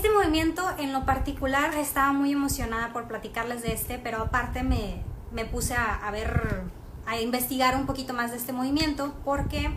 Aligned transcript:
Este 0.00 0.14
movimiento 0.14 0.62
en 0.78 0.94
lo 0.94 1.04
particular 1.04 1.74
estaba 1.74 2.10
muy 2.14 2.32
emocionada 2.32 2.90
por 2.90 3.06
platicarles 3.06 3.60
de 3.60 3.74
este, 3.74 3.98
pero 3.98 4.22
aparte 4.22 4.62
me, 4.62 5.02
me 5.30 5.44
puse 5.44 5.74
a, 5.74 6.10
ver, 6.10 6.62
a 7.04 7.20
investigar 7.20 7.76
un 7.76 7.84
poquito 7.84 8.14
más 8.14 8.30
de 8.30 8.38
este 8.38 8.54
movimiento 8.54 9.12
porque 9.26 9.68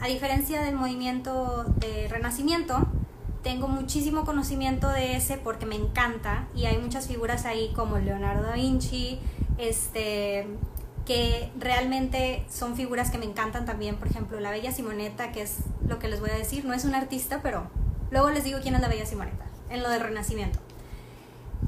a 0.00 0.06
diferencia 0.06 0.62
del 0.62 0.76
movimiento 0.76 1.64
de 1.78 2.06
renacimiento, 2.06 2.86
tengo 3.42 3.66
muchísimo 3.66 4.24
conocimiento 4.24 4.88
de 4.88 5.16
ese 5.16 5.36
porque 5.36 5.66
me 5.66 5.74
encanta 5.74 6.46
y 6.54 6.66
hay 6.66 6.78
muchas 6.78 7.08
figuras 7.08 7.44
ahí 7.44 7.72
como 7.74 7.98
Leonardo 7.98 8.44
da 8.44 8.52
Vinci, 8.52 9.18
este, 9.58 10.46
que 11.04 11.50
realmente 11.58 12.46
son 12.48 12.76
figuras 12.76 13.10
que 13.10 13.18
me 13.18 13.24
encantan 13.24 13.64
también, 13.66 13.96
por 13.96 14.06
ejemplo, 14.06 14.38
la 14.38 14.52
Bella 14.52 14.70
Simoneta, 14.70 15.32
que 15.32 15.42
es 15.42 15.56
lo 15.88 15.98
que 15.98 16.06
les 16.06 16.20
voy 16.20 16.30
a 16.30 16.36
decir, 16.36 16.64
no 16.64 16.72
es 16.72 16.84
una 16.84 16.98
artista, 16.98 17.40
pero 17.42 17.68
luego 18.12 18.30
les 18.30 18.44
digo 18.44 18.60
quién 18.62 18.76
es 18.76 18.80
la 18.80 18.86
Bella 18.86 19.06
Simoneta, 19.06 19.46
en 19.72 19.82
lo 19.82 19.90
del 19.90 20.00
Renacimiento. 20.00 20.58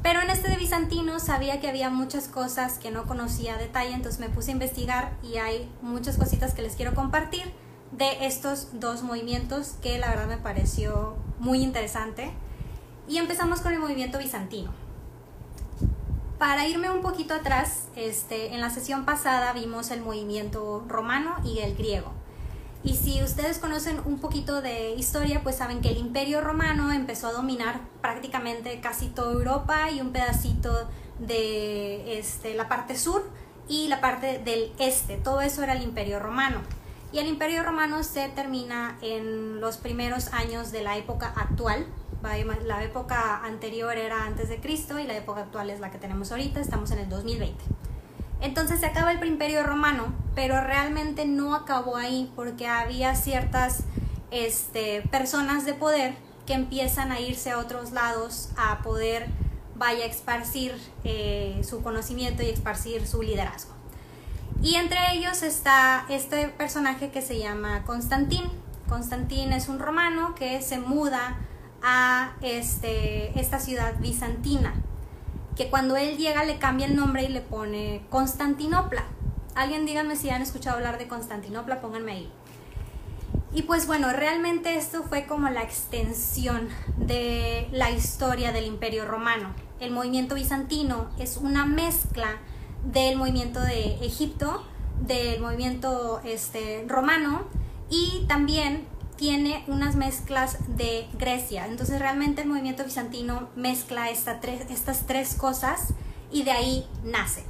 Pero 0.03 0.21
en 0.21 0.31
este 0.31 0.51
de 0.51 0.57
Bizantino 0.57 1.19
sabía 1.21 1.61
que 1.61 1.69
había 1.69 1.89
muchas 1.89 2.29
cosas 2.29 2.79
que 2.79 2.91
no 2.91 3.05
conocía 3.07 3.55
a 3.55 3.59
detalle, 3.59 3.95
entonces 3.95 4.21
me 4.21 4.29
puse 4.29 4.51
a 4.51 4.53
investigar 4.53 5.13
y 5.23 5.37
hay 5.37 5.71
muchas 5.83 6.17
cositas 6.17 6.53
que 6.53 6.63
les 6.63 6.75
quiero 6.77 6.95
compartir 6.95 7.45
de 7.93 8.27
estos 8.27 8.69
dos 8.73 9.03
movimientos 9.03 9.75
que 9.81 9.99
la 9.99 10.09
verdad 10.09 10.27
me 10.27 10.37
pareció 10.37 11.17
muy 11.39 11.63
interesante. 11.63 12.33
Y 13.09 13.19
empezamos 13.19 13.61
con 13.61 13.73
el 13.73 13.79
movimiento 13.79 14.19
bizantino. 14.19 14.73
Para 16.39 16.67
irme 16.67 16.91
un 16.91 17.01
poquito 17.01 17.35
atrás, 17.35 17.89
este, 17.97 18.55
en 18.55 18.61
la 18.61 18.71
sesión 18.71 19.05
pasada 19.05 19.53
vimos 19.53 19.91
el 19.91 20.01
movimiento 20.01 20.85
romano 20.89 21.37
y 21.45 21.61
el 21.61 21.77
griego. 21.77 22.13
Y 22.85 22.97
si 22.97 23.23
ustedes 23.23 23.59
conocen 23.59 23.99
un 24.05 24.19
poquito 24.19 24.61
de 24.61 24.91
historia, 24.95 25.43
pues 25.43 25.57
saben 25.57 25.81
que 25.81 25.89
el 25.89 25.97
imperio 25.97 26.43
romano 26.43 26.93
empezó 26.93 27.29
a 27.29 27.33
dominar 27.33 27.81
prácticamente 28.03 28.79
casi 28.81 29.09
toda 29.09 29.33
Europa 29.33 29.91
y 29.91 30.03
un 30.03 30.13
pedacito 30.13 30.87
de 31.19 32.19
este, 32.19 32.55
la 32.55 32.69
parte 32.69 32.99
sur 32.99 33.27
y 33.69 33.89
la 33.89 34.03
parte 34.03 34.39
del 34.39 34.71
este. 34.79 35.17
Todo 35.17 35.41
eso 35.41 35.63
era 35.63 35.73
el 35.73 35.83
imperio 35.83 36.19
romano. 36.19 36.61
Y 37.11 37.21
el 37.21 37.27
imperio 37.27 37.63
romano 37.63 38.03
se 38.03 38.29
termina 38.29 38.99
en 39.01 39.63
los 39.63 39.79
primeros 39.79 40.31
años 40.35 40.71
de 40.71 40.83
la 40.83 40.99
época 40.99 41.33
actual. 41.37 41.87
La 42.67 42.83
época 42.83 43.45
anterior 43.45 43.97
era 43.97 44.25
antes 44.25 44.51
de 44.51 44.61
Cristo 44.61 44.99
y 44.99 45.07
la 45.07 45.17
época 45.17 45.41
actual 45.41 45.71
es 45.71 45.81
la 45.81 45.91
que 45.91 45.99
tenemos 45.99 46.33
ahorita, 46.33 46.61
estamos 46.61 46.91
en 46.91 46.99
el 46.99 47.09
2020. 47.09 47.65
Entonces 48.41 48.81
se 48.81 48.87
acaba 48.87 49.13
el 49.13 49.25
imperio 49.27 49.63
romano, 49.63 50.13
pero 50.35 50.61
realmente 50.61 51.27
no 51.27 51.55
acabó 51.55 51.97
ahí 51.97 52.31
porque 52.37 52.67
había 52.67 53.15
ciertas 53.15 53.85
este, 54.31 55.03
personas 55.11 55.65
de 55.65 55.75
poder 55.75 56.15
que 56.47 56.55
empiezan 56.55 57.11
a 57.11 57.21
irse 57.21 57.51
a 57.51 57.59
otros 57.59 57.93
lados 57.93 58.51
a 58.57 58.83
poder 58.83 59.29
vaya 59.77 60.05
esparcir 60.05 60.75
eh, 61.05 61.61
su 61.69 61.83
conocimiento 61.83 62.43
y 62.43 62.51
esparcir 62.51 63.07
su 63.07 63.23
liderazgo. 63.23 63.73
Y 64.63 64.77
entre 64.77 64.99
ellos 65.15 65.43
está 65.43 66.07
este 66.09 66.49
personaje 66.49 67.11
que 67.11 67.23
se 67.23 67.39
llama 67.39 67.83
Constantín. 67.85 68.45
Constantín 68.89 69.53
es 69.53 69.69
un 69.69 69.79
romano 69.79 70.35
que 70.35 70.63
se 70.63 70.79
muda 70.79 71.39
a 71.83 72.33
este, 72.41 73.39
esta 73.39 73.59
ciudad 73.59 73.99
bizantina, 73.99 74.75
que 75.57 75.71
cuando 75.71 75.97
él 75.97 76.17
llega 76.17 76.45
le 76.45 76.59
cambia 76.59 76.87
el 76.87 76.97
nombre 76.97 77.25
y 77.25 77.29
le 77.29 77.41
pone 77.41 78.03
Constantinopla. 78.11 79.05
Alguien 79.55 79.87
díganme 79.87 80.17
si 80.17 80.31
han 80.31 80.43
escuchado 80.43 80.77
hablar 80.77 80.99
de 80.99 81.07
Constantinopla, 81.07 81.81
pónganme 81.81 82.13
ahí. 82.13 82.33
Y 83.53 83.63
pues 83.63 83.87
bueno, 83.87 84.13
realmente 84.13 84.77
esto 84.77 85.05
fue 85.05 85.27
como 85.27 85.49
la 85.49 85.63
extensión 85.63 86.69
de 86.97 87.69
la 87.71 87.93
historia 87.93 88.51
del 88.51 88.67
Imperio 88.67 89.05
Romano. 89.05 89.55
El 89.79 89.93
movimiento 89.93 90.35
bizantino 90.35 91.09
es 91.19 91.37
una 91.37 91.65
mezcla 91.65 92.39
del 92.85 93.17
movimiento 93.17 93.61
de 93.61 94.05
Egipto, 94.05 94.65
del 95.07 95.41
movimiento 95.41 96.21
este, 96.25 96.85
romano 96.89 97.43
y 97.89 98.25
también 98.27 98.87
tiene 99.17 99.65
unas 99.69 99.97
mezclas 99.97 100.59
de 100.77 101.07
Grecia. 101.19 101.67
Entonces 101.67 101.99
realmente 101.99 102.43
el 102.43 102.49
movimiento 102.49 102.85
bizantino 102.85 103.49
mezcla 103.57 104.07
tres, 104.41 104.67
estas 104.71 105.07
tres 105.07 105.35
cosas 105.35 105.95
y 106.31 106.43
de 106.43 106.51
ahí 106.51 106.87
nace. 107.05 107.45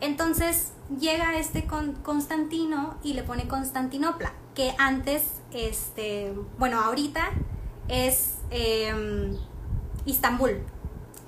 Entonces 0.00 0.72
llega 1.00 1.38
este 1.38 1.64
con 1.66 1.92
Constantino 1.94 2.96
y 3.02 3.14
le 3.14 3.22
pone 3.22 3.48
Constantinopla, 3.48 4.32
que 4.54 4.74
antes, 4.78 5.22
este, 5.52 6.34
bueno, 6.58 6.80
ahorita 6.80 7.30
es 7.88 8.34
eh, 8.50 9.34
Istambul, 10.04 10.62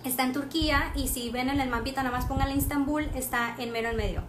está 0.05 0.25
en 0.25 0.33
Turquía 0.33 0.93
y 0.95 1.09
si 1.09 1.31
ven 1.31 1.49
en 1.49 1.61
el 1.61 1.71
mapita 1.71 2.03
nada 2.03 2.17
más 2.17 2.27
pónganle 2.27 2.57
Istambul, 2.57 3.05
está 3.15 3.55
en 3.59 3.73
mero 3.73 3.91
en 3.91 3.97
medio. 3.97 4.23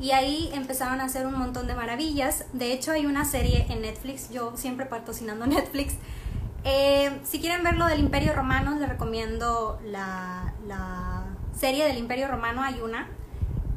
Y 0.00 0.12
ahí 0.12 0.50
empezaron 0.52 1.00
a 1.00 1.04
hacer 1.04 1.26
un 1.26 1.34
montón 1.36 1.66
de 1.66 1.74
maravillas. 1.74 2.44
De 2.52 2.72
hecho 2.72 2.92
hay 2.92 3.06
una 3.06 3.24
serie 3.24 3.66
en 3.68 3.82
Netflix, 3.82 4.30
yo 4.30 4.56
siempre 4.56 4.86
patrocinando 4.86 5.46
Netflix. 5.48 5.94
Eh, 6.64 7.18
si 7.24 7.40
quieren 7.40 7.64
ver 7.64 7.76
lo 7.76 7.86
del 7.86 8.00
Imperio 8.00 8.32
Romano, 8.32 8.78
les 8.78 8.88
recomiendo 8.88 9.80
la, 9.84 10.52
la 10.66 11.24
serie 11.56 11.84
del 11.84 11.98
Imperio 11.98 12.28
Romano, 12.28 12.62
hay 12.62 12.80
una. 12.80 13.08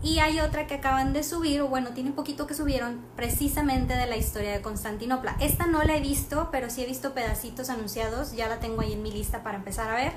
Y 0.03 0.17
hay 0.17 0.39
otra 0.39 0.65
que 0.65 0.73
acaban 0.73 1.13
de 1.13 1.21
subir, 1.21 1.61
o 1.61 1.67
bueno, 1.67 1.91
tiene 1.91 2.11
poquito 2.11 2.47
que 2.47 2.55
subieron, 2.55 3.01
precisamente 3.15 3.95
de 3.95 4.07
la 4.07 4.17
historia 4.17 4.51
de 4.51 4.61
Constantinopla. 4.61 5.35
Esta 5.39 5.67
no 5.67 5.83
la 5.83 5.95
he 5.95 6.01
visto, 6.01 6.49
pero 6.51 6.71
sí 6.71 6.81
he 6.81 6.87
visto 6.87 7.13
pedacitos 7.13 7.69
anunciados, 7.69 8.33
ya 8.33 8.47
la 8.47 8.59
tengo 8.59 8.81
ahí 8.81 8.93
en 8.93 9.03
mi 9.03 9.11
lista 9.11 9.43
para 9.43 9.57
empezar 9.57 9.91
a 9.91 9.95
ver 9.95 10.13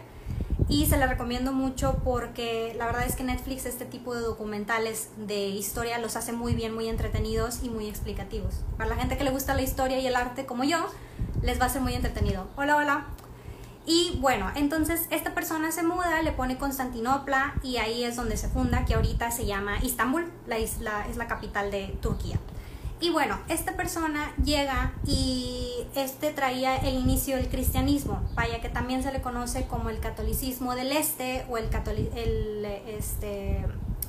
y 0.69 0.87
se 0.87 0.97
la 0.97 1.07
recomiendo 1.07 1.53
mucho 1.53 2.01
porque 2.05 2.75
la 2.79 2.87
verdad 2.87 3.05
es 3.07 3.17
que 3.17 3.25
Netflix 3.25 3.67
este 3.67 3.85
tipo 3.85 4.15
de 4.15 4.21
documentales 4.21 5.11
de 5.17 5.49
historia 5.49 5.99
los 5.99 6.17
hace 6.17 6.33
muy 6.33 6.55
bien, 6.55 6.75
muy 6.75 6.89
entretenidos 6.89 7.63
y 7.63 7.69
muy 7.69 7.89
explicativos. 7.89 8.55
Para 8.79 8.91
la 8.91 8.97
gente 8.97 9.19
que 9.19 9.25
le 9.25 9.31
gusta 9.31 9.55
la 9.55 9.63
historia 9.63 9.99
y 9.99 10.07
el 10.07 10.17
arte 10.17 10.47
como 10.47 10.65
yo, 10.65 10.87
les 11.43 11.61
va 11.61 11.67
a 11.67 11.69
ser 11.69 11.83
muy 11.83 11.95
entretenido. 11.95 12.49
Hola, 12.57 12.77
hola. 12.77 13.07
Y 13.87 14.19
bueno, 14.21 14.51
entonces 14.55 15.07
esta 15.11 15.35
persona 15.35 15.71
se 15.71 15.83
muda, 15.83 16.23
le 16.23 16.33
pone 16.33 16.57
Constantinopla 16.57 17.55
y 17.63 17.77
ahí 17.77 18.03
es 18.03 18.17
donde 18.17 18.39
se 18.39 18.49
funda, 18.49 18.87
que 18.87 18.95
ahorita 18.95 19.31
se 19.31 19.45
llama 19.45 19.77
Istambul, 19.83 20.33
la 20.47 20.59
isla 20.59 21.07
es 21.11 21.19
la 21.19 21.27
capital 21.27 21.71
de 21.71 21.89
Turquía. 22.01 22.39
Y 23.01 23.11
bueno, 23.11 23.39
esta 23.49 23.77
persona 23.77 24.33
llega 24.43 24.93
y 25.07 25.87
este 25.95 26.33
traía 26.33 26.77
el 26.77 26.95
inicio 26.95 27.37
del 27.37 27.49
cristianismo, 27.49 28.23
vaya 28.35 28.61
que 28.61 28.69
también 28.69 29.03
se 29.03 29.13
le 29.13 29.21
conoce 29.21 29.67
como 29.67 29.91
el 29.91 29.99
catolicismo 30.01 30.75
del 30.75 30.93
este 30.93 31.45
o 31.51 31.59
el, 31.59 31.69
el, 32.15 32.65
este, 32.87 33.65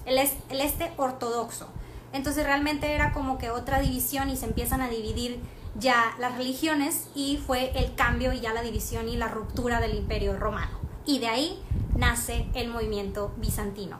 el, 0.05 0.17
el 0.17 0.61
este 0.61 0.91
ortodoxo. 0.97 1.67
Entonces 2.13 2.45
realmente 2.45 2.93
era 2.93 3.11
como 3.11 3.37
que 3.37 3.49
otra 3.49 3.79
división 3.81 4.29
y 4.29 4.37
se 4.37 4.45
empiezan 4.45 4.81
a 4.81 4.87
dividir 4.87 5.41
ya 5.77 6.15
las 6.19 6.37
religiones 6.37 7.07
y 7.15 7.37
fue 7.45 7.77
el 7.77 7.95
cambio 7.95 8.31
y 8.31 8.39
ya 8.39 8.53
la 8.53 8.61
división 8.61 9.09
y 9.09 9.17
la 9.17 9.27
ruptura 9.27 9.81
del 9.81 9.95
imperio 9.95 10.37
romano. 10.37 10.79
Y 11.05 11.19
de 11.19 11.27
ahí 11.27 11.61
nace 11.97 12.47
el 12.53 12.69
movimiento 12.69 13.33
bizantino. 13.37 13.99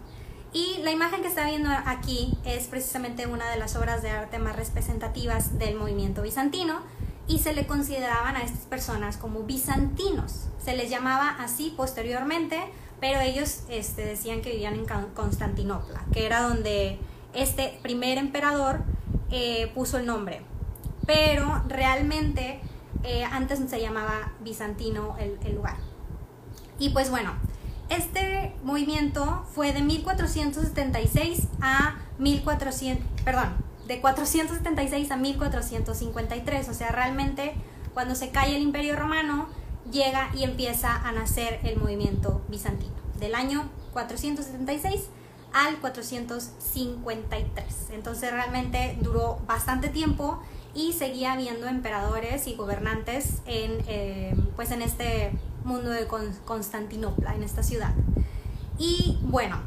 Y 0.56 0.78
la 0.84 0.92
imagen 0.92 1.22
que 1.22 1.28
está 1.28 1.46
viendo 1.48 1.70
aquí 1.86 2.34
es 2.46 2.68
precisamente 2.68 3.28
una 3.28 3.50
de 3.50 3.58
las 3.58 3.76
obras 3.76 4.02
de 4.02 4.10
arte 4.10 4.40
más 4.40 4.56
representativas 4.56 5.60
del 5.60 5.76
movimiento 5.76 6.22
bizantino 6.22 6.80
y 7.28 7.40
se 7.40 7.54
le 7.54 7.68
consideraban 7.68 8.38
a 8.38 8.44
estas 8.44 8.62
personas 8.62 9.18
como 9.18 9.42
bizantinos. 9.44 10.48
Se 10.64 10.74
les 10.78 10.90
llamaba 10.90 11.36
así 11.40 11.74
posteriormente, 11.76 12.58
pero 13.02 13.20
ellos 13.20 13.64
este, 13.68 14.06
decían 14.06 14.42
que 14.42 14.52
vivían 14.52 14.76
en 14.76 14.86
Constantinopla, 15.14 16.06
que 16.14 16.26
era 16.26 16.44
donde 16.44 17.00
este 17.34 17.78
primer 17.82 18.18
emperador 18.18 18.80
eh, 19.32 19.70
puso 19.76 19.98
el 19.98 20.06
nombre. 20.06 20.42
Pero 21.06 21.64
realmente 21.68 22.62
eh, 23.04 23.26
antes 23.26 23.60
se 23.70 23.82
llamaba 23.82 24.32
bizantino 24.40 25.18
el, 25.20 25.38
el 25.44 25.56
lugar. 25.56 25.76
Y 26.80 26.92
pues 26.92 27.10
bueno, 27.10 27.34
este 27.90 28.56
movimiento 28.64 29.46
fue 29.54 29.74
de 29.74 29.82
1476 29.82 31.48
a 31.62 31.96
1400, 32.18 33.06
perdón, 33.24 33.54
de 33.88 34.02
476 34.02 35.12
a 35.12 35.18
1453, 35.18 36.70
o 36.70 36.74
sea, 36.74 36.92
realmente 36.92 37.54
cuando 37.94 38.16
se 38.16 38.30
cae 38.30 38.56
el 38.56 38.62
Imperio 38.62 38.96
Romano 38.96 39.48
llega 39.92 40.30
y 40.36 40.44
empieza 40.44 40.96
a 40.96 41.12
nacer 41.12 41.60
el 41.64 41.78
movimiento 41.78 42.42
bizantino, 42.50 42.94
del 43.20 43.36
año 43.36 43.70
476 43.94 45.10
al 45.54 45.78
453. 45.78 47.66
Entonces 47.92 48.32
realmente 48.32 48.98
duró 49.02 49.38
bastante 49.48 49.90
tiempo 49.90 50.40
y 50.74 50.94
seguía 50.94 51.34
habiendo 51.34 51.68
emperadores 51.68 52.48
y 52.48 52.56
gobernantes 52.56 53.42
en, 53.46 53.84
eh, 53.88 54.36
pues 54.56 54.72
en 54.72 54.82
este 54.82 55.32
mundo 55.66 55.90
de 55.90 56.08
Constantinopla, 56.46 57.36
en 57.36 57.44
esta 57.44 57.64
ciudad. 57.64 57.94
Y 58.78 59.20
bueno, 59.24 59.58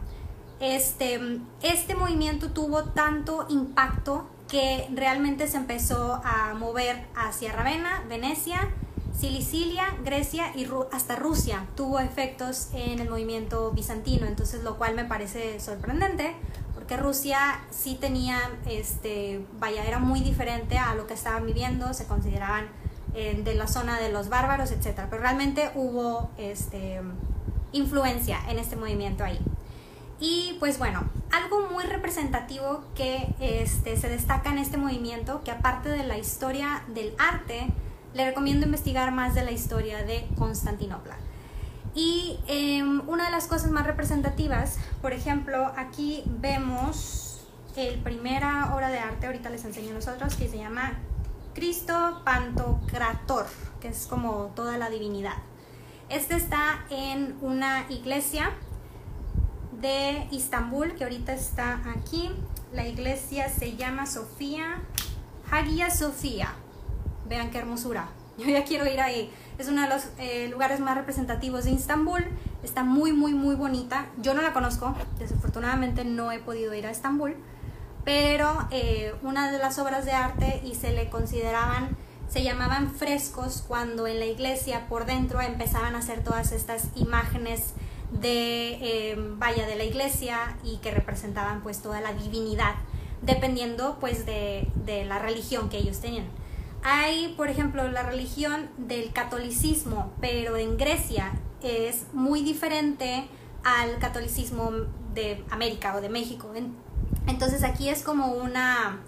este, 0.60 1.40
este 1.62 1.94
movimiento 1.94 2.50
tuvo 2.50 2.84
tanto 2.84 3.46
impacto 3.48 4.28
que 4.48 4.88
realmente 4.94 5.46
se 5.46 5.58
empezó 5.58 6.20
a 6.24 6.54
mover 6.54 7.06
hacia 7.14 7.52
Ravenna, 7.52 8.02
Venecia, 8.08 8.70
Sicilia, 9.18 9.96
Grecia 10.04 10.52
y 10.56 10.66
hasta 10.92 11.16
Rusia 11.16 11.66
tuvo 11.76 11.98
efectos 11.98 12.68
en 12.72 13.00
el 13.00 13.10
movimiento 13.10 13.72
bizantino, 13.72 14.26
entonces 14.26 14.62
lo 14.62 14.78
cual 14.78 14.94
me 14.94 15.04
parece 15.04 15.58
sorprendente 15.60 16.34
porque 16.74 16.96
Rusia 16.96 17.60
sí 17.70 17.96
tenía, 18.00 18.38
este, 18.64 19.44
vaya, 19.58 19.84
era 19.84 19.98
muy 19.98 20.20
diferente 20.20 20.78
a 20.78 20.94
lo 20.94 21.06
que 21.06 21.14
estaban 21.14 21.44
viviendo, 21.44 21.92
se 21.92 22.06
consideraban 22.06 22.68
eh, 23.14 23.40
de 23.42 23.54
la 23.54 23.66
zona 23.66 23.98
de 23.98 24.10
los 24.10 24.28
bárbaros, 24.28 24.70
etc. 24.70 25.02
Pero 25.10 25.22
realmente 25.22 25.70
hubo 25.74 26.30
este, 26.38 27.00
influencia 27.72 28.38
en 28.48 28.58
este 28.58 28.76
movimiento 28.76 29.24
ahí. 29.24 29.38
Y 30.20 30.56
pues 30.58 30.78
bueno, 30.78 31.04
algo 31.30 31.68
muy 31.70 31.84
representativo 31.84 32.82
que 32.94 33.34
este, 33.40 33.96
se 33.96 34.08
destaca 34.08 34.50
en 34.50 34.58
este 34.58 34.76
movimiento, 34.76 35.42
que 35.44 35.50
aparte 35.50 35.88
de 35.90 36.04
la 36.04 36.18
historia 36.18 36.82
del 36.88 37.14
arte, 37.18 37.68
le 38.14 38.24
recomiendo 38.24 38.66
investigar 38.66 39.12
más 39.12 39.34
de 39.34 39.44
la 39.44 39.52
historia 39.52 40.02
de 40.02 40.26
Constantinopla. 40.36 41.16
Y 41.94 42.38
em, 42.46 43.02
una 43.08 43.26
de 43.26 43.30
las 43.30 43.46
cosas 43.46 43.70
más 43.70 43.86
representativas, 43.86 44.78
por 45.00 45.12
ejemplo, 45.12 45.72
aquí 45.76 46.22
vemos 46.26 47.46
el 47.76 48.00
primera 48.00 48.74
obra 48.74 48.88
de 48.88 48.98
arte, 48.98 49.26
ahorita 49.26 49.50
les 49.50 49.64
enseño 49.64 49.94
nosotros, 49.94 50.34
que 50.34 50.48
se 50.48 50.58
llama 50.58 50.98
Cristo 51.58 52.22
Pantocrator, 52.24 53.44
que 53.80 53.88
es 53.88 54.06
como 54.06 54.52
toda 54.54 54.78
la 54.78 54.90
divinidad. 54.90 55.34
Este 56.08 56.36
está 56.36 56.84
en 56.88 57.36
una 57.40 57.84
iglesia 57.88 58.52
de 59.72 60.28
Istambul, 60.30 60.94
que 60.94 61.02
ahorita 61.02 61.32
está 61.34 61.82
aquí. 61.96 62.30
La 62.72 62.86
iglesia 62.86 63.48
se 63.48 63.74
llama 63.74 64.06
Sofía, 64.06 64.82
Hagia 65.50 65.90
Sofía. 65.90 66.54
Vean 67.28 67.50
qué 67.50 67.58
hermosura. 67.58 68.08
Yo 68.38 68.46
ya 68.46 68.62
quiero 68.62 68.86
ir 68.86 69.00
ahí. 69.00 69.28
Es 69.58 69.66
uno 69.66 69.82
de 69.82 69.88
los 69.88 70.10
eh, 70.18 70.46
lugares 70.52 70.78
más 70.78 70.96
representativos 70.96 71.64
de 71.64 71.72
Istambul. 71.72 72.24
Está 72.62 72.84
muy, 72.84 73.12
muy, 73.12 73.34
muy 73.34 73.56
bonita. 73.56 74.06
Yo 74.18 74.32
no 74.32 74.42
la 74.42 74.52
conozco. 74.52 74.94
Desafortunadamente 75.18 76.04
no 76.04 76.30
he 76.30 76.38
podido 76.38 76.72
ir 76.74 76.86
a 76.86 76.92
Estambul. 76.92 77.34
Pero 78.08 78.66
eh, 78.70 79.14
una 79.22 79.52
de 79.52 79.58
las 79.58 79.78
obras 79.78 80.06
de 80.06 80.12
arte 80.12 80.62
y 80.64 80.74
se 80.76 80.92
le 80.92 81.10
consideraban, 81.10 81.94
se 82.26 82.42
llamaban 82.42 82.90
frescos 82.90 83.62
cuando 83.68 84.06
en 84.06 84.18
la 84.18 84.24
iglesia 84.24 84.86
por 84.88 85.04
dentro 85.04 85.42
empezaban 85.42 85.94
a 85.94 85.98
hacer 85.98 86.24
todas 86.24 86.52
estas 86.52 86.84
imágenes 86.94 87.74
de, 88.10 88.78
eh, 88.80 89.16
vaya, 89.36 89.66
de 89.66 89.76
la 89.76 89.84
iglesia 89.84 90.56
y 90.64 90.78
que 90.78 90.90
representaban 90.90 91.62
pues 91.62 91.82
toda 91.82 92.00
la 92.00 92.14
divinidad, 92.14 92.76
dependiendo 93.20 93.98
pues 94.00 94.24
de, 94.24 94.72
de 94.86 95.04
la 95.04 95.18
religión 95.18 95.68
que 95.68 95.76
ellos 95.76 96.00
tenían. 96.00 96.28
Hay, 96.82 97.34
por 97.36 97.50
ejemplo, 97.50 97.86
la 97.88 98.04
religión 98.04 98.70
del 98.78 99.12
catolicismo, 99.12 100.14
pero 100.22 100.56
en 100.56 100.78
Grecia 100.78 101.32
es 101.62 102.06
muy 102.14 102.42
diferente 102.42 103.28
al 103.64 103.98
catolicismo 103.98 104.70
de 105.12 105.44
América 105.50 105.94
o 105.94 106.00
de 106.00 106.08
México. 106.08 106.50
Entonces 107.28 107.62
aquí 107.62 107.88
es 107.88 108.02
como 108.02 108.32
una 108.32 109.00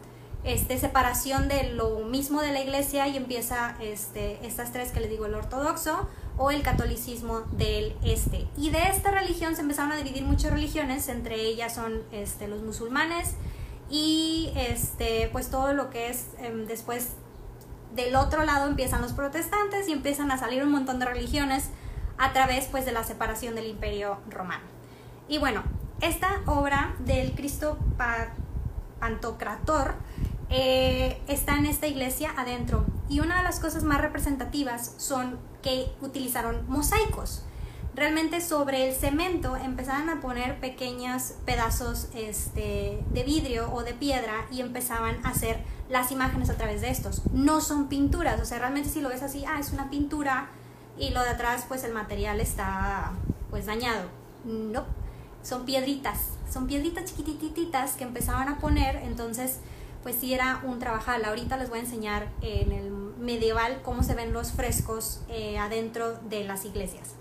este, 0.44 0.78
separación 0.78 1.48
de 1.48 1.72
lo 1.72 2.00
mismo 2.00 2.40
de 2.42 2.52
la 2.52 2.60
iglesia 2.60 3.08
y 3.08 3.16
empieza 3.16 3.74
este, 3.80 4.46
estas 4.46 4.72
tres 4.72 4.92
que 4.92 5.00
le 5.00 5.08
digo, 5.08 5.26
el 5.26 5.34
ortodoxo 5.34 6.08
o 6.36 6.50
el 6.50 6.62
catolicismo 6.62 7.40
del 7.52 7.96
este. 8.04 8.46
Y 8.56 8.70
de 8.70 8.88
esta 8.88 9.10
religión 9.10 9.56
se 9.56 9.62
empezaron 9.62 9.92
a 9.92 9.96
dividir 9.96 10.24
muchas 10.24 10.52
religiones, 10.52 11.08
entre 11.08 11.36
ellas 11.40 11.74
son 11.74 12.02
este, 12.12 12.46
los 12.46 12.62
musulmanes 12.62 13.34
y 13.90 14.52
este, 14.54 15.28
pues 15.32 15.50
todo 15.50 15.72
lo 15.72 15.90
que 15.90 16.10
es 16.10 16.28
em, 16.38 16.66
después 16.66 17.14
del 17.94 18.14
otro 18.14 18.44
lado 18.44 18.68
empiezan 18.68 19.02
los 19.02 19.12
protestantes 19.12 19.88
y 19.88 19.92
empiezan 19.92 20.30
a 20.30 20.38
salir 20.38 20.62
un 20.62 20.70
montón 20.70 21.00
de 21.00 21.06
religiones 21.06 21.70
a 22.16 22.32
través 22.32 22.66
pues 22.66 22.84
de 22.84 22.92
la 22.92 23.02
separación 23.02 23.54
del 23.54 23.66
imperio 23.66 24.18
romano. 24.28 24.64
Y 25.28 25.38
bueno, 25.38 25.64
esta 26.00 26.40
obra 26.46 26.94
del 27.00 27.32
Cristo 27.32 27.78
Pantocrator 29.00 29.94
eh, 30.48 31.20
está 31.28 31.56
en 31.56 31.66
esta 31.66 31.86
iglesia 31.86 32.32
adentro 32.36 32.84
y 33.08 33.20
una 33.20 33.38
de 33.38 33.44
las 33.44 33.60
cosas 33.60 33.84
más 33.84 34.00
representativas 34.00 34.94
son 34.96 35.38
que 35.62 35.92
utilizaron 36.00 36.64
mosaicos. 36.68 37.44
Realmente 37.94 38.40
sobre 38.40 38.88
el 38.88 38.94
cemento 38.94 39.56
empezaban 39.56 40.08
a 40.08 40.20
poner 40.20 40.60
pequeños 40.60 41.34
pedazos 41.44 42.08
este, 42.14 43.02
de 43.10 43.22
vidrio 43.24 43.72
o 43.72 43.82
de 43.82 43.94
piedra 43.94 44.46
y 44.50 44.60
empezaban 44.60 45.24
a 45.24 45.30
hacer 45.30 45.62
las 45.88 46.12
imágenes 46.12 46.50
a 46.50 46.56
través 46.56 46.80
de 46.80 46.90
estos. 46.90 47.22
No 47.32 47.60
son 47.60 47.88
pinturas, 47.88 48.40
o 48.40 48.44
sea, 48.44 48.60
realmente 48.60 48.88
si 48.88 49.00
lo 49.00 49.08
ves 49.08 49.22
así, 49.22 49.44
ah, 49.44 49.58
es 49.58 49.72
una 49.72 49.90
pintura 49.90 50.50
y 50.96 51.10
lo 51.10 51.22
de 51.22 51.30
atrás 51.30 51.64
pues 51.68 51.82
el 51.84 51.92
material 51.92 52.40
está 52.40 53.12
pues 53.50 53.66
dañado. 53.66 54.08
No, 54.44 54.84
son 55.42 55.64
piedritas, 55.64 56.28
son 56.50 56.66
piedritas 56.66 57.04
chiquitititas 57.06 57.94
que 57.94 58.04
empezaban 58.04 58.48
a 58.48 58.58
poner, 58.58 58.96
entonces 58.96 59.60
pues 60.02 60.16
sí 60.16 60.32
era 60.32 60.62
un 60.64 60.78
trabajal. 60.78 61.24
Ahorita 61.24 61.56
les 61.56 61.68
voy 61.68 61.78
a 61.78 61.82
enseñar 61.82 62.28
en 62.40 62.72
el 62.72 62.90
medieval 63.18 63.80
cómo 63.82 64.02
se 64.02 64.14
ven 64.14 64.32
los 64.32 64.52
frescos 64.52 65.20
eh, 65.28 65.58
adentro 65.58 66.14
de 66.28 66.44
las 66.44 66.64
iglesias. 66.64 67.14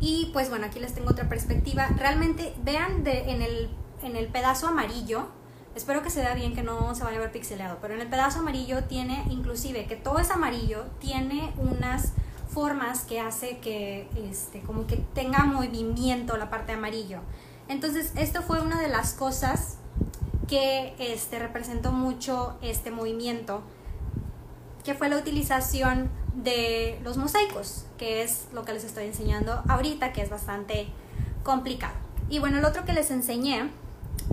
Y 0.00 0.30
pues 0.32 0.50
bueno, 0.50 0.66
aquí 0.66 0.80
les 0.80 0.94
tengo 0.94 1.10
otra 1.10 1.28
perspectiva. 1.28 1.88
Realmente 1.96 2.54
vean 2.62 3.04
de, 3.04 3.30
en, 3.30 3.40
el, 3.40 3.70
en 4.02 4.16
el 4.16 4.26
pedazo 4.26 4.66
amarillo, 4.66 5.28
espero 5.74 6.02
que 6.02 6.10
se 6.10 6.20
vea 6.20 6.34
bien, 6.34 6.54
que 6.54 6.62
no 6.62 6.94
se 6.94 7.04
vaya 7.04 7.18
a 7.18 7.20
ver 7.20 7.32
pixeleado, 7.32 7.78
pero 7.80 7.94
en 7.94 8.00
el 8.00 8.08
pedazo 8.08 8.40
amarillo 8.40 8.84
tiene 8.84 9.24
inclusive 9.30 9.86
que 9.86 9.96
todo 9.96 10.18
es 10.18 10.30
amarillo, 10.30 10.84
tiene 10.98 11.52
unas 11.56 12.12
formas 12.52 13.02
que 13.04 13.20
hace 13.20 13.58
que 13.58 14.08
este, 14.30 14.60
como 14.60 14.86
que 14.86 14.96
tenga 15.14 15.44
movimiento 15.44 16.36
la 16.36 16.50
parte 16.50 16.72
amarillo. 16.72 17.20
Entonces, 17.68 18.12
esto 18.16 18.42
fue 18.42 18.60
una 18.60 18.80
de 18.80 18.88
las 18.88 19.14
cosas 19.14 19.78
que 20.48 20.94
este, 20.98 21.38
representó 21.38 21.92
mucho 21.92 22.56
este 22.60 22.90
movimiento, 22.90 23.62
que 24.84 24.94
fue 24.94 25.08
la 25.08 25.16
utilización 25.16 26.10
de 26.34 27.00
los 27.04 27.16
mosaicos, 27.16 27.86
que 27.98 28.22
es 28.22 28.48
lo 28.52 28.64
que 28.64 28.72
les 28.72 28.84
estoy 28.84 29.06
enseñando 29.06 29.62
ahorita, 29.68 30.12
que 30.12 30.22
es 30.22 30.30
bastante 30.30 30.88
complicado. 31.42 31.94
Y 32.28 32.38
bueno, 32.38 32.58
el 32.58 32.64
otro 32.64 32.84
que 32.84 32.92
les 32.92 33.10
enseñé, 33.10 33.70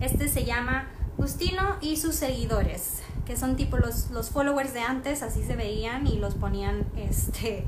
este 0.02 0.28
se 0.28 0.44
llama 0.44 0.90
Justino 1.18 1.78
y 1.82 1.98
sus 1.98 2.16
seguidores, 2.16 3.02
que 3.26 3.38
son 3.38 3.56
tipo 3.56 3.78
los, 3.78 4.10
los 4.12 4.30
followers 4.30 4.74
de 4.74 4.82
antes, 4.82 5.22
así 5.22 5.44
se 5.44 5.56
veían 5.56 6.08
y 6.08 6.18
los 6.18 6.36
ponían 6.36 6.86
este, 6.98 7.66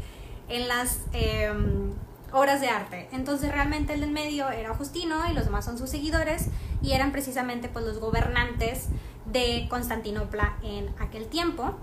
en 0.51 0.67
las 0.67 0.99
em, 1.13 1.93
obras 2.31 2.61
de 2.61 2.69
arte. 2.69 3.07
Entonces 3.11 3.51
realmente 3.51 3.93
el 3.93 4.01
del 4.01 4.11
medio 4.11 4.49
era 4.49 4.73
Justino 4.75 5.29
y 5.29 5.33
los 5.33 5.45
demás 5.45 5.65
son 5.65 5.77
sus 5.77 5.89
seguidores 5.89 6.47
y 6.81 6.91
eran 6.91 7.11
precisamente 7.11 7.69
pues 7.69 7.85
los 7.85 7.99
gobernantes 7.99 8.87
de 9.25 9.67
Constantinopla 9.69 10.57
en 10.61 10.93
aquel 10.99 11.27
tiempo. 11.27 11.73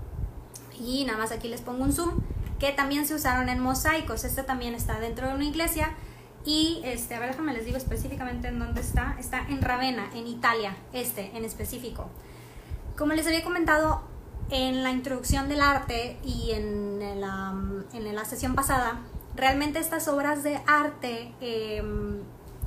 Y 0.79 1.03
nada 1.05 1.17
más 1.17 1.31
aquí 1.31 1.49
les 1.49 1.61
pongo 1.61 1.83
un 1.83 1.91
zoom 1.91 2.21
que 2.59 2.71
también 2.71 3.05
se 3.05 3.15
usaron 3.15 3.49
en 3.49 3.59
mosaicos. 3.59 4.23
Este 4.23 4.43
también 4.43 4.75
está 4.75 4.99
dentro 4.99 5.27
de 5.27 5.33
una 5.33 5.45
iglesia 5.45 5.91
y 6.45 6.81
este, 6.83 7.15
a 7.15 7.19
ver, 7.19 7.29
déjame 7.29 7.53
les 7.53 7.65
digo 7.65 7.77
específicamente 7.77 8.47
en 8.47 8.59
dónde 8.59 8.81
está. 8.81 9.15
Está 9.19 9.45
en 9.49 9.61
Ravenna, 9.61 10.09
en 10.13 10.27
Italia, 10.27 10.75
este 10.93 11.35
en 11.35 11.43
específico. 11.43 12.09
Como 12.97 13.13
les 13.13 13.25
había 13.27 13.43
comentado, 13.43 14.03
en 14.51 14.83
la 14.83 14.91
introducción 14.91 15.47
del 15.49 15.61
arte 15.61 16.17
y 16.23 16.51
en 16.51 16.99
la, 17.21 17.53
en 17.93 18.15
la 18.15 18.25
sesión 18.25 18.55
pasada, 18.55 19.01
realmente 19.35 19.79
estas 19.79 20.07
obras 20.07 20.43
de 20.43 20.59
arte, 20.65 21.33
em, 21.41 22.21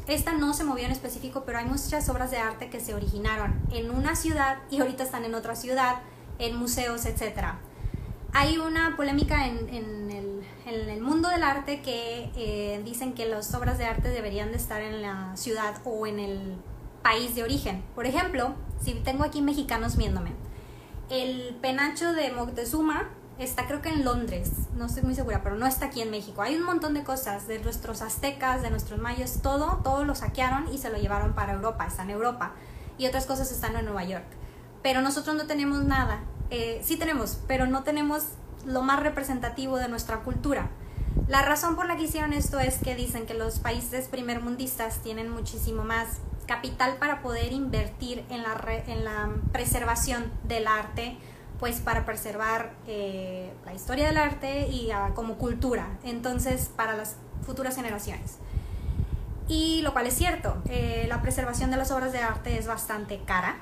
esta 0.07 0.33
no 0.33 0.55
se 0.55 0.65
movió 0.65 0.85
en 0.85 0.93
específico, 0.93 1.43
pero 1.45 1.59
hay 1.59 1.65
muchas 1.65 2.09
obras 2.09 2.31
de 2.31 2.39
arte 2.39 2.71
que 2.71 2.81
se 2.81 2.95
originaron 2.95 3.61
en 3.73 3.91
una 3.91 4.17
ciudad 4.17 4.59
y 4.71 4.81
ahorita 4.81 5.05
están 5.05 5.25
en 5.25 5.35
otra 5.35 5.55
ciudad, 5.55 5.97
en 6.39 6.57
museos, 6.57 7.05
etc. 7.07 7.55
Hay 8.33 8.59
una 8.59 8.97
polémica 8.97 9.47
en, 9.47 9.69
en, 9.69 10.11
el, 10.11 10.43
en 10.67 10.89
el, 10.89 11.01
mundo 11.03 11.29
del 11.29 11.43
arte 11.43 11.83
que 11.83 12.31
eh, 12.37 12.81
dicen 12.85 13.13
que 13.13 13.27
las 13.27 13.55
obras 13.55 13.79
de 13.79 13.85
arte 13.85 14.09
deberían 14.09 14.51
de 14.51 14.57
estar 14.57 14.81
en 14.83 15.03
la 15.03 15.37
ciudad 15.37 15.81
o 15.85 16.07
en 16.07 16.19
el 16.19 16.57
país 17.03 17.35
de 17.35 17.43
origen. 17.43 17.83
Por 17.95 18.07
ejemplo, 18.07 18.55
si 18.81 18.95
tengo 18.95 19.25
aquí 19.25 19.43
mexicanos 19.43 19.97
viéndome, 19.97 20.33
el 21.13 21.55
penacho 21.61 22.15
de 22.15 22.33
Moctezuma 22.33 23.11
está 23.39 23.67
creo 23.67 23.83
que 23.83 23.91
en 23.91 24.03
Londres, 24.03 24.51
no 24.77 24.87
estoy 24.87 25.03
muy 25.03 25.15
segura, 25.15 25.43
pero 25.43 25.57
no 25.57 25.67
está 25.67 25.87
aquí 25.87 26.01
en 26.01 26.11
México. 26.11 26.41
Hay 26.41 26.57
un 26.57 26.63
montón 26.63 26.95
de 26.95 27.05
cosas 27.05 27.47
de 27.47 27.59
nuestros 27.59 28.01
aztecas, 28.01 28.63
de 28.63 28.71
nuestros 28.71 28.99
mayos, 28.99 29.43
todo, 29.43 29.83
todo 29.85 30.05
lo 30.05 30.15
saquearon 30.15 30.73
y 30.73 30.79
se 30.79 30.89
lo 30.89 30.97
llevaron 30.97 31.35
para 31.35 31.53
Europa, 31.53 31.87
está 31.87 32.05
en 32.05 32.11
Europa. 32.11 32.53
Y 32.97 33.07
otras 33.07 33.27
cosas 33.27 33.53
están 33.53 33.77
en 33.77 33.85
Nueva 33.85 34.05
York. 34.05 34.25
Pero 34.83 35.03
nosotros 35.03 35.37
no 35.37 35.47
tenemos 35.47 35.85
nada. 35.85 36.21
Eh, 36.49 36.81
sí 36.83 36.97
tenemos, 36.97 37.39
pero 37.47 37.67
no 37.67 37.83
tenemos 37.83 38.25
lo 38.65 38.81
más 38.81 39.01
representativo 39.01 39.77
de 39.77 39.89
nuestra 39.89 40.21
cultura. 40.21 40.71
La 41.29 41.43
razón 41.43 41.77
por 41.77 41.87
la 41.87 41.97
que 41.97 42.05
hicieron 42.05 42.33
esto 42.33 42.59
es 42.59 42.79
que 42.79 42.95
dicen 42.95 43.27
que 43.27 43.35
los 43.35 43.59
países 43.59 44.09
primermundistas 44.09 45.03
tienen 45.03 45.29
muchísimo 45.29 45.85
más 45.85 46.09
capital 46.47 46.97
para 46.97 47.23
poder 47.23 47.53
invertir 47.53 48.25
en 48.31 48.43
la, 48.43 48.57
en 48.87 49.05
la 49.05 49.31
preservación 49.53 50.33
del 50.45 50.67
arte, 50.67 51.17
pues 51.59 51.81
para 51.81 52.05
preservar 52.05 52.73
eh, 52.87 53.53
la 53.65 53.75
historia 53.75 54.07
del 54.07 54.17
arte 54.17 54.69
y 54.69 54.91
ah, 54.91 55.13
como 55.15 55.37
cultura, 55.37 55.99
entonces 56.05 56.71
para 56.75 56.97
las 56.97 57.17
futuras 57.45 57.77
generaciones. 57.77 58.39
Y 59.49 59.83
lo 59.83 59.93
cual 59.93 60.07
es 60.07 60.15
cierto, 60.15 60.63
eh, 60.69 61.07
la 61.09 61.23
preservación 61.23 61.71
de 61.71 61.77
las 61.77 61.91
obras 61.91 62.13
de 62.13 62.19
arte 62.19 62.59
es 62.59 62.67
bastante 62.67 63.21
cara 63.25 63.57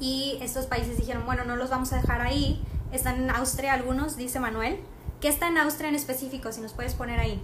y 0.00 0.38
estos 0.40 0.66
países 0.66 0.96
dijeron, 0.96 1.24
bueno, 1.26 1.44
no 1.44 1.56
los 1.56 1.70
vamos 1.70 1.92
a 1.92 1.96
dejar 1.96 2.20
ahí, 2.20 2.62
están 2.92 3.22
en 3.22 3.30
Austria 3.30 3.74
algunos, 3.74 4.16
dice 4.16 4.40
Manuel, 4.40 4.80
¿qué 5.20 5.28
está 5.28 5.48
en 5.48 5.58
Austria 5.58 5.88
en 5.88 5.94
específico? 5.94 6.52
Si 6.52 6.60
nos 6.60 6.72
puedes 6.72 6.94
poner 6.94 7.20
ahí. 7.20 7.40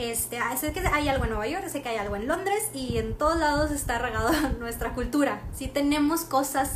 Este, 0.00 0.38
sé 0.58 0.72
que 0.72 0.80
hay 0.80 1.08
algo 1.08 1.24
en 1.24 1.30
Nueva 1.30 1.46
York, 1.46 1.68
sé 1.68 1.82
que 1.82 1.90
hay 1.90 1.98
algo 1.98 2.16
en 2.16 2.26
Londres 2.26 2.70
y 2.72 2.96
en 2.96 3.18
todos 3.18 3.38
lados 3.38 3.70
está 3.70 3.98
regado 3.98 4.30
nuestra 4.58 4.94
cultura. 4.94 5.42
Sí 5.54 5.68
tenemos 5.68 6.22
cosas, 6.22 6.72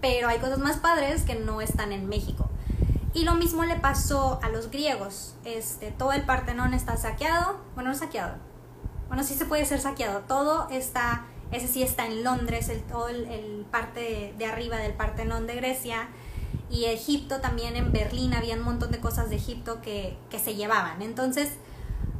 pero 0.00 0.26
hay 0.26 0.40
cosas 0.40 0.58
más 0.58 0.78
padres 0.78 1.22
que 1.22 1.36
no 1.36 1.60
están 1.60 1.92
en 1.92 2.08
México. 2.08 2.50
Y 3.12 3.22
lo 3.22 3.36
mismo 3.36 3.62
le 3.62 3.76
pasó 3.76 4.40
a 4.42 4.48
los 4.48 4.72
griegos. 4.72 5.36
Este, 5.44 5.92
todo 5.92 6.12
el 6.12 6.22
Partenón 6.22 6.74
está 6.74 6.96
saqueado. 6.96 7.60
Bueno, 7.76 7.90
no 7.90 7.96
saqueado. 7.96 8.34
Bueno, 9.06 9.22
sí 9.22 9.34
se 9.34 9.44
puede 9.44 9.64
ser 9.66 9.80
saqueado. 9.80 10.22
Todo 10.22 10.68
está, 10.68 11.26
ese 11.52 11.68
sí 11.68 11.84
está 11.84 12.06
en 12.06 12.24
Londres, 12.24 12.68
el, 12.70 12.82
todo 12.82 13.06
el, 13.06 13.64
parte 13.70 14.34
de, 14.36 14.46
arriba 14.46 14.78
del 14.78 14.94
Partenón 14.94 15.46
de 15.46 15.54
Grecia. 15.54 16.08
Y 16.70 16.86
Egipto 16.86 17.40
también 17.40 17.76
en 17.76 17.92
Berlín 17.92 18.34
había 18.34 18.56
un 18.56 18.62
montón 18.62 18.90
de 18.90 18.98
cosas 18.98 19.30
de 19.30 19.36
Egipto 19.36 19.80
que, 19.80 20.16
que 20.28 20.40
se 20.40 20.56
llevaban. 20.56 21.02
Entonces, 21.02 21.50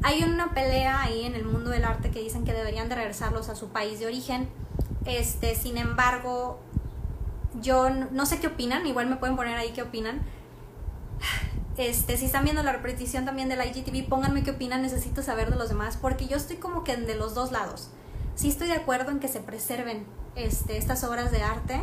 hay 0.04 0.22
una 0.22 0.52
pelea 0.52 1.00
ahí 1.00 1.24
en 1.24 1.34
el 1.34 1.46
mundo 1.46 1.70
del 1.70 1.82
arte 1.86 2.10
que 2.10 2.20
dicen 2.20 2.44
que 2.44 2.52
deberían 2.52 2.90
de 2.90 2.94
regresarlos 2.94 3.48
a 3.48 3.56
su 3.56 3.68
país 3.68 3.98
de 3.98 4.06
origen. 4.06 4.50
Este, 5.06 5.54
sin 5.54 5.78
embargo, 5.78 6.60
yo 7.62 7.88
no 7.88 8.26
sé 8.26 8.38
qué 8.38 8.48
opinan, 8.48 8.86
igual 8.86 9.08
me 9.08 9.16
pueden 9.16 9.34
poner 9.34 9.56
ahí 9.56 9.70
qué 9.70 9.80
opinan. 9.82 10.22
Este, 11.76 12.16
si 12.16 12.26
están 12.26 12.44
viendo 12.44 12.62
la 12.62 12.70
repetición 12.70 13.24
también 13.24 13.48
del 13.48 13.58
IGTV, 13.60 14.08
pónganme 14.08 14.44
qué 14.44 14.52
opinan, 14.52 14.82
necesito 14.82 15.22
saber 15.22 15.50
de 15.50 15.56
los 15.56 15.70
demás, 15.70 15.98
porque 16.00 16.28
yo 16.28 16.36
estoy 16.36 16.56
como 16.56 16.84
que 16.84 16.96
de 16.96 17.16
los 17.16 17.34
dos 17.34 17.50
lados. 17.50 17.88
Sí 18.36 18.48
estoy 18.48 18.68
de 18.68 18.74
acuerdo 18.74 19.10
en 19.10 19.18
que 19.18 19.26
se 19.26 19.40
preserven 19.40 20.06
este, 20.36 20.76
estas 20.76 21.02
obras 21.02 21.32
de 21.32 21.42
arte. 21.42 21.82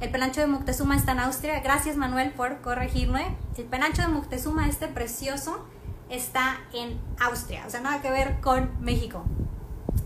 El 0.00 0.10
penacho 0.10 0.42
de 0.42 0.46
Moctezuma 0.46 0.94
está 0.94 1.12
en 1.12 1.20
Austria. 1.20 1.58
Gracias 1.60 1.96
Manuel 1.96 2.32
por 2.32 2.60
corregirme. 2.60 3.36
El 3.56 3.64
penacho 3.64 4.02
de 4.02 4.08
Moctezuma, 4.08 4.68
este 4.68 4.88
precioso, 4.88 5.64
está 6.12 6.60
en 6.72 7.00
Austria, 7.18 7.64
o 7.66 7.70
sea, 7.70 7.80
nada 7.80 8.02
que 8.02 8.10
ver 8.10 8.40
con 8.40 8.70
México. 8.80 9.24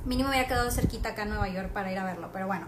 Mínimo 0.05 0.29
me 0.29 0.37
había 0.37 0.49
quedado 0.49 0.71
cerquita 0.71 1.11
acá 1.11 1.23
en 1.23 1.31
Nueva 1.31 1.49
York 1.49 1.71
para 1.73 1.91
ir 1.91 1.99
a 1.99 2.05
verlo, 2.05 2.31
pero 2.33 2.47
bueno. 2.47 2.67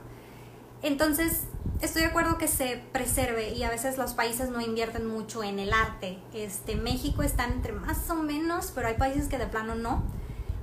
Entonces, 0.83 1.45
estoy 1.81 2.03
de 2.03 2.09
acuerdo 2.09 2.37
que 2.37 2.49
se 2.49 2.83
preserve 2.93 3.51
y 3.51 3.63
a 3.63 3.71
veces 3.71 3.97
los 3.97 4.13
países 4.13 4.51
no 4.51 4.61
invierten 4.61 5.07
mucho 5.07 5.45
en 5.45 5.59
el 5.59 5.73
arte. 5.73 6.19
Este, 6.35 6.75
México 6.75 7.23
está 7.23 7.45
entre 7.45 7.73
más 7.73 8.11
o 8.11 8.17
menos, 8.17 8.73
pero 8.75 8.89
hay 8.89 8.95
países 8.95 9.29
que 9.29 9.39
de 9.39 9.47
plano 9.47 9.77
no. 9.77 10.03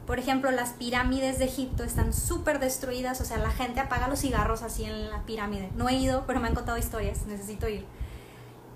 Por 0.05 0.20
ejemplo, 0.20 0.51
las 0.51 0.74
pirámides 0.74 1.39
de 1.39 1.46
Egipto 1.46 1.84
están 1.84 2.13
súper 2.13 2.60
destruidas, 2.60 3.22
o 3.22 3.25
sea, 3.25 3.38
la 3.38 3.51
gente 3.51 3.79
apaga 3.79 4.08
los 4.08 4.20
cigarros 4.20 4.62
así 4.62 4.84
en 4.84 5.10
la 5.10 5.24
pirámide. 5.24 5.72
No 5.75 5.89
he 5.89 5.96
ido, 5.96 6.25
pero 6.27 6.39
me 6.39 6.48
han 6.48 6.55
contado 6.55 6.77
historias, 6.77 7.25
necesito 7.25 7.67
ir 7.67 7.86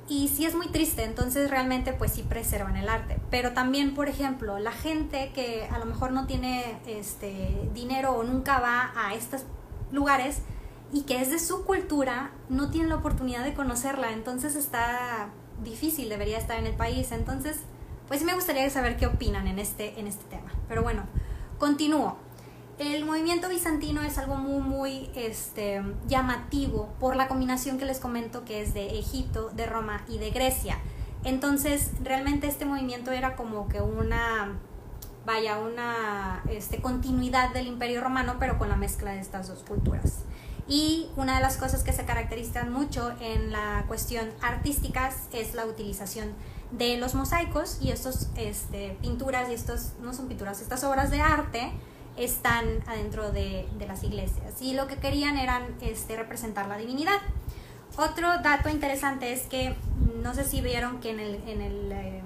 y 0.09 0.27
sí 0.27 0.45
es 0.45 0.55
muy 0.55 0.67
triste, 0.67 1.03
entonces 1.03 1.51
realmente 1.51 1.93
pues 1.93 2.11
sí 2.11 2.23
preservan 2.23 2.75
el 2.75 2.89
arte. 2.89 3.19
Pero 3.29 3.53
también, 3.53 3.93
por 3.93 4.09
ejemplo, 4.09 4.57
la 4.57 4.71
gente 4.71 5.31
que 5.33 5.69
a 5.71 5.77
lo 5.77 5.85
mejor 5.85 6.11
no 6.11 6.25
tiene 6.25 6.79
este 6.87 7.69
dinero 7.75 8.13
o 8.13 8.23
nunca 8.23 8.59
va 8.59 8.91
a 8.95 9.13
estos 9.13 9.43
lugares 9.91 10.39
y 10.91 11.03
que 11.03 11.21
es 11.21 11.29
de 11.29 11.37
su 11.37 11.63
cultura, 11.63 12.31
no 12.49 12.71
tiene 12.71 12.89
la 12.89 12.95
oportunidad 12.95 13.43
de 13.43 13.53
conocerla, 13.53 14.11
entonces 14.11 14.55
está 14.55 15.29
difícil, 15.63 16.09
debería 16.09 16.39
estar 16.39 16.57
en 16.57 16.65
el 16.65 16.73
país. 16.73 17.11
Entonces, 17.11 17.59
pues 18.07 18.19
sí 18.19 18.25
me 18.25 18.33
gustaría 18.33 18.67
saber 18.71 18.97
qué 18.97 19.05
opinan 19.05 19.47
en 19.47 19.59
este, 19.59 19.99
en 19.99 20.07
este 20.07 20.23
tema. 20.25 20.51
Pero 20.67 20.81
bueno, 20.81 21.03
continúo. 21.59 22.17
El 22.79 23.03
movimiento 23.03 23.49
bizantino 23.49 24.01
es 24.03 24.17
algo 24.17 24.35
muy, 24.35 24.61
muy 24.61 25.09
este, 25.13 25.83
llamativo 26.07 26.87
por 26.97 27.17
la 27.17 27.27
combinación 27.27 27.77
que 27.77 27.83
les 27.83 27.99
comento 27.99 28.45
que 28.45 28.61
es 28.61 28.73
de 28.73 28.97
Egipto, 28.97 29.49
de 29.49 29.65
Roma 29.65 30.05
y 30.07 30.17
de 30.17 30.29
Grecia. 30.29 30.79
Entonces, 31.25 31.91
realmente 32.01 32.47
este 32.47 32.63
movimiento 32.63 33.11
era 33.11 33.35
como 33.35 33.67
que 33.67 33.81
una, 33.81 34.57
vaya, 35.25 35.59
una 35.59 36.41
este, 36.49 36.81
continuidad 36.81 37.51
del 37.51 37.67
Imperio 37.67 37.99
Romano, 37.99 38.37
pero 38.39 38.57
con 38.57 38.69
la 38.69 38.77
mezcla 38.77 39.11
de 39.11 39.19
estas 39.19 39.49
dos 39.49 39.59
culturas. 39.67 40.19
Y 40.65 41.09
una 41.17 41.35
de 41.35 41.41
las 41.41 41.57
cosas 41.57 41.83
que 41.83 41.91
se 41.91 42.05
caracterizan 42.05 42.71
mucho 42.71 43.11
en 43.19 43.51
la 43.51 43.83
cuestión 43.89 44.29
artística 44.41 45.11
es 45.33 45.53
la 45.53 45.65
utilización 45.65 46.29
de 46.71 46.95
los 46.95 47.13
mosaicos 47.13 47.79
y 47.81 47.91
estas 47.91 48.29
este, 48.37 48.95
pinturas 49.01 49.49
y 49.49 49.53
estos, 49.53 49.95
no 50.01 50.13
son 50.13 50.29
pinturas, 50.29 50.61
estas 50.61 50.85
obras 50.85 51.11
de 51.11 51.19
arte 51.19 51.73
están 52.19 52.83
adentro 52.87 53.31
de, 53.31 53.67
las 53.87 54.03
iglesias 54.03 54.61
y 54.61 54.73
lo 54.73 54.87
que 54.87 54.97
querían 54.97 55.37
eran 55.37 55.63
este, 55.81 56.15
representar 56.15 56.67
la 56.67 56.77
divinidad. 56.77 57.19
Otro 57.97 58.27
dato 58.41 58.69
interesante 58.69 59.33
es 59.33 59.43
que 59.43 59.75
no 60.21 60.33
sé 60.33 60.45
si 60.45 60.61
vieron 60.61 60.99
que 60.99 61.11
en, 61.11 61.19
el, 61.19 61.35
en 61.47 61.61
el, 61.61 61.91
eh, 61.91 62.21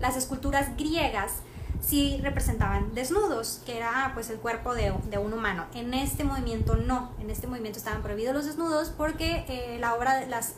las 0.00 0.16
esculturas 0.16 0.76
griegas 0.76 1.42
sí 1.80 2.20
representaban 2.22 2.94
desnudos, 2.94 3.62
que 3.64 3.76
era 3.76 4.06
ah, 4.06 4.10
pues 4.14 4.30
el 4.30 4.38
cuerpo 4.38 4.74
de, 4.74 4.90
un 4.90 5.32
humano. 5.32 5.66
En 5.74 5.94
este 5.94 6.24
movimiento 6.24 6.76
no, 6.76 7.12
en 7.20 7.30
este 7.30 7.46
movimiento 7.46 7.78
estaban 7.78 8.02
prohibidos 8.02 8.34
los 8.34 8.46
desnudos 8.46 8.90
porque 8.90 9.44
eh, 9.48 9.78
la 9.80 9.94
obra, 9.94 10.16
de 10.16 10.26
las, 10.26 10.54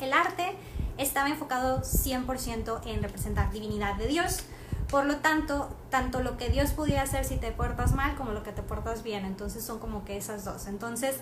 el 0.00 0.12
arte 0.12 0.52
estaba 0.98 1.28
enfocado 1.28 1.82
100% 1.82 2.80
en 2.86 3.02
representar 3.02 3.50
divinidad 3.52 3.96
de 3.96 4.06
Dios. 4.06 4.44
Por 4.92 5.06
lo 5.06 5.16
tanto, 5.16 5.70
tanto 5.88 6.22
lo 6.22 6.36
que 6.36 6.50
Dios 6.50 6.72
pudiera 6.72 7.00
hacer 7.00 7.24
si 7.24 7.36
te 7.36 7.50
portas 7.50 7.94
mal 7.94 8.14
como 8.14 8.32
lo 8.32 8.42
que 8.42 8.52
te 8.52 8.62
portas 8.62 9.02
bien. 9.02 9.24
Entonces 9.24 9.64
son 9.64 9.78
como 9.78 10.04
que 10.04 10.18
esas 10.18 10.44
dos. 10.44 10.66
Entonces 10.66 11.16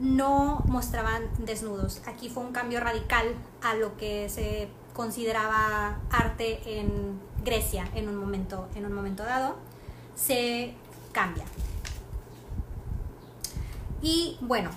no 0.00 0.64
mostraban 0.66 1.24
desnudos. 1.36 2.00
Aquí 2.06 2.30
fue 2.30 2.42
un 2.42 2.52
cambio 2.52 2.80
radical 2.80 3.26
a 3.62 3.74
lo 3.74 3.98
que 3.98 4.30
se 4.30 4.70
consideraba 4.94 6.00
arte 6.10 6.80
en 6.80 7.20
Grecia 7.44 7.86
en 7.94 8.08
un 8.08 8.16
momento, 8.16 8.66
en 8.76 8.86
un 8.86 8.94
momento 8.94 9.24
dado. 9.24 9.56
Se 10.14 10.72
cambia. 11.12 11.44
Y 14.00 14.38
bueno, 14.40 14.70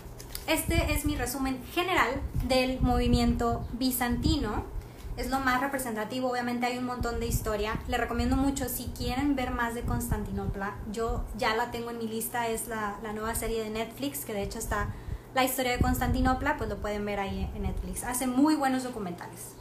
este 0.46 0.92
es 0.94 1.06
mi 1.06 1.15
resumen 1.15 1.63
general 1.74 2.22
del 2.50 2.82
movimiento 2.82 3.65
bizantino 3.72 4.75
es 5.17 5.29
lo 5.29 5.39
más 5.39 5.62
representativo, 5.62 6.29
obviamente 6.29 6.65
hay 6.65 6.77
un 6.77 6.86
montón 6.86 7.19
de 7.19 7.27
historia. 7.27 7.79
Le 7.88 7.98
recomiendo 7.98 8.36
mucho, 8.36 8.67
si 8.67 8.86
quieren 8.88 9.36
ver 9.36 9.51
más 9.51 9.74
de 9.74 9.81
Constantinopla, 9.81 10.75
yo 10.91 11.24
ya 11.38 11.55
la 11.55 11.72
tengo 11.72 11.91
en 11.91 11.98
mi 11.98 12.07
lista, 12.07 12.48
es 12.48 12.67
la, 12.67 12.98
nueva 13.13 13.34
serie 13.36 13.63
de 13.63 13.69
Netflix, 13.69 14.25
que 14.25 14.34
de 14.34 14.43
hecho 14.43 14.60
está 14.60 14.89
la 15.34 15.43
historia 15.43 15.72
de 15.72 15.79
Constantinopla, 15.79 16.57
pues 16.57 16.69
lo 16.69 16.77
pueden 16.77 17.05
ver 17.05 17.19
ahí 17.19 17.50
en 17.55 17.63
Netflix. 17.63 18.03
Hace 18.03 18.27
muy 18.27 18.55
buenos 18.55 18.84
documentales. 18.84 19.53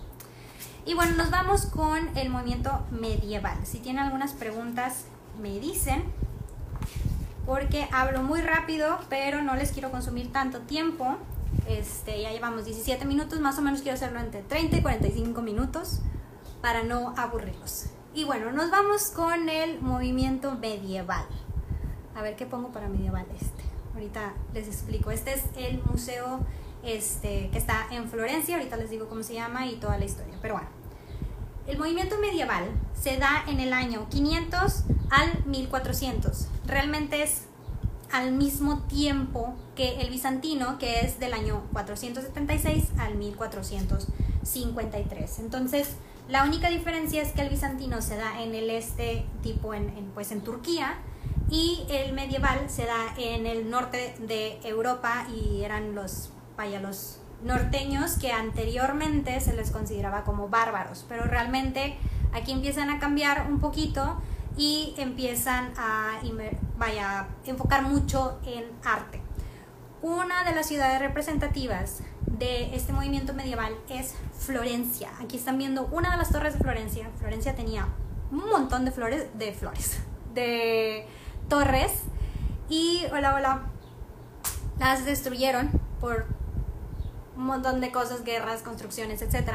Y 0.87 0.95
bueno, 0.95 1.17
nos 1.17 1.31
vamos 1.31 1.67
con 1.67 2.17
el 2.17 2.31
movimiento 2.31 2.85
medieval. 2.91 3.57
Si 3.65 3.79
tienen 3.79 4.03
algunas 4.03 4.33
preguntas, 4.33 5.05
me 5.41 5.59
dicen, 5.59 6.05
porque 7.47 7.89
hablo 7.93 8.23
muy 8.23 8.41
rápido, 8.41 8.99
pero 9.09 9.43
no 9.43 9.55
les 9.55 9.73
quiero 9.73 9.91
consumir 9.91 10.33
tanto 10.33 10.61
tiempo. 10.61 11.17
Este, 11.69 12.21
ya 12.21 12.31
llevamos 12.31 12.65
17 12.65 13.05
minutos, 13.05 13.41
más 13.41 13.59
o 13.59 13.63
menos 13.63 13.83
quiero 13.83 13.95
hacerlo 13.95 14.21
entre 14.21 14.43
30 14.43 14.77
y 14.77 14.83
45 14.83 15.43
minutos 15.43 16.01
para 16.61 16.83
no 16.83 17.15
aburrirlos. 17.17 17.87
Y 18.15 18.25
bueno, 18.25 18.53
nos 18.53 18.71
vamos 18.71 19.11
con 19.11 19.49
el 19.49 19.81
movimiento 19.81 20.55
medieval. 20.55 21.27
A 22.15 22.23
ver 22.23 22.37
qué 22.37 22.47
pongo 22.47 22.69
para 22.69 22.89
medieval 22.89 23.27
este. 23.35 23.65
Ahorita 23.95 24.35
les 24.53 24.69
explico. 24.69 25.11
Este 25.11 25.35
es 25.35 25.43
el 25.57 25.83
museo 25.83 26.41
este, 26.85 27.51
que 27.51 27.59
está 27.59 27.87
en 27.91 28.09
Florencia. 28.09 28.57
Ahorita 28.57 28.77
les 28.77 28.91
digo 28.91 29.09
cómo 29.09 29.23
se 29.23 29.35
llama 29.35 29.67
y 29.67 29.77
toda 29.77 29.99
la 29.99 30.05
historia. 30.05 30.35
Pero 30.41 30.55
bueno, 30.55 30.69
el 31.67 31.79
movimiento 31.79 32.19
medieval 32.19 32.65
se 32.95 33.17
da 33.17 33.45
en 33.49 33.59
el 33.59 33.73
año 33.73 34.07
500 34.11 34.85
al 35.11 35.45
1400. 35.47 36.49
Realmente 36.67 37.23
es 37.23 37.43
al 38.15 38.33
mismo 38.33 38.81
tiempo 38.83 39.55
que 39.75 40.01
el 40.01 40.09
bizantino, 40.09 40.79
que 40.79 41.01
es 41.01 41.19
del 41.19 41.35
año 41.35 41.65
476 41.73 42.93
al 42.97 43.17
1453. 43.17 45.41
Entonces, 45.41 45.97
la 46.29 46.45
única 46.45 46.71
diferencia 46.71 47.21
es 47.21 47.33
que 47.33 47.43
el 47.43 47.49
bizantino 47.49 48.01
se 48.03 48.17
da 48.17 48.41
en 48.41 48.55
el 48.55 48.71
este, 48.71 49.27
tipo 49.43 49.75
en, 49.75 49.91
pues 50.15 50.31
en 50.31 50.43
Turquía, 50.43 50.95
y 51.51 51.85
el 51.89 52.13
medieval 52.13 52.71
se 52.71 52.87
da 52.87 53.15
en 53.19 53.49
el 53.49 53.69
norte 53.69 54.15
de 54.21 54.61
Europa 54.63 55.27
y 55.29 55.63
eran 55.63 55.97
los, 55.97 56.31
vaya, 56.57 56.81
los 56.81 57.19
norteños 57.43 58.13
que 58.13 58.31
anteriormente 58.31 59.41
se 59.41 59.57
les 59.57 59.73
consideraba 59.73 60.23
como 60.23 60.49
bárbaros, 60.49 61.05
pero 61.09 61.25
realmente 61.25 61.97
aquí 62.33 62.53
empiezan 62.53 62.91
a 62.91 63.01
cambiar 63.01 63.49
un 63.51 63.59
poquito 63.59 64.23
y 64.57 64.95
empiezan 64.99 65.73
a 65.77 66.21
vaya, 66.79 67.29
enfocar 67.45 67.83
mucho 67.83 68.39
en 68.45 68.65
arte. 68.85 69.21
Una 70.03 70.45
de 70.45 70.55
las 70.55 70.67
ciudades 70.67 71.01
representativas 71.01 72.01
de 72.27 72.75
este 72.75 72.93
movimiento 72.93 73.33
medieval 73.33 73.75
es 73.89 74.15
Florencia. 74.39 75.11
Aquí 75.21 75.37
están 75.37 75.59
viendo 75.59 75.87
una 75.87 76.11
de 76.11 76.17
las 76.19 76.31
torres 76.31 76.55
de 76.55 76.61
Florencia. 76.61 77.11
Florencia 77.19 77.55
tenía 77.55 77.89
un 78.31 78.49
montón 78.51 78.85
de 78.85 78.91
flores, 78.91 79.27
de 79.35 79.53
flores, 79.53 79.99
de 80.35 81.07
torres 81.49 81.93
y 82.69 83.05
hola, 83.13 83.35
hola, 83.35 83.63
las 84.79 85.05
destruyeron 85.05 85.71
por 86.01 86.27
un 87.37 87.45
montón 87.47 87.81
de 87.81 87.91
cosas, 87.93 88.25
guerras, 88.25 88.63
construcciones, 88.63 89.23
etc. 89.23 89.53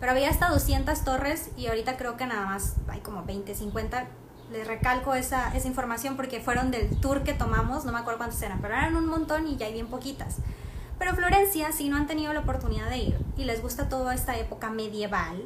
Pero 0.00 0.12
había 0.12 0.30
hasta 0.30 0.48
200 0.48 1.04
torres 1.04 1.50
y 1.56 1.66
ahorita 1.66 1.96
creo 1.96 2.16
que 2.16 2.26
nada 2.26 2.46
más 2.46 2.76
hay 2.88 3.00
como 3.00 3.24
20, 3.24 3.54
50. 3.54 4.06
Les 4.50 4.66
recalco 4.66 5.14
esa, 5.14 5.54
esa 5.54 5.68
información 5.68 6.16
porque 6.16 6.40
fueron 6.40 6.70
del 6.70 6.98
tour 7.00 7.22
que 7.22 7.34
tomamos, 7.34 7.84
no 7.84 7.92
me 7.92 7.98
acuerdo 7.98 8.18
cuántas 8.18 8.40
eran, 8.42 8.60
pero 8.60 8.74
eran 8.74 8.96
un 8.96 9.06
montón 9.06 9.46
y 9.46 9.56
ya 9.56 9.66
hay 9.66 9.72
bien 9.74 9.88
poquitas. 9.88 10.36
Pero 10.98 11.14
Florencia, 11.14 11.70
si 11.72 11.88
no 11.88 11.96
han 11.96 12.06
tenido 12.06 12.32
la 12.32 12.40
oportunidad 12.40 12.88
de 12.88 12.98
ir 12.98 13.18
y 13.36 13.44
les 13.44 13.62
gusta 13.62 13.88
toda 13.88 14.14
esta 14.14 14.36
época 14.36 14.70
medieval, 14.70 15.42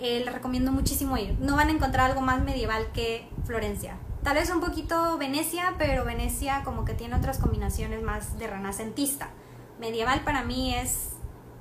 eh, 0.00 0.22
les 0.24 0.32
recomiendo 0.32 0.72
muchísimo 0.72 1.16
ir. 1.16 1.36
No 1.40 1.56
van 1.56 1.68
a 1.68 1.72
encontrar 1.72 2.10
algo 2.10 2.20
más 2.20 2.42
medieval 2.42 2.86
que 2.92 3.28
Florencia. 3.44 3.96
Tal 4.22 4.34
vez 4.34 4.50
un 4.50 4.60
poquito 4.60 5.16
Venecia, 5.18 5.74
pero 5.78 6.04
Venecia 6.04 6.62
como 6.64 6.84
que 6.84 6.94
tiene 6.94 7.14
otras 7.14 7.38
combinaciones 7.38 8.02
más 8.02 8.38
de 8.38 8.46
renacentista. 8.46 9.28
Medieval 9.78 10.20
para 10.20 10.42
mí 10.42 10.74
es... 10.74 11.10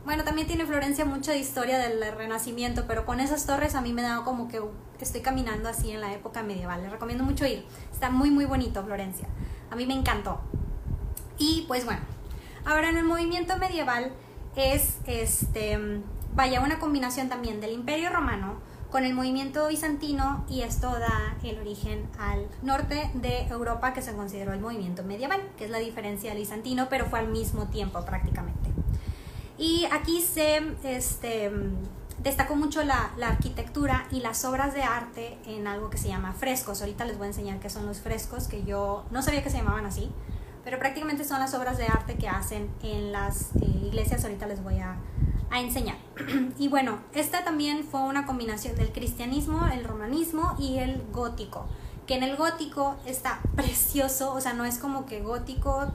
Bueno, 0.07 0.23
también 0.23 0.47
tiene 0.47 0.65
Florencia 0.65 1.03
mucha 1.03 1.35
historia 1.35 1.77
del 1.77 2.01
renacimiento, 2.15 2.85
pero 2.87 3.05
con 3.05 3.19
esas 3.19 3.45
torres 3.45 3.75
a 3.75 3.81
mí 3.81 3.91
me 3.91 4.01
da 4.01 4.23
como 4.23 4.47
que 4.47 4.61
estoy 5.01 5.19
caminando 5.19 5.67
así 5.67 5.91
en 5.91 5.99
la 5.99 6.13
época 6.13 6.43
medieval. 6.43 6.81
Les 6.81 6.89
recomiendo 6.89 7.25
mucho 7.25 7.45
ir. 7.45 7.65
Está 7.91 8.09
muy, 8.09 8.31
muy 8.31 8.45
bonito 8.45 8.81
Florencia. 8.85 9.27
A 9.69 9.75
mí 9.75 9.85
me 9.85 9.93
encantó. 9.93 10.39
Y 11.37 11.65
pues 11.67 11.83
bueno, 11.83 11.99
Ahora, 12.67 12.89
en 12.89 12.97
el 12.97 13.05
movimiento 13.05 13.57
medieval 13.57 14.11
es, 14.57 14.97
este, 15.05 15.79
vaya, 16.33 16.59
una 16.59 16.79
combinación 16.79 17.29
también 17.29 17.61
del 17.61 17.71
Imperio 17.71 18.09
Romano 18.09 18.55
con 18.91 19.05
el 19.05 19.13
movimiento 19.13 19.69
bizantino 19.69 20.43
y 20.49 20.63
esto 20.63 20.91
da 20.91 21.37
el 21.43 21.59
origen 21.59 22.09
al 22.19 22.49
norte 22.61 23.09
de 23.13 23.47
Europa 23.47 23.93
que 23.93 24.01
se 24.01 24.13
consideró 24.13 24.51
el 24.51 24.59
movimiento 24.59 25.03
medieval, 25.03 25.41
que 25.57 25.63
es 25.63 25.71
la 25.71 25.77
diferencia 25.77 26.31
del 26.31 26.39
bizantino, 26.39 26.87
pero 26.89 27.05
fue 27.05 27.19
al 27.19 27.29
mismo 27.29 27.67
tiempo 27.67 28.03
prácticamente. 28.03 28.69
Y 29.57 29.85
aquí 29.91 30.21
se 30.21 30.61
este, 30.83 31.51
destacó 32.21 32.55
mucho 32.55 32.83
la, 32.83 33.11
la, 33.17 33.29
arquitectura 33.29 34.07
y 34.11 34.19
las 34.19 34.45
obras 34.45 34.73
de 34.73 34.83
arte 34.83 35.37
en 35.45 35.67
algo 35.67 35.89
que 35.89 35.97
se 35.97 36.07
llama 36.07 36.33
frescos. 36.33 36.81
Ahorita 36.81 37.05
les 37.05 37.17
voy 37.17 37.25
a 37.25 37.27
enseñar 37.29 37.59
qué 37.59 37.69
son 37.69 37.85
los 37.85 38.01
frescos, 38.01 38.47
que 38.47 38.63
yo 38.63 39.05
no 39.11 39.21
sabía 39.21 39.43
que 39.43 39.49
se 39.49 39.57
llamaban 39.57 39.85
así 39.85 40.11
pero 40.67 40.79
prácticamente 40.79 41.23
son 41.23 41.39
las 41.39 41.53
obras 41.53 41.77
de 41.77 41.85
arte 41.85 42.15
que 42.15 42.27
hacen 42.27 42.69
en 42.83 43.13
las 43.13 43.55
eh, 43.55 43.83
iglesias, 43.85 44.25
ahorita 44.25 44.47
les 44.47 44.61
voy 44.61 44.79
a, 44.79 44.97
a 45.49 45.61
enseñar. 45.61 45.95
y 46.59 46.67
bueno, 46.67 46.99
esta 47.13 47.45
también 47.45 47.85
fue 47.85 48.01
una 48.01 48.25
combinación 48.25 48.75
del 48.75 48.91
cristianismo, 48.91 49.65
el 49.67 49.85
romanismo 49.85 50.57
y 50.59 50.79
el 50.79 51.01
gótico, 51.13 51.67
que 52.05 52.15
en 52.15 52.23
el 52.23 52.35
gótico 52.35 52.97
está 53.05 53.39
precioso, 53.55 54.33
o 54.33 54.41
sea, 54.41 54.51
no 54.51 54.65
es 54.65 54.77
como 54.77 55.05
que 55.05 55.21
gótico 55.21 55.87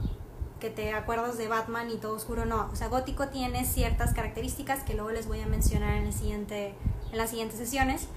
te 0.69 0.93
acuerdas 0.93 1.37
de 1.37 1.47
Batman 1.47 1.89
y 1.89 1.97
todo 1.97 2.15
oscuro, 2.15 2.45
no, 2.45 2.69
o 2.71 2.75
sea, 2.75 2.87
gótico 2.87 3.27
tiene 3.27 3.65
ciertas 3.65 4.13
características 4.13 4.83
que 4.83 4.93
luego 4.93 5.11
les 5.11 5.27
voy 5.27 5.41
a 5.41 5.47
mencionar 5.47 5.95
en, 5.95 6.07
el 6.07 6.13
siguiente, 6.13 6.75
en 7.11 7.17
las 7.17 7.29
siguientes 7.29 7.57
sesiones. 7.57 8.07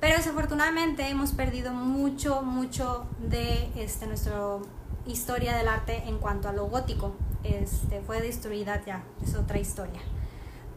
Pero 0.00 0.16
desafortunadamente 0.16 1.08
hemos 1.08 1.32
perdido 1.32 1.72
mucho, 1.72 2.42
mucho 2.42 3.06
de 3.20 3.70
este, 3.76 4.06
nuestro 4.06 4.62
historia 5.06 5.56
del 5.56 5.68
arte 5.68 6.02
en 6.06 6.18
cuanto 6.18 6.48
a 6.48 6.52
lo 6.52 6.66
gótico. 6.66 7.14
Este, 7.42 8.00
fue 8.00 8.20
destruida 8.20 8.82
ya, 8.84 9.04
es 9.22 9.34
otra 9.34 9.58
historia. 9.58 10.00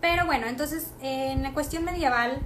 Pero 0.01 0.25
bueno, 0.25 0.47
entonces 0.47 0.91
en 1.01 1.43
la 1.43 1.53
cuestión 1.53 1.83
medieval, 1.83 2.39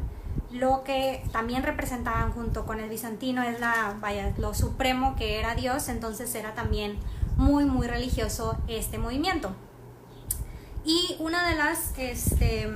lo 0.51 0.83
que 0.83 1.23
también 1.31 1.63
representaban 1.63 2.31
junto 2.31 2.65
con 2.65 2.79
el 2.79 2.89
bizantino 2.89 3.41
es 3.43 3.59
la, 3.59 3.95
vaya, 3.99 4.33
lo 4.37 4.53
supremo 4.53 5.15
que 5.15 5.39
era 5.39 5.55
Dios, 5.55 5.89
entonces 5.89 6.33
era 6.35 6.53
también 6.53 6.97
muy, 7.41 7.65
muy 7.65 7.87
religioso 7.87 8.55
este 8.67 8.99
movimiento. 8.99 9.51
Y 10.85 11.15
una 11.19 11.49
de 11.49 11.55
las 11.55 11.91
este, 11.97 12.69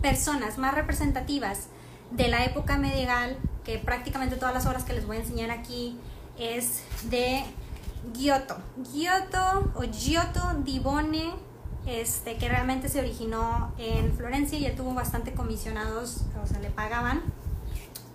personas 0.00 0.56
más 0.56 0.72
representativas 0.74 1.66
de 2.12 2.28
la 2.28 2.44
época 2.44 2.78
medieval, 2.78 3.36
que 3.64 3.78
prácticamente 3.78 4.36
todas 4.36 4.54
las 4.54 4.66
obras 4.66 4.84
que 4.84 4.92
les 4.92 5.06
voy 5.06 5.16
a 5.16 5.20
enseñar 5.20 5.50
aquí 5.50 5.98
es 6.38 6.82
de 7.10 7.44
Giotto. 8.14 8.56
Giotto 8.92 9.72
o 9.74 9.82
Giotto 9.82 10.40
di 10.64 10.78
Bone, 10.78 11.32
este, 11.86 12.36
que 12.36 12.48
realmente 12.48 12.88
se 12.88 13.00
originó 13.00 13.72
en 13.78 14.16
Florencia 14.16 14.58
y 14.58 14.64
él 14.66 14.76
tuvo 14.76 14.94
bastante 14.94 15.32
comisionados, 15.32 16.22
o 16.42 16.46
sea, 16.46 16.60
le 16.60 16.70
pagaban 16.70 17.20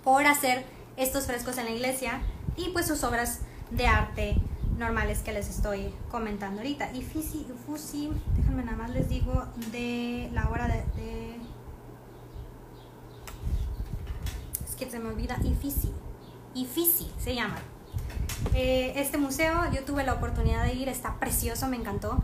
por 0.04 0.26
hacer 0.26 0.66
estos 0.96 1.26
frescos 1.26 1.58
en 1.58 1.66
la 1.66 1.72
iglesia 1.72 2.22
y 2.56 2.70
pues 2.70 2.88
sus 2.88 3.04
obras 3.04 3.40
de 3.72 3.86
arte 3.86 4.38
normales 4.80 5.20
que 5.20 5.34
les 5.34 5.50
estoy 5.50 5.94
comentando 6.10 6.62
ahorita. 6.62 6.92
Y 6.94 7.02
Fisi, 7.02 7.46
Fusi, 7.66 8.10
déjenme 8.38 8.64
nada 8.64 8.78
más 8.78 8.90
les 8.92 9.10
digo 9.10 9.46
de 9.72 10.30
la 10.34 10.44
de, 10.68 11.02
de 11.02 11.36
es 14.68 14.76
que 14.76 14.90
se 14.90 15.00
me 15.00 15.10
olvida 15.10 15.38
Ifisi. 15.44 15.92
Ifisi 16.56 17.12
se 17.20 17.36
llama. 17.36 17.58
Eh, 18.54 18.94
este 18.96 19.18
museo 19.18 19.70
yo 19.72 19.84
tuve 19.84 20.04
la 20.04 20.14
oportunidad 20.14 20.64
de 20.64 20.74
ir, 20.74 20.90
está 20.90 21.20
precioso, 21.20 21.68
me 21.68 21.76
encantó. 21.76 22.24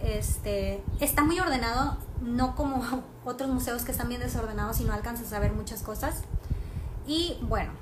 Este, 0.00 0.82
está 1.00 1.24
muy 1.24 1.40
ordenado, 1.40 1.96
no 2.20 2.54
como 2.54 2.84
otros 3.24 3.50
museos 3.50 3.82
que 3.84 3.92
están 3.92 4.08
bien 4.08 4.20
desordenados 4.20 4.80
y 4.80 4.84
no 4.84 4.92
alcanzas 4.92 5.32
a 5.32 5.38
ver 5.38 5.52
muchas 5.52 5.82
cosas. 5.82 6.22
Y 7.06 7.38
bueno, 7.42 7.72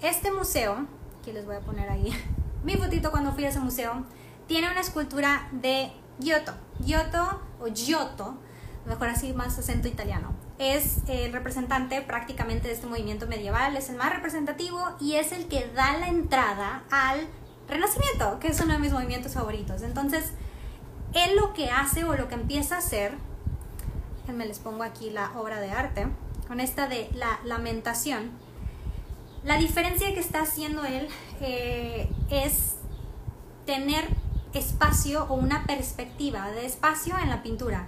este 0.00 0.32
museo, 0.32 0.86
que 1.22 1.34
les 1.34 1.44
voy 1.44 1.56
a 1.56 1.60
poner 1.60 1.90
ahí 1.90 2.10
mi 2.64 2.76
fotito 2.76 3.10
cuando 3.10 3.32
fui 3.32 3.44
a 3.44 3.48
ese 3.48 3.60
museo, 3.60 4.04
tiene 4.46 4.70
una 4.70 4.80
escultura 4.80 5.48
de 5.52 5.92
Giotto. 6.18 6.52
Giotto 6.84 7.40
o 7.60 7.68
Giotto, 7.68 8.38
mejor 8.86 9.08
así 9.08 9.32
más 9.32 9.58
acento 9.58 9.88
italiano 9.88 10.34
es 10.60 10.98
el 11.08 11.32
representante 11.32 12.02
prácticamente 12.02 12.68
de 12.68 12.74
este 12.74 12.86
movimiento 12.86 13.26
medieval, 13.26 13.78
es 13.78 13.88
el 13.88 13.96
más 13.96 14.12
representativo 14.12 14.78
y 15.00 15.14
es 15.14 15.32
el 15.32 15.48
que 15.48 15.66
da 15.74 15.96
la 15.96 16.08
entrada 16.08 16.84
al 16.90 17.26
Renacimiento, 17.66 18.38
que 18.40 18.48
es 18.48 18.60
uno 18.60 18.74
de 18.74 18.78
mis 18.78 18.92
movimientos 18.92 19.32
favoritos. 19.32 19.82
Entonces, 19.82 20.32
él 21.14 21.36
lo 21.36 21.54
que 21.54 21.70
hace 21.70 22.04
o 22.04 22.14
lo 22.14 22.28
que 22.28 22.34
empieza 22.34 22.74
a 22.74 22.78
hacer, 22.78 23.14
déjenme 24.20 24.44
les 24.44 24.58
pongo 24.58 24.82
aquí 24.82 25.08
la 25.08 25.30
obra 25.38 25.60
de 25.60 25.70
arte, 25.70 26.08
con 26.46 26.60
esta 26.60 26.88
de 26.88 27.08
la 27.14 27.38
lamentación, 27.44 28.32
la 29.44 29.56
diferencia 29.56 30.12
que 30.14 30.20
está 30.20 30.42
haciendo 30.42 30.84
él 30.84 31.08
eh, 31.40 32.10
es 32.30 32.76
tener 33.66 34.04
espacio 34.52 35.26
o 35.28 35.34
una 35.34 35.64
perspectiva 35.64 36.50
de 36.50 36.66
espacio 36.66 37.16
en 37.18 37.30
la 37.30 37.42
pintura 37.42 37.86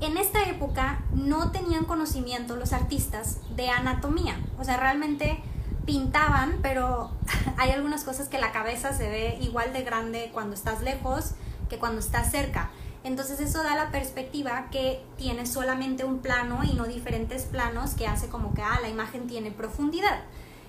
en 0.00 0.18
esta 0.18 0.42
época 0.48 1.00
no 1.12 1.50
tenían 1.50 1.84
conocimiento 1.84 2.56
los 2.56 2.72
artistas 2.72 3.38
de 3.56 3.70
anatomía. 3.70 4.38
O 4.58 4.64
sea, 4.64 4.76
realmente 4.76 5.42
pintaban, 5.86 6.58
pero 6.62 7.10
hay 7.56 7.70
algunas 7.70 8.04
cosas 8.04 8.28
que 8.28 8.38
la 8.38 8.52
cabeza 8.52 8.92
se 8.92 9.08
ve 9.08 9.38
igual 9.40 9.72
de 9.72 9.82
grande 9.82 10.30
cuando 10.32 10.54
estás 10.54 10.82
lejos 10.82 11.32
que 11.68 11.78
cuando 11.78 12.00
estás 12.00 12.30
cerca. 12.30 12.70
Entonces 13.02 13.38
eso 13.40 13.62
da 13.62 13.76
la 13.76 13.90
perspectiva 13.90 14.68
que 14.70 15.04
tiene 15.16 15.46
solamente 15.46 16.04
un 16.04 16.20
plano 16.20 16.64
y 16.64 16.74
no 16.74 16.84
diferentes 16.84 17.44
planos 17.44 17.94
que 17.94 18.06
hace 18.06 18.28
como 18.28 18.54
que 18.54 18.62
ah, 18.62 18.78
la 18.80 18.88
imagen 18.88 19.26
tiene 19.26 19.50
profundidad. 19.50 20.20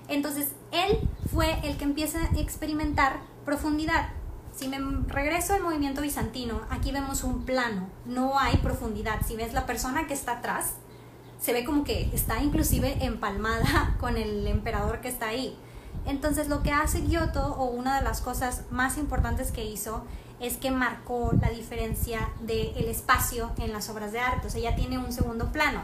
Entonces 0.08 0.52
él 0.72 1.08
fue 1.32 1.58
el 1.62 1.76
que 1.76 1.84
empieza 1.84 2.18
a 2.20 2.38
experimentar 2.38 3.20
profundidad. 3.44 4.08
Si 4.54 4.68
me 4.68 4.78
regreso 5.08 5.54
al 5.54 5.62
movimiento 5.62 6.00
bizantino, 6.00 6.62
aquí 6.70 6.90
vemos 6.90 7.24
un 7.24 7.44
plano, 7.44 7.88
no 8.06 8.38
hay 8.38 8.56
profundidad. 8.58 9.20
Si 9.26 9.36
ves 9.36 9.52
la 9.52 9.66
persona 9.66 10.06
que 10.06 10.14
está 10.14 10.38
atrás, 10.38 10.76
se 11.40 11.52
ve 11.52 11.64
como 11.64 11.84
que 11.84 12.10
está 12.14 12.42
inclusive 12.42 13.04
empalmada 13.04 13.96
con 14.00 14.16
el 14.16 14.46
emperador 14.46 15.00
que 15.00 15.08
está 15.08 15.28
ahí. 15.28 15.56
Entonces 16.06 16.48
lo 16.48 16.62
que 16.62 16.70
hace 16.70 17.02
Giotto, 17.02 17.44
o 17.44 17.64
una 17.64 17.96
de 17.98 18.04
las 18.04 18.20
cosas 18.20 18.62
más 18.70 18.96
importantes 18.96 19.50
que 19.50 19.64
hizo, 19.64 20.04
es 20.40 20.56
que 20.56 20.70
marcó 20.70 21.32
la 21.40 21.50
diferencia 21.50 22.28
del 22.40 22.86
espacio 22.86 23.50
en 23.58 23.72
las 23.72 23.88
obras 23.88 24.12
de 24.12 24.20
arte. 24.20 24.46
O 24.46 24.50
sea, 24.50 24.60
ya 24.60 24.76
tiene 24.76 24.98
un 24.98 25.12
segundo 25.12 25.50
plano. 25.52 25.80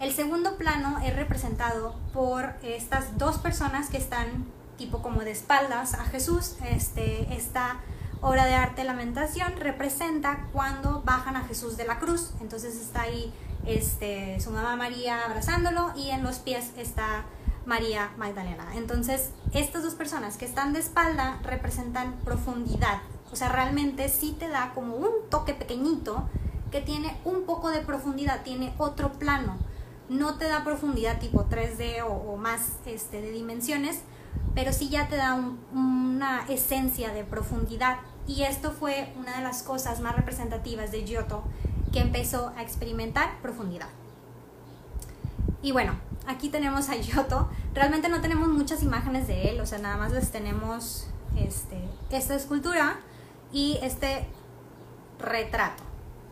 El 0.00 0.14
segundo 0.14 0.56
plano 0.56 0.98
es 1.04 1.14
representado 1.14 1.94
por 2.14 2.54
estas 2.62 3.18
dos 3.18 3.36
personas 3.36 3.90
que 3.90 3.98
están 3.98 4.46
tipo 4.78 5.02
como 5.02 5.20
de 5.20 5.30
espaldas 5.30 5.92
a 5.92 6.06
Jesús. 6.06 6.56
Este, 6.64 7.34
está 7.34 7.80
obra 8.22 8.46
de 8.46 8.54
arte 8.54 8.82
Lamentación 8.84 9.52
representa 9.58 10.48
cuando 10.54 11.02
bajan 11.02 11.36
a 11.36 11.44
Jesús 11.44 11.76
de 11.76 11.84
la 11.84 11.98
cruz. 11.98 12.30
Entonces 12.40 12.76
está 12.76 13.02
ahí 13.02 13.30
este, 13.66 14.40
su 14.40 14.50
mamá 14.52 14.74
María 14.74 15.26
abrazándolo 15.26 15.92
y 15.94 16.08
en 16.08 16.22
los 16.22 16.38
pies 16.38 16.70
está 16.78 17.26
María 17.66 18.10
Magdalena. 18.16 18.76
Entonces, 18.76 19.32
estas 19.52 19.82
dos 19.82 19.96
personas 19.96 20.38
que 20.38 20.46
están 20.46 20.72
de 20.72 20.80
espalda 20.80 21.38
representan 21.42 22.14
profundidad. 22.24 23.02
O 23.32 23.36
sea, 23.36 23.50
realmente 23.50 24.08
sí 24.08 24.34
te 24.38 24.48
da 24.48 24.72
como 24.74 24.96
un 24.96 25.28
toque 25.28 25.52
pequeñito 25.52 26.26
que 26.70 26.80
tiene 26.80 27.18
un 27.26 27.42
poco 27.42 27.68
de 27.68 27.80
profundidad, 27.80 28.42
tiene 28.44 28.72
otro 28.78 29.12
plano. 29.12 29.58
No 30.10 30.34
te 30.38 30.48
da 30.48 30.64
profundidad 30.64 31.20
tipo 31.20 31.44
3D 31.48 32.04
o, 32.04 32.36
más 32.36 32.72
este, 32.84 33.22
de 33.22 33.30
dimensiones, 33.30 34.00
pero 34.56 34.72
sí 34.72 34.88
ya 34.88 35.06
te 35.08 35.14
da 35.14 35.36
una 35.72 36.44
esencia 36.48 37.14
de 37.14 37.22
profundidad. 37.22 37.98
Y 38.26 38.42
esto 38.42 38.72
fue 38.72 39.12
una 39.16 39.36
de 39.36 39.44
las 39.44 39.62
cosas 39.62 40.00
más 40.00 40.16
representativas 40.16 40.90
de 40.90 41.04
Giotto, 41.06 41.44
que 41.92 42.00
empezó 42.00 42.52
a 42.56 42.62
experimentar 42.62 43.40
profundidad. 43.40 43.86
Y 45.62 45.70
bueno, 45.70 45.92
aquí 46.26 46.48
tenemos 46.48 46.88
a 46.88 46.94
Giotto. 46.94 47.48
Realmente 47.72 48.08
no 48.08 48.20
tenemos 48.20 48.48
muchas 48.48 48.82
imágenes 48.82 49.28
de 49.28 49.50
él, 49.50 49.60
o 49.60 49.66
sea, 49.66 49.78
nada 49.78 49.96
más 49.96 50.10
les 50.10 50.32
tenemos 50.32 51.06
este, 51.36 51.88
esta 52.10 52.34
escultura 52.34 52.98
y 53.52 53.78
este 53.80 54.26
retrato. 55.20 55.89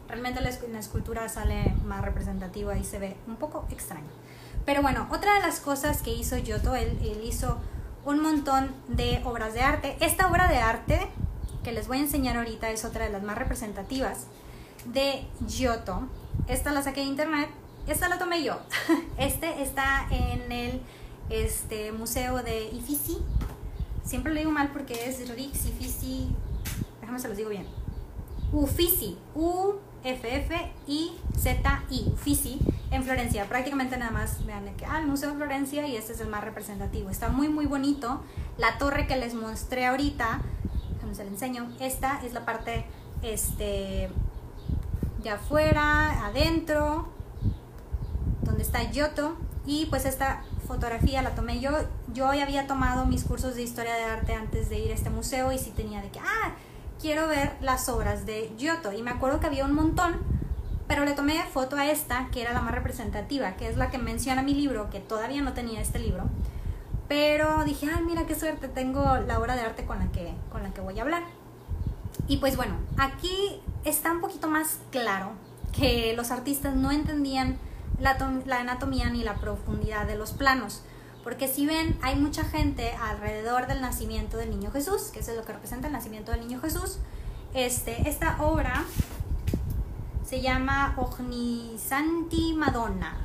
Realmente 0.09 0.41
la, 0.41 0.79
escultura 0.79 1.29
sale 1.29 1.75
más 1.85 2.03
representativa 2.03 2.77
y 2.79 2.85
se 2.85 2.99
ve 2.99 3.17
un 3.27 3.37
poco 3.37 3.67
extraño. 3.71 4.09
Pero 4.65 4.81
bueno, 4.81 5.07
otra 5.11 5.35
de 5.35 5.41
las 5.41 5.61
cosas 5.61 6.01
que 6.03 6.13
hizo 6.13 6.37
Giotto, 6.39 6.75
él, 6.75 6.99
hizo 7.25 7.59
un 8.07 8.23
montón 8.23 8.75
de 8.89 9.21
obras 9.25 9.53
de 9.53 9.61
arte. 9.61 9.99
Esta 10.01 10.31
obra 10.31 10.49
de 10.49 10.59
arte 10.59 11.09
que 11.63 11.73
les 11.73 11.89
voy 11.89 11.99
a 11.99 12.01
enseñar 12.01 12.39
ahorita 12.39 12.71
es 12.71 12.87
otra 12.87 13.05
de 13.05 13.11
las 13.11 13.23
más 13.23 13.37
representativas 13.37 14.27
de 14.87 15.27
Giotto. 15.47 16.09
Esta 16.47 16.73
la 16.73 16.83
saqué 16.83 17.01
de 17.01 17.07
internet, 17.07 17.51
esta 17.87 18.09
la 18.09 18.19
tomé 18.19 18.43
yo. 18.43 18.59
Este 19.19 19.63
está 19.63 20.07
en 20.11 20.51
el 20.53 20.81
este, 21.29 21.93
Museo 21.93 22.43
de 22.43 22.71
Ifisi. 22.71 23.19
Siempre 24.05 24.33
lo 24.33 24.39
digo 24.39 24.51
mal 24.51 24.71
porque 24.73 25.07
es 25.07 25.29
Rix 25.29 25.67
Ifisi. 25.67 26.29
Déjame 27.03 27.19
se 27.19 27.29
los 27.29 27.37
digo 27.37 27.51
bien. 27.51 27.67
Uffizi, 28.53 29.19
U-F-F-I-Z-I, 30.05 31.19
Uffizi, 32.13 32.59
en 32.91 33.03
Florencia. 33.05 33.49
Prácticamente 33.49 33.97
nada 33.97 34.11
más 34.11 34.45
vean 34.47 34.65
que, 34.77 34.87
ah, 34.87 34.99
el 35.01 35.07
Museo 35.07 35.31
de 35.31 35.37
Florencia 35.37 35.87
y 35.87 35.97
este 35.97 36.13
es 36.13 36.21
el 36.21 36.29
más 36.29 36.45
representativo. 36.45 37.11
Está 37.11 37.29
muy, 37.29 37.49
muy 37.49 37.67
bonito. 37.67 38.23
La 38.57 38.79
torre 38.79 39.07
que 39.07 39.17
les 39.17 39.35
mostré 39.35 39.87
ahorita, 39.87 40.41
se 41.15 41.25
la 41.25 41.31
enseño. 41.31 41.69
Esta 41.81 42.21
es 42.25 42.33
la 42.33 42.45
parte, 42.45 42.85
este, 43.23 44.09
de 45.23 45.31
afuera, 45.31 46.27
adentro, 46.27 47.09
donde 48.43 48.63
está 48.63 48.81
Giotto. 48.91 49.37
Y 49.67 49.87
pues 49.87 50.05
esta 50.07 50.43
fotografía 50.67 51.23
la 51.23 51.35
tomé 51.35 51.61
yo. 51.61 51.71
Yo 52.15 52.29
había 52.29 52.67
tomado 52.67 53.07
mis 53.07 53.25
cursos 53.25 53.55
de 53.55 53.63
historia 53.63 53.95
de 53.95 54.05
arte 54.05 54.35
antes 54.35 54.71
de 54.71 54.79
ir 54.79 54.91
a 54.93 54.95
este 54.95 55.11
museo 55.11 55.53
y 55.53 55.59
sí 55.59 55.71
tenía 55.71 56.01
de 56.01 56.11
que, 56.11 56.21
ah, 56.21 56.55
quiero 57.01 57.29
ver 57.29 57.57
las 57.61 57.89
obras 57.89 58.27
de 58.27 58.53
Giotto. 58.59 58.93
Y 58.93 59.03
me 59.03 59.11
acuerdo 59.11 59.41
que 59.41 59.47
había 59.47 59.65
un 59.65 59.75
montón, 59.75 60.17
pero 60.87 61.05
le 61.05 61.13
tomé 61.13 61.43
foto 61.53 61.77
a 61.77 61.91
esta, 61.91 62.29
que 62.33 62.43
era 62.43 62.53
la 62.53 62.61
más 62.61 62.75
representativa, 62.75 63.57
que 63.57 63.69
es 63.69 63.77
la 63.77 63.91
que 63.91 63.99
menciona 63.99 64.43
mi 64.43 64.55
libro, 64.55 64.91
que 64.91 65.01
todavía 65.01 65.43
no 65.43 65.53
tenía 65.53 65.81
este 65.81 65.99
libro. 65.99 66.25
Pero 67.09 67.65
dije, 67.65 67.89
ay, 67.95 68.05
mira 68.05 68.27
qué 68.27 68.35
suerte, 68.35 68.69
tengo 68.69 69.17
la 69.27 69.39
obra 69.39 69.57
de 69.57 69.63
arte 69.63 69.85
con 69.85 69.99
la 69.99 70.07
que, 70.13 70.35
con 70.51 70.63
la 70.63 70.71
que 70.71 70.81
voy 70.81 70.99
a 70.99 71.03
hablar. 71.03 71.23
Y 72.27 72.39
pues 72.39 72.57
bueno, 72.57 72.75
aquí 72.99 73.63
está 73.85 74.13
un 74.13 74.21
poquito 74.21 74.49
más 74.49 74.79
claro 74.91 75.33
que 75.73 76.13
los 76.15 76.31
artistas 76.31 76.75
no 76.75 76.91
entendían 76.91 77.59
la, 77.99 78.17
la 78.47 78.61
anatomía 78.61 79.09
ni 79.09 79.23
la 79.23 79.35
profundidad 79.37 80.07
de 80.07 80.17
los 80.17 80.33
planos. 80.33 80.83
Porque 81.29 81.47
si 81.47 81.67
ven, 81.67 81.95
hay 82.01 82.17
mucha 82.17 82.43
gente 82.43 82.91
alrededor 82.93 83.67
del 83.67 83.83
nacimiento 83.83 84.39
del 84.39 84.49
niño 84.49 84.71
Jesús, 84.71 85.11
que 85.13 85.19
es 85.19 85.29
lo 85.29 85.45
que 85.45 85.53
representa 85.53 85.87
el 85.87 85.93
nacimiento 85.93 86.33
del 86.33 86.41
niño 86.41 86.59
Jesús. 86.59 87.01
Este, 87.53 88.09
esta 88.09 88.43
obra 88.43 88.83
se 90.27 90.41
llama 90.41 90.95
Ognisanti 90.97 92.55
Madonna 92.55 93.19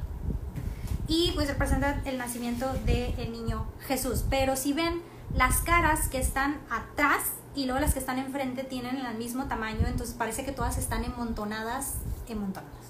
y 1.08 1.32
pues 1.34 1.48
representa 1.48 2.02
el 2.04 2.18
nacimiento 2.18 2.74
del 2.86 3.32
niño 3.32 3.68
Jesús. 3.88 4.26
Pero 4.30 4.58
si 4.58 4.74
ven, 4.74 5.02
las 5.34 5.62
caras 5.62 6.10
que 6.10 6.20
están 6.20 6.60
atrás 6.70 7.24
y 7.56 7.68
luego 7.68 7.80
las 7.80 7.94
que 7.94 8.00
están 8.00 8.20
enfrente 8.20 8.66
tienen 8.66 8.98
el 8.98 9.18
mismo 9.18 9.46
tamaño, 9.46 9.88
entonces 9.88 10.14
parece 10.14 10.44
que 10.44 10.52
todas 10.52 10.78
están 10.78 11.06
emontonadas, 11.06 11.94
emontonadas 12.28 12.84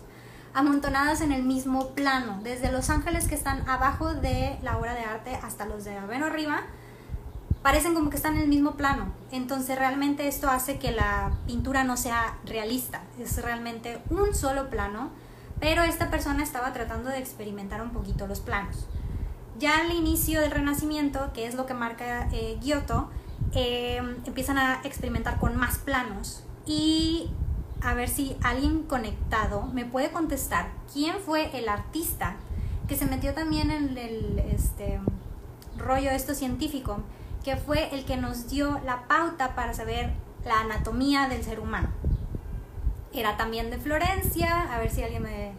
amontonadas 0.53 1.21
en 1.21 1.31
el 1.31 1.43
mismo 1.43 1.89
plano, 1.89 2.39
desde 2.43 2.71
los 2.71 2.89
ángeles 2.89 3.27
que 3.27 3.35
están 3.35 3.67
abajo 3.67 4.13
de 4.13 4.57
la 4.61 4.77
obra 4.77 4.93
de 4.93 5.01
arte 5.01 5.35
hasta 5.41 5.65
los 5.65 5.83
de 5.83 5.97
Aveno 5.97 6.25
arriba, 6.25 6.61
parecen 7.63 7.93
como 7.95 8.09
que 8.09 8.17
están 8.17 8.35
en 8.35 8.43
el 8.43 8.49
mismo 8.49 8.73
plano. 8.73 9.11
Entonces 9.31 9.77
realmente 9.77 10.27
esto 10.27 10.49
hace 10.49 10.77
que 10.77 10.91
la 10.91 11.31
pintura 11.47 11.83
no 11.83 11.97
sea 11.97 12.37
realista, 12.45 13.01
es 13.17 13.41
realmente 13.41 13.99
un 14.09 14.35
solo 14.35 14.69
plano, 14.69 15.09
pero 15.59 15.83
esta 15.83 16.11
persona 16.11 16.43
estaba 16.43 16.73
tratando 16.73 17.09
de 17.09 17.19
experimentar 17.19 17.81
un 17.81 17.91
poquito 17.91 18.27
los 18.27 18.41
planos. 18.41 18.85
Ya 19.57 19.79
al 19.79 19.91
inicio 19.91 20.41
del 20.41 20.51
Renacimiento, 20.51 21.31
que 21.33 21.47
es 21.47 21.55
lo 21.55 21.65
que 21.65 21.73
marca 21.73 22.27
eh, 22.31 22.57
Giotto, 22.61 23.09
eh, 23.53 24.01
empiezan 24.25 24.57
a 24.57 24.81
experimentar 24.83 25.39
con 25.39 25.55
más 25.55 25.77
planos 25.77 26.43
y 26.65 27.29
a 27.83 27.93
ver 27.93 28.09
si 28.09 28.37
alguien 28.41 28.83
conectado 28.83 29.63
me 29.73 29.85
puede 29.85 30.11
contestar 30.11 30.71
quién 30.91 31.15
fue 31.19 31.57
el 31.57 31.67
artista 31.67 32.37
que 32.87 32.95
se 32.95 33.05
metió 33.05 33.33
también 33.33 33.71
en 33.71 33.97
el 33.97 34.39
este, 34.39 34.99
rollo 35.77 36.11
esto 36.11 36.33
científico, 36.33 37.01
que 37.43 37.55
fue 37.57 37.93
el 37.93 38.05
que 38.05 38.17
nos 38.17 38.49
dio 38.49 38.79
la 38.85 39.07
pauta 39.07 39.55
para 39.55 39.73
saber 39.73 40.13
la 40.45 40.61
anatomía 40.61 41.27
del 41.27 41.43
ser 41.43 41.59
humano. 41.59 41.89
Era 43.13 43.37
también 43.37 43.69
de 43.69 43.77
Florencia, 43.77 44.73
a 44.73 44.79
ver 44.79 44.89
si 44.89 45.03
alguien 45.03 45.23
me, 45.23 45.51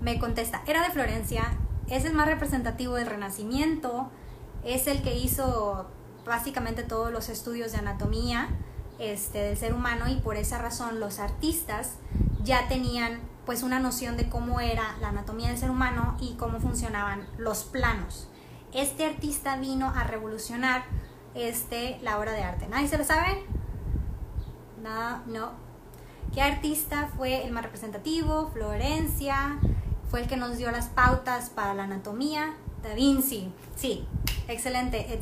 me 0.00 0.18
contesta. 0.18 0.62
Era 0.66 0.82
de 0.82 0.90
Florencia, 0.90 1.44
es 1.88 2.04
el 2.04 2.12
más 2.12 2.26
representativo 2.26 2.94
del 2.94 3.06
Renacimiento, 3.06 4.10
es 4.64 4.86
el 4.86 5.02
que 5.02 5.16
hizo 5.16 5.86
básicamente 6.26 6.82
todos 6.82 7.12
los 7.12 7.28
estudios 7.28 7.72
de 7.72 7.78
anatomía 7.78 8.48
este, 8.98 9.38
del 9.38 9.56
ser 9.56 9.74
humano 9.74 10.08
y 10.08 10.16
por 10.16 10.36
esa 10.36 10.58
razón 10.58 11.00
los 11.00 11.18
artistas 11.18 11.94
ya 12.42 12.68
tenían 12.68 13.20
pues 13.46 13.62
una 13.62 13.78
noción 13.80 14.16
de 14.16 14.28
cómo 14.28 14.60
era 14.60 14.96
la 15.00 15.08
anatomía 15.08 15.48
del 15.48 15.58
ser 15.58 15.70
humano 15.70 16.16
y 16.20 16.34
cómo 16.34 16.60
funcionaban 16.60 17.26
los 17.38 17.64
planos. 17.64 18.28
Este 18.72 19.06
artista 19.06 19.56
vino 19.56 19.88
a 19.88 20.04
revolucionar 20.04 20.84
este, 21.34 21.98
la 22.02 22.18
obra 22.18 22.32
de 22.32 22.42
arte. 22.42 22.68
¿Nadie 22.68 22.88
se 22.88 22.98
lo 22.98 23.04
sabe? 23.04 23.44
No, 24.82 25.24
no. 25.26 25.52
¿Qué 26.34 26.42
artista 26.42 27.08
fue 27.16 27.46
el 27.46 27.52
más 27.52 27.62
representativo? 27.62 28.50
Florencia. 28.52 29.58
Fue 30.10 30.20
el 30.20 30.28
que 30.28 30.36
nos 30.36 30.58
dio 30.58 30.70
las 30.70 30.88
pautas 30.88 31.48
para 31.48 31.72
la 31.72 31.84
anatomía. 31.84 32.54
Da 32.82 32.94
Vinci. 32.94 33.50
Sí, 33.76 34.06
excelente. 34.46 35.14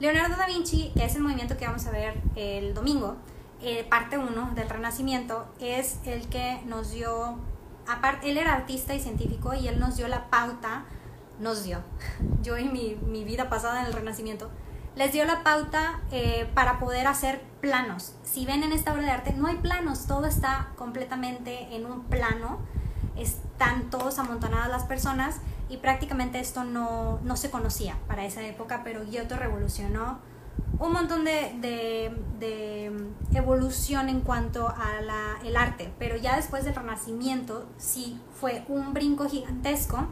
Leonardo 0.00 0.36
da 0.36 0.46
Vinci, 0.46 0.92
es 0.96 1.14
el 1.14 1.22
movimiento 1.22 1.56
que 1.56 1.66
vamos 1.66 1.86
a 1.86 1.92
ver 1.92 2.20
el 2.34 2.74
domingo, 2.74 3.16
eh, 3.62 3.84
parte 3.88 4.18
1 4.18 4.50
del 4.56 4.68
Renacimiento, 4.68 5.46
es 5.60 6.00
el 6.04 6.28
que 6.28 6.60
nos 6.66 6.90
dio, 6.90 7.38
aparte, 7.86 8.28
él 8.28 8.36
era 8.36 8.54
artista 8.54 8.94
y 8.94 9.00
científico 9.00 9.54
y 9.54 9.68
él 9.68 9.78
nos 9.78 9.96
dio 9.96 10.08
la 10.08 10.28
pauta, 10.30 10.84
nos 11.38 11.62
dio, 11.62 11.78
yo 12.42 12.56
en 12.56 12.72
mi, 12.72 12.96
mi 13.06 13.22
vida 13.22 13.48
pasada 13.48 13.82
en 13.82 13.86
el 13.86 13.92
Renacimiento, 13.92 14.50
les 14.96 15.12
dio 15.12 15.24
la 15.24 15.44
pauta 15.44 16.00
eh, 16.10 16.50
para 16.54 16.80
poder 16.80 17.06
hacer 17.06 17.42
planos. 17.60 18.14
Si 18.24 18.46
ven 18.46 18.64
en 18.64 18.72
esta 18.72 18.92
obra 18.92 19.02
de 19.02 19.10
arte, 19.10 19.32
no 19.32 19.46
hay 19.46 19.56
planos, 19.56 20.06
todo 20.06 20.26
está 20.26 20.72
completamente 20.76 21.74
en 21.74 21.86
un 21.86 22.02
plano, 22.04 22.58
están 23.16 23.90
todos 23.90 24.18
amontonadas 24.18 24.68
las 24.68 24.84
personas 24.84 25.36
y 25.68 25.78
prácticamente 25.78 26.40
esto 26.40 26.64
no, 26.64 27.20
se 27.36 27.50
conocía 27.50 27.96
para 28.06 28.24
esa 28.24 28.42
época, 28.42 28.82
pero 28.84 29.04
Giotto 29.04 29.36
revolucionó 29.36 30.18
un 30.78 30.92
montón 30.92 31.24
de, 31.24 32.12
evolución 33.32 34.08
en 34.08 34.20
cuanto 34.20 34.68
a 34.68 35.38
el 35.44 35.56
arte, 35.56 35.92
pero 35.98 36.16
ya 36.16 36.36
después 36.36 36.64
del 36.64 36.74
Renacimiento 36.74 37.66
sí 37.78 38.20
fue 38.40 38.64
un 38.68 38.94
brinco 38.94 39.28
gigantesco 39.28 40.06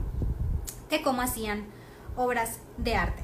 de 0.91 1.03
cómo 1.03 1.23
hacían 1.23 1.65
obras 2.17 2.59
de 2.79 2.97
arte. 2.97 3.23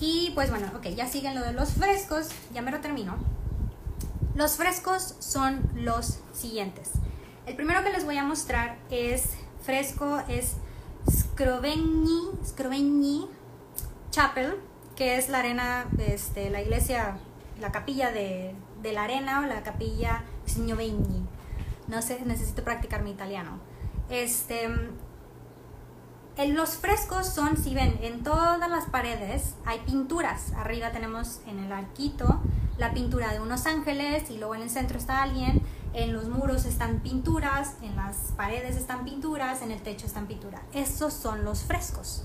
Y 0.00 0.32
pues 0.34 0.50
bueno, 0.50 0.66
ok, 0.76 0.86
ya 0.88 1.06
siguen 1.06 1.34
lo 1.34 1.42
de 1.42 1.52
los 1.52 1.74
frescos, 1.74 2.28
ya 2.52 2.62
me 2.62 2.70
lo 2.70 2.80
termino. 2.80 3.16
Los 4.34 4.56
frescos 4.56 5.14
son 5.20 5.62
los 5.74 6.20
siguientes. 6.32 6.90
El 7.46 7.54
primero 7.54 7.84
que 7.84 7.90
les 7.90 8.04
voy 8.04 8.16
a 8.16 8.24
mostrar 8.24 8.78
es 8.90 9.30
fresco, 9.62 10.22
es 10.28 10.54
Scrovegni, 11.34 13.26
Chapel, 14.10 14.58
que 14.96 15.16
es 15.16 15.30
la 15.30 15.38
arena, 15.38 15.86
este, 15.98 16.50
la 16.50 16.60
iglesia, 16.60 17.16
la 17.60 17.72
capilla 17.72 18.12
de, 18.12 18.54
la 18.82 19.04
arena 19.04 19.40
o 19.40 19.46
la 19.46 19.62
capilla 19.62 20.24
Signovegni. 20.44 21.26
No 21.88 22.02
sé, 22.02 22.20
necesito 22.26 22.62
practicar 22.64 23.02
mi 23.02 23.10
italiano. 23.10 23.58
Este, 24.10 24.64
en 26.36 26.54
los 26.54 26.76
frescos 26.76 27.26
son, 27.28 27.56
si 27.56 27.74
ven, 27.74 27.98
en 28.02 28.22
todas 28.22 28.68
las 28.68 28.84
paredes 28.86 29.54
hay 29.64 29.78
pinturas. 29.80 30.52
Arriba 30.56 30.92
tenemos 30.92 31.40
en 31.46 31.58
el 31.60 31.72
arquito 31.72 32.40
la 32.76 32.92
pintura 32.92 33.32
de 33.32 33.40
unos 33.40 33.66
ángeles 33.66 34.30
y 34.30 34.36
luego 34.36 34.54
en 34.54 34.62
el 34.62 34.70
centro 34.70 34.98
está 34.98 35.22
alguien 35.22 35.62
En 35.94 36.12
los 36.12 36.28
muros 36.28 36.64
están 36.64 37.00
pinturas, 37.00 37.76
en 37.82 37.96
las 37.96 38.16
paredes 38.36 38.76
están 38.76 39.04
pinturas, 39.04 39.62
en 39.62 39.70
el 39.70 39.82
techo 39.82 40.06
están 40.06 40.26
pinturas. 40.26 40.62
Estos 40.72 41.12
son 41.12 41.44
los 41.44 41.62
frescos. 41.64 42.24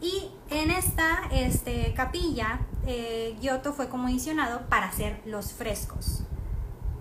Y 0.00 0.30
en 0.50 0.70
esta 0.70 1.22
este, 1.32 1.92
capilla, 1.94 2.60
eh, 2.86 3.36
Giotto 3.40 3.72
fue 3.72 3.88
comisionado 3.88 4.68
para 4.68 4.88
hacer 4.88 5.20
los 5.24 5.52
frescos. 5.52 6.22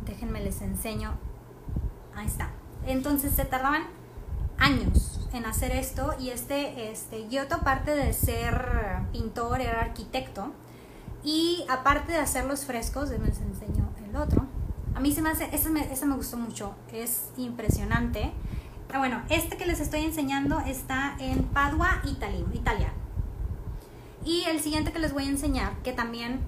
Déjenme 0.06 0.42
les 0.42 0.62
enseño. 0.62 1.18
Ahí 2.16 2.26
está. 2.26 2.52
Entonces 2.86 3.34
se 3.34 3.46
tardaban 3.46 3.84
años 4.58 5.28
en 5.34 5.46
hacer 5.46 5.72
esto 5.72 6.16
y 6.20 6.30
este, 6.30 6.90
este 6.90 7.28
Giotto 7.30 7.56
aparte 7.56 7.92
de 7.92 8.14
ser 8.14 9.04
pintor 9.12 9.62
era 9.62 9.82
arquitecto 9.82 10.54
y 11.24 11.66
aparte 11.70 12.14
de 12.14 12.20
hacer 12.20 12.46
los 12.46 12.66
frescos, 12.66 13.10
les 13.10 13.40
enseño 13.42 13.90
el 14.08 14.16
otro. 14.16 14.48
A 14.98 15.00
mí 15.00 15.12
se 15.12 15.22
me 15.22 15.30
hace, 15.30 15.48
ese 15.54 15.70
me, 15.70 15.88
me 15.88 16.16
gustó 16.16 16.38
mucho, 16.38 16.74
es 16.92 17.30
impresionante. 17.38 18.32
Ah, 18.92 18.98
bueno, 18.98 19.22
este 19.30 19.56
que 19.56 19.68
les 19.68 19.80
estoy 19.80 20.00
enseñando 20.00 20.60
está 20.62 21.16
en 21.20 21.44
Padua, 21.44 22.02
Italia, 22.04 22.44
Italia. 22.52 22.92
Y 24.26 24.46
el 24.46 24.60
siguiente 24.60 24.92
que 24.92 24.98
les 24.98 25.14
voy 25.14 25.26
a 25.26 25.30
enseñar, 25.30 25.74
que 25.84 25.94
también 25.94 26.40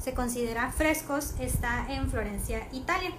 se 0.00 0.14
considera 0.14 0.72
frescos, 0.72 1.34
está 1.38 1.86
en 1.92 2.10
Florencia, 2.10 2.66
Italia 2.72 3.12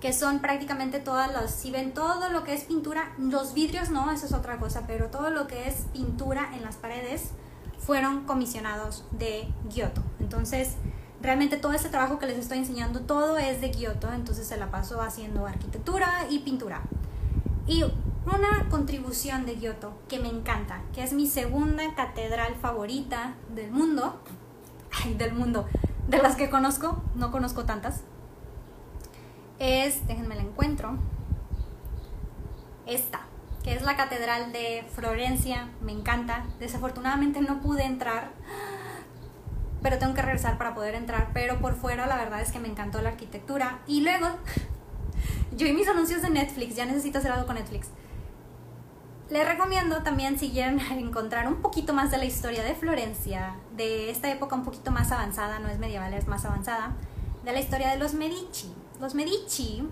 que 0.00 0.12
son 0.12 0.38
prácticamente 0.38 1.00
todas 1.00 1.32
las, 1.32 1.52
si 1.52 1.72
ven 1.72 1.92
todo 1.92 2.28
lo 2.28 2.44
que 2.44 2.54
es 2.54 2.62
pintura, 2.62 3.12
los 3.18 3.52
vidrios 3.52 3.90
no, 3.90 4.12
eso 4.12 4.26
es 4.26 4.32
otra 4.32 4.58
cosa, 4.58 4.84
pero 4.86 5.08
todo 5.08 5.30
lo 5.30 5.48
que 5.48 5.66
es 5.66 5.86
pintura 5.92 6.50
en 6.54 6.62
las 6.62 6.76
paredes 6.76 7.30
fueron 7.80 8.24
comisionados 8.24 9.04
de 9.10 9.52
Giotto. 9.68 10.04
Entonces, 10.20 10.76
realmente 11.20 11.56
todo 11.56 11.72
ese 11.72 11.88
trabajo 11.88 12.18
que 12.18 12.26
les 12.26 12.38
estoy 12.38 12.58
enseñando, 12.58 13.00
todo 13.00 13.38
es 13.38 13.60
de 13.60 13.72
Giotto, 13.72 14.12
entonces 14.12 14.46
se 14.46 14.56
la 14.56 14.70
pasó 14.70 15.02
haciendo 15.02 15.46
arquitectura 15.46 16.26
y 16.30 16.40
pintura. 16.40 16.82
Y 17.66 17.82
una 17.82 18.68
contribución 18.70 19.46
de 19.46 19.56
Giotto 19.56 19.92
que 20.08 20.18
me 20.18 20.28
encanta, 20.28 20.82
que 20.92 21.02
es 21.02 21.12
mi 21.12 21.26
segunda 21.26 21.94
catedral 21.94 22.54
favorita 22.54 23.34
del 23.54 23.70
mundo, 23.70 24.20
ay, 25.04 25.14
del 25.14 25.32
mundo, 25.32 25.66
de 26.08 26.18
las 26.18 26.36
que 26.36 26.50
conozco, 26.50 27.02
no 27.14 27.30
conozco 27.30 27.64
tantas, 27.64 28.02
es, 29.58 30.06
déjenme 30.06 30.36
la 30.36 30.42
encuentro, 30.42 30.96
esta, 32.86 33.20
que 33.62 33.74
es 33.74 33.82
la 33.82 33.96
Catedral 33.96 34.52
de 34.52 34.84
Florencia, 34.94 35.68
me 35.82 35.92
encanta. 35.92 36.46
Desafortunadamente 36.58 37.40
no 37.40 37.60
pude 37.60 37.84
entrar, 37.84 38.30
pero 39.82 39.98
tengo 39.98 40.14
que 40.14 40.22
regresar 40.22 40.58
para 40.58 40.74
poder 40.74 40.94
entrar, 40.94 41.30
pero 41.32 41.60
por 41.60 41.74
fuera 41.74 42.06
la 42.06 42.16
verdad 42.16 42.40
es 42.40 42.52
que 42.52 42.58
me 42.58 42.68
encantó 42.68 43.00
la 43.00 43.10
arquitectura. 43.10 43.80
Y 43.86 44.00
luego, 44.00 44.26
yo 45.56 45.66
y 45.66 45.72
mis 45.72 45.88
anuncios 45.88 46.22
de 46.22 46.30
Netflix, 46.30 46.76
ya 46.76 46.84
necesito 46.86 47.18
hacer 47.18 47.32
algo 47.32 47.46
con 47.46 47.56
Netflix. 47.56 47.88
Les 49.30 49.46
recomiendo 49.46 50.02
también 50.02 50.38
si 50.38 50.50
quieren 50.50 50.80
encontrar 50.90 51.46
un 51.48 51.56
poquito 51.56 51.92
más 51.92 52.10
de 52.10 52.18
la 52.18 52.24
historia 52.24 52.62
de 52.62 52.74
Florencia, 52.74 53.56
de 53.76 54.10
esta 54.10 54.30
época 54.30 54.54
un 54.54 54.64
poquito 54.64 54.90
más 54.90 55.12
avanzada, 55.12 55.58
no 55.58 55.68
es 55.68 55.78
medieval, 55.78 56.14
es 56.14 56.26
más 56.26 56.44
avanzada, 56.44 56.92
de 57.44 57.52
la 57.52 57.60
historia 57.60 57.90
de 57.90 57.98
los 57.98 58.14
Medici. 58.14 58.72
Los 59.00 59.14
Medici 59.14 59.86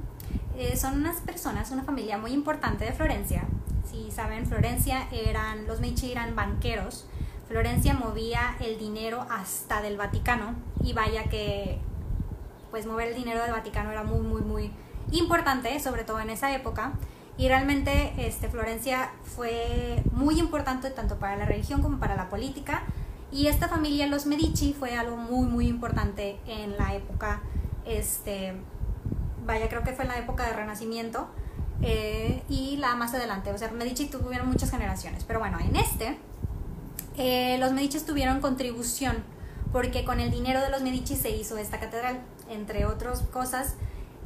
eh, 0.56 0.76
son 0.76 0.94
unas 1.00 1.20
personas, 1.20 1.70
una 1.70 1.84
familia 1.84 2.16
muy 2.18 2.32
importante 2.32 2.84
de 2.84 2.92
Florencia. 2.92 3.44
Si 3.88 4.10
saben, 4.10 4.46
Florencia 4.46 5.06
eran, 5.12 5.66
los 5.66 5.80
Medici 5.80 6.10
eran 6.10 6.34
banqueros. 6.34 7.06
Florencia 7.48 7.94
movía 7.94 8.56
el 8.60 8.78
dinero 8.78 9.26
hasta 9.30 9.80
del 9.82 9.96
Vaticano 9.96 10.54
y 10.82 10.92
vaya 10.92 11.24
que 11.24 11.78
pues 12.70 12.86
mover 12.86 13.08
el 13.08 13.14
dinero 13.14 13.42
del 13.42 13.52
Vaticano 13.52 13.90
era 13.90 14.02
muy 14.02 14.20
muy 14.20 14.42
muy 14.42 14.72
importante, 15.12 15.78
sobre 15.80 16.04
todo 16.04 16.20
en 16.20 16.30
esa 16.30 16.54
época. 16.54 16.92
Y 17.38 17.48
realmente 17.48 18.14
este, 18.16 18.48
Florencia 18.48 19.10
fue 19.22 20.02
muy 20.12 20.40
importante 20.40 20.90
tanto 20.90 21.18
para 21.18 21.36
la 21.36 21.44
religión 21.44 21.82
como 21.82 21.98
para 21.98 22.16
la 22.16 22.28
política. 22.28 22.82
Y 23.30 23.48
esta 23.48 23.68
familia, 23.68 24.06
los 24.06 24.24
Medici, 24.26 24.72
fue 24.72 24.96
algo 24.96 25.16
muy 25.16 25.46
muy 25.46 25.68
importante 25.68 26.38
en 26.46 26.76
la 26.76 26.94
época 26.94 27.42
este, 27.86 28.54
vaya, 29.46 29.68
creo 29.68 29.82
que 29.82 29.92
fue 29.92 30.04
en 30.04 30.10
la 30.10 30.18
época 30.18 30.44
de 30.44 30.52
Renacimiento 30.52 31.28
eh, 31.82 32.42
y 32.48 32.76
la 32.78 32.94
más 32.96 33.14
adelante. 33.14 33.52
O 33.52 33.58
sea, 33.58 33.70
Medici 33.70 34.06
tuvieron 34.06 34.48
muchas 34.48 34.70
generaciones. 34.70 35.24
Pero 35.24 35.38
bueno, 35.38 35.58
en 35.60 35.76
este, 35.76 36.18
eh, 37.16 37.56
los 37.58 37.72
Medici 37.72 38.00
tuvieron 38.00 38.40
contribución 38.40 39.24
porque 39.72 40.04
con 40.04 40.20
el 40.20 40.30
dinero 40.30 40.60
de 40.60 40.70
los 40.70 40.82
Medici 40.82 41.16
se 41.16 41.30
hizo 41.30 41.58
esta 41.58 41.80
catedral, 41.80 42.20
entre 42.48 42.86
otras 42.86 43.20
cosas. 43.22 43.74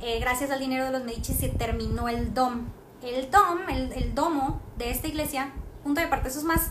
Eh, 0.01 0.19
gracias 0.21 0.51
al 0.51 0.61
dinero 0.61 0.87
de 0.87 0.93
los 0.93 1.05
Medici 1.05 1.35
se 1.35 1.49
terminó 1.49 2.09
el 2.09 2.35
dom. 2.35 2.67
El 3.03 3.31
dom, 3.31 3.59
el, 3.69 4.15
domo 4.15 4.61
de 4.77 4.91
esta 4.91 5.09
iglesia, 5.09 5.53
punto 5.83 6.01
de 6.01 6.07
parte, 6.07 6.29
eso 6.29 6.39
es 6.39 6.45
más 6.45 6.69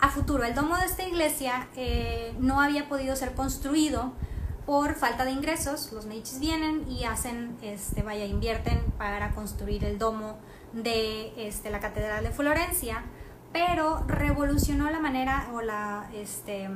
a 0.00 0.08
futuro. 0.08 0.44
El 0.44 0.54
domo 0.54 0.76
de 0.76 0.86
esta 0.86 1.06
iglesia 1.06 1.68
no 2.38 2.60
había 2.60 2.88
podido 2.88 3.16
ser 3.16 3.34
construido 3.34 4.12
por 4.66 4.96
falta 4.96 5.24
de 5.24 5.30
ingresos, 5.30 5.92
los 5.92 6.06
Medici 6.06 6.40
vienen 6.40 6.90
y 6.90 7.04
hacen, 7.04 7.56
este, 7.62 8.02
vaya, 8.02 8.24
invierten 8.24 8.82
para 8.98 9.30
construir 9.30 9.84
el 9.84 9.96
domo 9.96 10.38
de 10.72 11.32
este, 11.36 11.70
la 11.70 11.78
Catedral 11.78 12.24
de 12.24 12.30
Florencia, 12.30 13.04
pero 13.56 14.04
revolucionó 14.06 14.90
la 14.90 15.00
manera 15.00 15.48
o 15.54 15.62
la 15.62 16.10
este, 16.12 16.68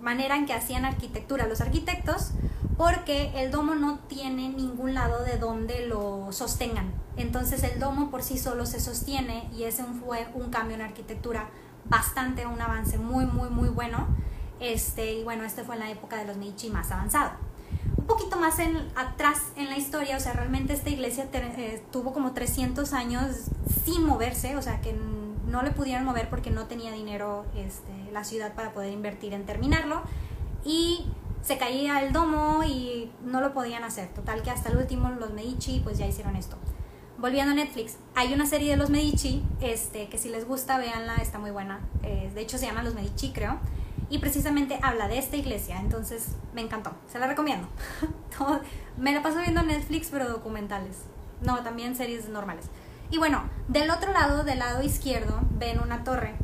manera 0.00 0.36
en 0.36 0.46
que 0.46 0.52
hacían 0.52 0.84
arquitectura 0.84 1.48
los 1.48 1.60
arquitectos, 1.60 2.30
porque 2.76 3.32
el 3.34 3.50
domo 3.50 3.74
no 3.74 3.98
tiene 4.06 4.48
ningún 4.48 4.94
lado 4.94 5.24
de 5.24 5.38
donde 5.38 5.88
lo 5.88 6.28
sostengan. 6.30 6.92
Entonces 7.16 7.64
el 7.64 7.80
domo 7.80 8.12
por 8.12 8.22
sí 8.22 8.38
solo 8.38 8.64
se 8.64 8.78
sostiene 8.78 9.50
y 9.52 9.64
ese 9.64 9.82
fue 9.82 10.28
un 10.34 10.50
cambio 10.50 10.76
en 10.76 10.82
arquitectura 10.82 11.48
bastante, 11.86 12.46
un 12.46 12.60
avance 12.60 12.96
muy, 12.96 13.26
muy, 13.26 13.50
muy 13.50 13.68
bueno 13.68 14.06
este, 14.60 15.14
y 15.14 15.24
bueno, 15.24 15.42
este 15.42 15.64
fue 15.64 15.74
en 15.74 15.80
la 15.80 15.90
época 15.90 16.16
de 16.16 16.26
los 16.26 16.36
Medici 16.36 16.70
más 16.70 16.92
avanzado. 16.92 17.32
Un 17.96 18.06
poquito 18.06 18.38
más 18.38 18.60
en, 18.60 18.76
atrás 18.94 19.38
en 19.56 19.68
la 19.68 19.76
historia, 19.76 20.16
o 20.16 20.20
sea, 20.20 20.32
realmente 20.32 20.74
esta 20.74 20.90
iglesia 20.90 21.28
eh, 21.32 21.82
tuvo 21.90 22.12
como 22.12 22.32
300 22.32 22.92
años 22.92 23.26
sin 23.84 24.06
moverse, 24.06 24.56
o 24.56 24.62
sea, 24.62 24.80
que 24.80 24.94
no 25.50 25.62
le 25.62 25.70
pudieron 25.70 26.04
mover 26.04 26.28
porque 26.28 26.50
no 26.50 26.66
tenía 26.66 26.92
dinero 26.92 27.44
este, 27.56 27.92
la 28.12 28.24
ciudad 28.24 28.54
para 28.54 28.72
poder 28.72 28.92
invertir 28.92 29.34
en 29.34 29.46
terminarlo. 29.46 30.02
Y 30.64 31.06
se 31.42 31.58
caía 31.58 32.02
el 32.02 32.12
domo 32.12 32.62
y 32.64 33.10
no 33.24 33.40
lo 33.40 33.52
podían 33.52 33.84
hacer. 33.84 34.08
Total 34.08 34.42
que 34.42 34.50
hasta 34.50 34.70
el 34.70 34.76
último 34.76 35.10
los 35.10 35.32
Medici 35.32 35.80
pues 35.82 35.98
ya 35.98 36.06
hicieron 36.06 36.36
esto. 36.36 36.56
Volviendo 37.18 37.52
a 37.52 37.54
Netflix, 37.54 37.96
hay 38.14 38.32
una 38.32 38.46
serie 38.46 38.70
de 38.70 38.76
los 38.78 38.88
Medici, 38.88 39.42
este, 39.60 40.08
que 40.08 40.16
si 40.16 40.30
les 40.30 40.46
gusta, 40.46 40.78
véanla, 40.78 41.16
está 41.16 41.38
muy 41.38 41.50
buena. 41.50 41.80
Eh, 42.02 42.30
de 42.34 42.40
hecho 42.40 42.56
se 42.56 42.66
llama 42.66 42.82
Los 42.82 42.94
Medici, 42.94 43.32
creo 43.32 43.58
y 44.10 44.18
precisamente 44.18 44.78
habla 44.82 45.06
de 45.06 45.18
esta 45.18 45.36
iglesia, 45.36 45.78
entonces 45.80 46.30
me 46.52 46.60
encantó, 46.60 46.92
se 47.10 47.18
la 47.18 47.28
recomiendo. 47.28 47.68
me 48.98 49.14
la 49.14 49.22
paso 49.22 49.38
viendo 49.38 49.62
Netflix, 49.62 50.08
pero 50.10 50.28
documentales, 50.28 51.04
no, 51.42 51.62
también 51.62 51.94
series 51.94 52.28
normales. 52.28 52.66
Y 53.10 53.18
bueno, 53.18 53.42
del 53.68 53.90
otro 53.90 54.12
lado, 54.12 54.44
del 54.44 54.60
lado 54.60 54.82
izquierdo, 54.82 55.40
ven 55.58 55.80
una 55.80 56.04
torre. 56.04 56.34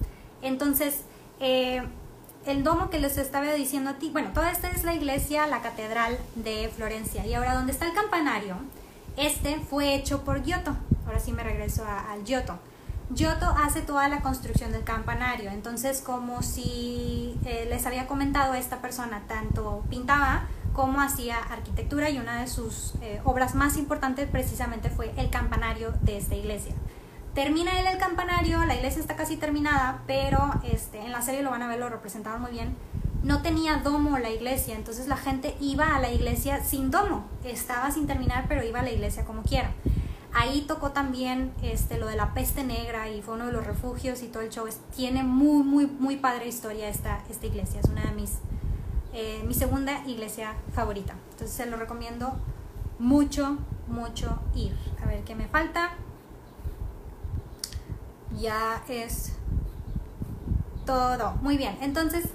Entonces, 0.43 1.03
eh, 1.41 1.83
el 2.45 2.63
domo 2.63 2.91
que 2.91 2.99
les 2.99 3.19
estaba 3.19 3.53
diciendo 3.53 3.91
a 3.91 3.95
ti, 3.95 4.11
bueno, 4.11 4.31
toda 4.33 4.51
esta 4.51 4.71
es 4.71 4.85
la 4.85 4.95
iglesia, 4.95 5.47
la 5.47 5.63
catedral 5.63 6.19
de 6.35 6.71
Florencia. 6.75 7.27
Y 7.27 7.35
ahora, 7.35 7.55
donde 7.55 7.73
está 7.73 7.87
el 7.87 7.93
campanario, 7.93 8.57
este 9.17 9.61
fue 9.61 9.95
hecho 9.95 10.25
por 10.25 10.43
Giotto. 10.43 10.77
Ahora 11.07 11.21
sí 11.21 11.33
me 11.33 11.43
regreso 11.43 11.85
al 11.87 12.25
Giotto. 12.25 12.59
Giotto 13.15 13.47
hace 13.47 13.83
toda 13.83 14.09
la 14.09 14.21
construcción 14.21 14.73
del 14.73 14.83
campanario, 14.83 15.51
entonces 15.51 16.01
como 16.01 16.43
si 16.43 17.39
eh, 17.45 17.67
les 17.71 17.87
había 17.87 18.09
comentado 18.09 18.55
esta 18.55 18.83
persona, 18.83 19.23
tanto 19.29 19.85
pintaba 19.89 20.49
como 20.77 21.01
hacía 21.01 21.39
arquitectura 21.39 22.11
y 22.11 22.19
una 22.19 22.43
de 22.43 22.47
sus 22.47 22.93
eh, 23.01 23.23
obras 23.25 23.55
más 23.55 23.79
importantes 23.79 24.29
precisamente 24.31 24.91
fue 24.91 25.11
el 25.17 25.31
campanario 25.31 25.95
de 26.03 26.19
esta 26.19 26.35
iglesia. 26.35 26.75
Termina 27.35 27.81
él 27.81 27.87
el 27.87 27.99
campanario, 27.99 28.63
la 28.67 28.75
iglesia 28.75 29.01
está 29.01 29.17
casi 29.17 29.39
terminada, 29.39 30.03
pero 30.07 30.53
este, 30.71 31.01
en 31.01 31.13
la 31.13 31.23
serie 31.23 31.43
lo 31.43 31.51
van 31.51 31.63
a 31.63 31.69
ver, 31.69 31.79
lo 31.79 31.89
representaron 31.89 32.43
muy 32.43 32.51
bien. 32.51 32.77
No 33.23 33.41
tenía 33.41 33.79
domo 33.79 34.19
la 34.19 34.29
iglesia, 34.29 34.75
entonces 34.75 35.09
la 35.09 35.17
gente 35.17 35.57
iba 35.61 35.97
a 35.97 36.01
la 36.01 36.11
iglesia 36.11 36.63
sin 36.63 36.91
domo, 36.91 37.25
estaba 37.43 37.91
sin 37.91 38.07
terminar, 38.07 38.45
pero 38.47 38.63
iba 38.63 38.81
a 38.81 38.83
la 38.83 38.91
iglesia 38.91 39.25
como 39.25 39.43
quiera. 39.43 39.71
Ahí 40.35 40.67
tocó 40.69 40.91
también 40.91 41.55
este, 41.63 41.97
lo 41.97 42.07
de 42.07 42.17
la 42.17 42.35
peste 42.35 42.65
negra 42.65 43.09
y 43.09 43.23
fue 43.23 43.35
uno 43.35 43.47
de 43.47 43.53
los 43.53 43.67
refugios 43.67 44.23
y 44.23 44.27
todo 44.27 44.43
el 44.43 44.51
show. 44.51 44.67
tiene 44.95 45.23
muy, 45.23 45.63
muy, 45.63 45.87
muy 45.87 46.17
padre 46.17 46.47
historia 46.47 46.91
esta, 46.91 47.21
esta 47.31 47.47
iglesia. 47.47 47.81
Es 47.81 47.89
una 47.89 48.03
de 48.03 48.13
mis, 48.13 48.33
eh, 49.17 49.43
mi 49.47 49.55
segunda 49.55 50.07
iglesia 50.07 50.55
favorita. 50.75 51.15
Entonces 51.31 51.57
se 51.57 51.65
lo 51.65 51.79
recomiendo 51.79 52.35
mucho, 52.99 53.57
mucho 53.89 54.39
ir. 54.55 54.77
A 55.03 55.07
ver 55.07 55.25
qué 55.25 55.35
me 55.35 55.49
falta. 55.49 55.91
Ya 58.39 58.83
es 58.89 59.33
todo. 60.85 61.33
Muy 61.41 61.57
bien. 61.57 61.79
Entonces, 61.81 62.27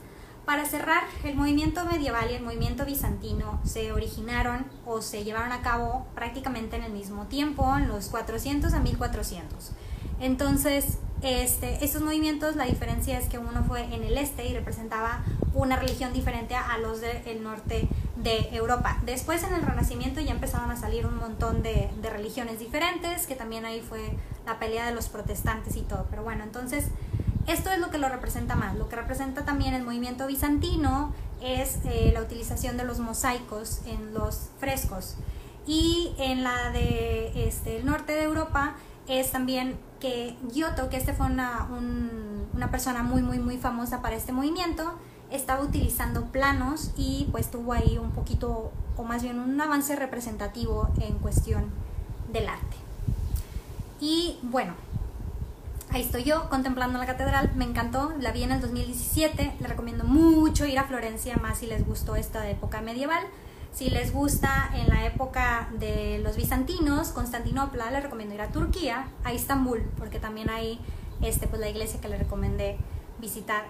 Para 0.46 0.66
cerrar, 0.66 1.04
el 1.24 1.36
movimiento 1.36 1.86
medieval 1.86 2.30
y 2.32 2.34
el 2.34 2.44
movimiento 2.44 2.84
bizantino 2.84 3.62
se 3.64 3.92
originaron 3.92 4.66
o 4.86 5.02
se 5.02 5.24
llevaron 5.24 5.52
a 5.52 5.62
cabo 5.62 6.08
prácticamente 6.16 6.76
en 6.76 6.84
el 6.84 6.92
mismo 6.92 7.28
tiempo, 7.28 7.78
en 7.78 7.88
los 7.88 8.10
400 8.10 8.74
a 8.74 8.80
1400. 8.80 9.72
Entonces, 10.20 10.98
este, 11.22 11.84
estos 11.84 12.02
movimientos, 12.02 12.56
la 12.56 12.66
diferencia 12.66 13.18
es 13.20 13.28
que 13.30 13.38
uno 13.38 13.64
fue 13.64 13.84
en 13.94 14.04
el 14.04 14.18
este 14.18 14.48
y 14.48 14.54
representaba 14.54 15.24
una 15.54 15.76
religión 15.76 16.14
diferente 16.14 16.56
a 16.56 16.78
los 16.78 17.02
del 17.02 17.44
norte 17.44 17.88
de 18.16 18.50
Europa. 18.56 19.00
Después 19.06 19.44
en 19.44 19.54
el 19.54 19.62
Renacimiento 19.62 20.22
ya 20.22 20.32
empezaron 20.32 20.72
a 20.72 20.76
salir 20.76 21.06
un 21.06 21.18
montón 21.18 21.62
de, 21.62 21.90
de, 22.02 22.10
religiones 22.10 22.60
diferentes, 22.60 23.28
que 23.28 23.36
también 23.36 23.66
ahí 23.66 23.82
fue 23.82 24.12
la 24.46 24.60
pelea 24.60 24.86
de 24.86 24.94
los 24.94 25.10
protestantes 25.10 25.76
y 25.76 25.82
todo. 25.82 26.08
Pero 26.10 26.24
bueno, 26.24 26.44
entonces 26.44 26.86
esto 27.48 27.72
es 27.72 27.80
lo 27.80 27.90
que 27.90 27.98
lo 27.98 28.10
representa 28.10 28.56
más. 28.56 28.76
Lo 28.76 28.90
que 28.90 28.96
representa 28.96 29.44
también 29.46 29.74
el 29.74 29.84
movimiento 29.84 30.28
bizantino 30.28 31.14
es 31.42 31.80
eh, 31.86 32.12
la 32.14 32.22
utilización 32.22 32.78
de 32.78 32.84
los 32.84 33.00
mosaicos 33.00 33.82
en 33.86 34.14
los 34.14 34.50
frescos. 34.60 35.16
Y 35.68 36.14
en 36.18 36.44
la 36.44 36.72
de 36.72 37.48
este, 37.48 37.78
el 37.78 37.86
norte 37.86 38.14
de 38.14 38.24
Europa 38.24 38.76
es 39.20 39.32
también 39.32 39.78
que 40.00 40.38
Giotto, 40.52 40.90
que 40.90 40.98
este 40.98 41.14
fue 41.14 41.26
una, 41.26 41.68
una 42.54 42.72
persona 42.72 43.04
muy, 43.04 43.22
muy, 43.22 43.40
muy 43.40 43.58
famosa 43.58 44.02
para 44.02 44.16
este 44.16 44.32
movimiento, 44.32 44.94
estaba 45.30 45.62
utilizando 45.62 46.26
planos 46.26 46.92
y 46.98 47.28
pues 47.32 47.52
tuvo 47.52 47.74
ahí 47.74 47.98
un 47.98 48.12
poquito, 48.12 48.72
o 48.98 49.04
más 49.04 49.24
bien 49.24 49.40
un 49.40 49.60
avance 49.60 49.96
representativo 49.96 50.90
en 51.00 51.18
cuestión 51.20 51.66
del 52.32 52.48
arte. 52.48 52.78
Y 54.00 54.40
bueno, 54.44 54.74
ahí 55.92 56.02
estoy 56.02 56.24
yo 56.24 56.50
contemplando 56.50 56.98
la 56.98 57.06
catedral, 57.06 57.52
me 57.56 57.66
encantó, 57.66 58.14
la 58.20 58.32
vi 58.32 58.44
en 58.44 58.52
el 58.52 58.62
2017, 58.62 59.56
le 59.60 59.68
recomiendo 59.68 60.04
mucho 60.04 60.66
ir 60.66 60.80
a 60.80 60.86
Florencia 60.86 61.38
más 61.38 61.60
si 61.60 61.68
les 61.68 61.86
gustó 61.86 62.16
esta 62.16 62.50
época 62.50 62.82
medieval. 62.82 63.24
Si 63.72 63.90
les 63.90 64.14
gusta 64.14 64.70
en 64.76 64.90
la 64.90 65.06
época 65.06 65.70
de 65.80 66.20
los 66.20 66.36
bizantinos, 66.36 67.10
Constantinopla, 67.10 67.90
les 67.90 68.04
recomiendo 68.04 68.36
ir 68.36 68.42
a 68.42 68.50
Turquía, 68.50 69.08
a 69.24 69.34
Istambul, 69.34 69.82
porque 69.98 70.20
también 70.20 70.50
hay 70.50 70.80
este, 71.22 71.48
pues, 71.48 71.62
la 71.62 71.70
iglesia 71.70 72.02
que 72.02 72.10
les 72.10 72.20
recomendé 72.20 72.78
visitar. 73.20 73.64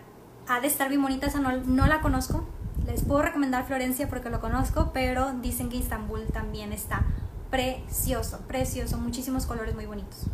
Ha 0.48 0.60
de 0.60 0.68
estar 0.68 0.90
bien 0.90 1.04
bonita, 1.04 1.28
esa 1.28 1.40
no, 1.40 1.88
la 1.88 2.02
conozco. 2.02 2.46
Les 2.86 3.04
puedo 3.04 3.22
recomendar 3.22 3.68
Florencia 3.68 4.10
porque 4.10 4.32
lo 4.32 4.42
conozco, 4.42 4.92
pero 4.92 5.34
dicen 5.34 5.70
que 5.70 5.78
Istambul 5.78 6.26
también 6.34 6.74
está 6.74 7.04
precioso, 7.52 8.40
precioso, 8.48 8.98
muchísimos 8.98 9.46
colores 9.46 9.76
muy 9.76 9.86
bonitos. 9.86 10.26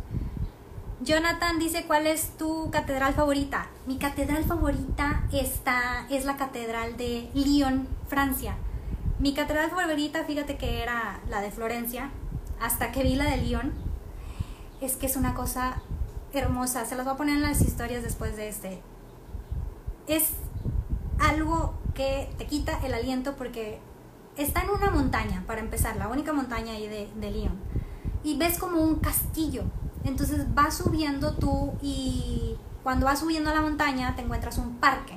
Jonathan 1.00 1.58
dice, 1.58 1.84
¿cuál 1.86 2.06
es 2.06 2.30
tu 2.38 2.70
catedral 2.70 3.12
favorita? 3.12 3.66
Mi 3.86 3.98
catedral 3.98 4.44
favorita 4.44 5.24
está, 5.30 6.06
es 6.10 6.24
la 6.24 6.36
catedral 6.36 6.96
de 6.96 7.30
Lyon, 7.34 7.86
Francia. 8.08 8.56
Mi 9.18 9.34
catedral 9.34 9.70
favorita, 9.70 10.22
fíjate 10.24 10.56
que 10.56 10.80
era 10.80 11.20
la 11.28 11.40
de 11.40 11.50
Florencia, 11.50 12.10
hasta 12.60 12.92
que 12.92 13.02
vi 13.02 13.16
la 13.16 13.24
de 13.24 13.38
Lyon. 13.38 13.72
Es 14.80 14.96
que 14.96 15.06
es 15.06 15.16
una 15.16 15.34
cosa 15.34 15.82
hermosa, 16.32 16.84
se 16.84 16.94
las 16.94 17.04
voy 17.04 17.14
a 17.14 17.16
poner 17.16 17.34
en 17.36 17.42
las 17.42 17.60
historias 17.60 18.04
después 18.04 18.36
de 18.36 18.48
este. 18.48 18.80
Es 20.06 20.30
algo 21.18 21.74
que 21.94 22.30
te 22.38 22.46
quita 22.46 22.78
el 22.84 22.94
aliento 22.94 23.34
porque 23.34 23.80
está 24.36 24.62
en 24.62 24.70
una 24.70 24.90
montaña, 24.92 25.42
para 25.48 25.60
empezar, 25.60 25.96
la 25.96 26.06
única 26.06 26.32
montaña 26.32 26.74
ahí 26.74 26.86
de, 26.86 27.08
de 27.16 27.30
Lyon. 27.32 27.58
Y 28.22 28.38
ves 28.38 28.56
como 28.56 28.80
un 28.80 29.00
castillo. 29.00 29.64
Entonces 30.04 30.54
vas 30.54 30.76
subiendo 30.76 31.34
tú 31.34 31.72
y 31.82 32.56
cuando 32.84 33.06
vas 33.06 33.18
subiendo 33.18 33.50
a 33.50 33.54
la 33.54 33.62
montaña 33.62 34.14
te 34.14 34.22
encuentras 34.22 34.58
un 34.58 34.76
parque, 34.76 35.14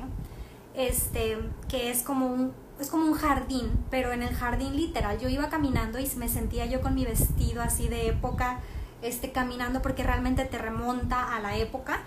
este, 0.73 1.37
que 1.67 1.91
es 1.91 2.01
como 2.01 2.25
un, 2.25 2.51
es 2.83 2.89
como 2.89 3.05
un 3.05 3.13
jardín, 3.13 3.71
pero 3.89 4.11
en 4.11 4.23
el 4.23 4.33
jardín 4.33 4.75
literal. 4.75 5.19
Yo 5.19 5.29
iba 5.29 5.49
caminando 5.49 5.99
y 5.99 6.09
me 6.17 6.27
sentía 6.27 6.65
yo 6.65 6.81
con 6.81 6.95
mi 6.95 7.05
vestido 7.05 7.61
así 7.61 7.87
de 7.87 8.07
época, 8.07 8.59
este, 9.01 9.31
caminando 9.31 9.81
porque 9.81 10.03
realmente 10.03 10.45
te 10.45 10.57
remonta 10.57 11.35
a 11.35 11.39
la 11.39 11.57
época 11.57 12.01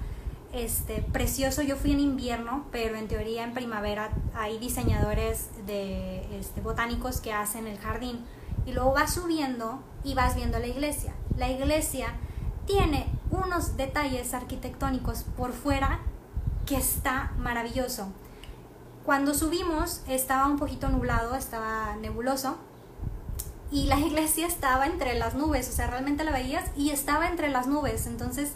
este, 0.53 1.03
precioso. 1.13 1.63
Yo 1.63 1.77
fui 1.77 1.93
en 1.93 2.01
invierno, 2.01 2.67
pero 2.71 2.97
en 2.97 3.09
teoría 3.09 3.45
en 3.45 3.55
primavera 3.55 4.11
hay 4.35 4.59
diseñadores 4.59 5.49
de 5.67 6.39
este, 6.39 6.61
botánicos 6.61 7.21
que 7.21 7.33
hacen 7.33 7.67
el 7.67 7.79
jardín. 7.79 8.25
Y 8.67 8.73
luego 8.73 8.93
vas 8.95 9.15
subiendo 9.15 9.83
y 10.05 10.15
vas 10.15 10.37
viendo 10.37 10.59
la 10.59 10.67
iglesia. 10.67 11.13
La 11.37 11.51
iglesia 11.51 12.15
tiene 12.67 13.07
unos 13.31 13.77
detalles 13.77 14.33
arquitectónicos 14.33 15.25
por 15.37 15.53
fuera 15.53 16.01
que 16.67 16.77
está 16.77 17.33
maravilloso. 17.37 18.09
Cuando 19.05 19.35
subimos 19.35 20.01
estaba 20.09 20.47
un 20.47 20.59
poquito 20.59 20.89
nublado, 20.89 21.35
estaba 21.35 21.95
nebuloso 21.97 22.57
y 23.71 23.85
la 23.85 23.99
iglesia 24.01 24.47
estaba 24.47 24.87
entre 24.87 25.15
las 25.15 25.35
nubes, 25.35 25.69
o 25.69 25.73
sea, 25.73 25.89
realmente 25.89 26.25
la 26.25 26.33
veías 26.33 26.71
y 26.77 26.91
estaba 26.91 27.29
entre 27.29 27.49
las 27.49 27.67
nubes, 27.67 28.07
entonces 28.07 28.53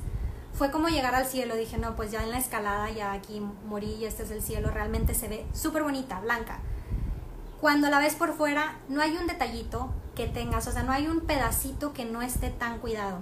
fue 0.59 0.73
como 0.73 0.89
llegar 0.89 1.15
al 1.15 1.27
cielo. 1.27 1.55
Dije, 1.55 1.79
no, 1.79 1.95
pues 1.95 2.11
ya 2.11 2.25
en 2.25 2.31
la 2.31 2.39
escalada, 2.39 2.91
ya 2.91 3.13
aquí 3.13 3.41
morí 3.69 3.95
y 3.95 4.07
este 4.07 4.25
es 4.25 4.33
el 4.33 4.43
cielo. 4.43 4.71
Realmente 4.71 5.15
se 5.15 5.29
ve 5.29 5.47
súper 5.53 5.85
bonita, 5.85 6.19
blanca. 6.19 6.59
Cuando 7.61 7.89
la 7.91 8.01
ves 8.01 8.17
por 8.17 8.35
fuera, 8.35 8.77
no 8.89 9.01
hay 9.01 9.17
un 9.17 9.29
detallito 9.29 9.91
que 10.17 10.27
tengas, 10.27 10.67
o 10.67 10.73
sea, 10.73 10.83
no 10.83 10.91
hay 10.91 11.07
un 11.07 11.21
pedacito 11.21 11.93
que 11.93 12.05
no 12.05 12.23
esté 12.23 12.51
tan 12.51 12.79
cuidado. 12.79 13.19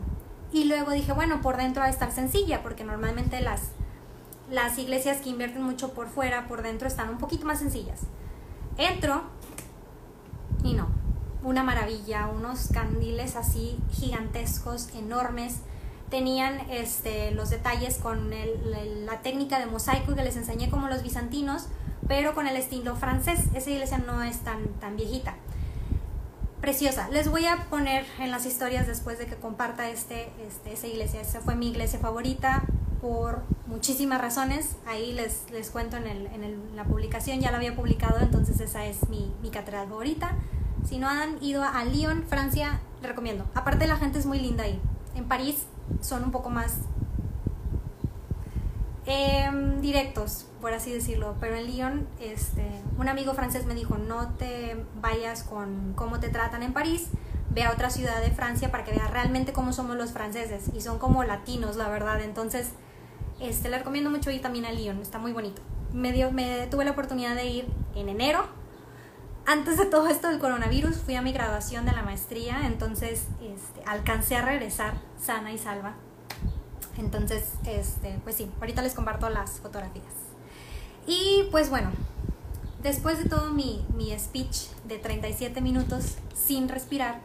Y 0.52 0.64
luego 0.64 0.92
dije, 0.92 1.12
bueno, 1.12 1.42
por 1.42 1.58
dentro 1.58 1.80
va 1.80 1.88
a 1.88 1.90
estar 1.90 2.10
sencilla, 2.10 2.62
porque 2.62 2.84
normalmente 2.84 3.40
las, 3.40 3.60
las 4.50 4.78
iglesias 4.78 5.18
que 5.18 5.30
invierten 5.30 5.62
mucho 5.62 5.92
por 5.92 6.08
fuera, 6.08 6.46
por 6.48 6.62
dentro 6.62 6.86
están 6.88 7.08
un 7.08 7.18
poquito 7.18 7.46
más 7.46 7.58
sencillas. 7.58 8.00
Entro 8.78 9.22
y 10.62 10.74
no, 10.74 10.88
una 11.42 11.62
maravilla, 11.62 12.26
unos 12.26 12.68
candiles 12.68 13.36
así 13.36 13.78
gigantescos, 13.90 14.88
enormes 14.94 15.60
tenían 16.10 16.60
este, 16.70 17.32
los 17.32 17.50
detalles 17.50 17.96
con 17.96 18.30
la 18.30 19.22
técnica 19.22 19.58
de 19.58 19.66
mosaico 19.66 20.14
que 20.14 20.22
les 20.22 20.36
enseñé 20.36 20.70
como 20.70 20.88
los 20.88 21.02
bizantinos, 21.02 21.66
pero 22.06 22.34
con 22.34 22.46
el 22.46 22.56
estilo 22.56 22.94
francés. 22.96 23.40
Esa 23.54 23.70
iglesia 23.70 23.98
no 23.98 24.22
es 24.22 24.38
tan, 24.38 24.66
tan 24.80 24.96
viejita. 24.96 25.34
Preciosa. 26.60 27.08
Les 27.10 27.28
voy 27.28 27.46
a 27.46 27.66
poner 27.70 28.06
en 28.18 28.30
las 28.30 28.46
historias 28.46 28.86
después 28.86 29.18
de 29.18 29.26
que 29.26 29.36
comparta 29.36 29.88
este, 29.88 30.30
este, 30.46 30.72
esa 30.72 30.86
iglesia. 30.86 31.20
Esa 31.20 31.40
fue 31.40 31.54
mi 31.54 31.68
iglesia 31.68 31.98
favorita 31.98 32.64
por 33.06 33.42
muchísimas 33.68 34.20
razones. 34.20 34.76
Ahí 34.84 35.12
les, 35.12 35.48
les 35.52 35.70
cuento 35.70 35.96
en, 35.96 36.08
el, 36.08 36.26
en 36.26 36.74
la 36.74 36.84
publicación, 36.84 37.40
ya 37.40 37.52
la 37.52 37.58
había 37.58 37.76
publicado, 37.76 38.18
entonces 38.18 38.60
esa 38.60 38.84
es 38.84 39.08
mi, 39.08 39.32
mi 39.42 39.50
catedral 39.50 39.88
favorita. 39.88 40.32
Si 40.84 40.98
no 40.98 41.08
han 41.08 41.40
ido 41.40 41.62
a 41.62 41.84
Lyon, 41.84 42.24
Francia, 42.28 42.80
les 43.00 43.08
recomiendo. 43.08 43.44
Aparte 43.54 43.86
la 43.86 43.96
gente 43.96 44.18
es 44.18 44.26
muy 44.26 44.40
linda 44.40 44.64
ahí. 44.64 44.80
En 45.14 45.28
París 45.28 45.66
son 46.00 46.24
un 46.24 46.32
poco 46.32 46.50
más 46.50 46.78
em, 49.04 49.80
directos, 49.80 50.46
por 50.60 50.72
así 50.72 50.92
decirlo. 50.92 51.36
Pero 51.38 51.54
en 51.54 51.66
Lyon, 51.66 52.08
este, 52.20 52.68
un 52.98 53.08
amigo 53.08 53.34
francés 53.34 53.66
me 53.66 53.74
dijo, 53.74 53.98
no 53.98 54.30
te 54.34 54.84
vayas 55.00 55.44
con 55.44 55.92
cómo 55.94 56.18
te 56.18 56.28
tratan 56.28 56.64
en 56.64 56.72
París, 56.72 57.08
ve 57.50 57.62
a 57.62 57.70
otra 57.70 57.90
ciudad 57.90 58.20
de 58.20 58.32
Francia 58.32 58.72
para 58.72 58.84
que 58.84 58.90
veas 58.90 59.12
realmente 59.12 59.52
cómo 59.52 59.72
somos 59.72 59.96
los 59.96 60.10
franceses. 60.10 60.70
Y 60.74 60.80
son 60.80 60.98
como 60.98 61.22
latinos, 61.22 61.76
la 61.76 61.88
verdad. 61.88 62.20
Entonces, 62.20 62.72
este, 63.40 63.68
le 63.68 63.78
recomiendo 63.78 64.10
mucho 64.10 64.30
ir 64.30 64.40
también 64.40 64.64
a 64.64 64.72
Lyon, 64.72 65.00
está 65.00 65.18
muy 65.18 65.32
bonito. 65.32 65.62
Me, 65.92 66.12
dio, 66.12 66.32
me 66.32 66.66
tuve 66.66 66.84
la 66.84 66.92
oportunidad 66.92 67.34
de 67.34 67.46
ir 67.46 67.66
en 67.94 68.08
enero. 68.08 68.46
Antes 69.46 69.78
de 69.78 69.86
todo 69.86 70.08
esto 70.08 70.28
del 70.28 70.40
coronavirus, 70.40 70.96
fui 70.96 71.14
a 71.14 71.22
mi 71.22 71.32
graduación 71.32 71.86
de 71.86 71.92
la 71.92 72.02
maestría, 72.02 72.66
entonces 72.66 73.28
este, 73.40 73.82
alcancé 73.86 74.36
a 74.36 74.42
regresar 74.42 74.94
sana 75.20 75.52
y 75.52 75.58
salva. 75.58 75.94
Entonces, 76.98 77.52
este, 77.64 78.18
pues 78.24 78.36
sí, 78.36 78.50
ahorita 78.60 78.82
les 78.82 78.94
comparto 78.94 79.28
las 79.30 79.60
fotografías. 79.60 80.04
Y 81.06 81.46
pues 81.52 81.70
bueno, 81.70 81.90
después 82.82 83.22
de 83.22 83.28
todo 83.28 83.52
mi, 83.52 83.86
mi 83.94 84.18
speech 84.18 84.68
de 84.84 84.98
37 84.98 85.60
minutos 85.60 86.16
sin 86.34 86.68
respirar, 86.68 87.20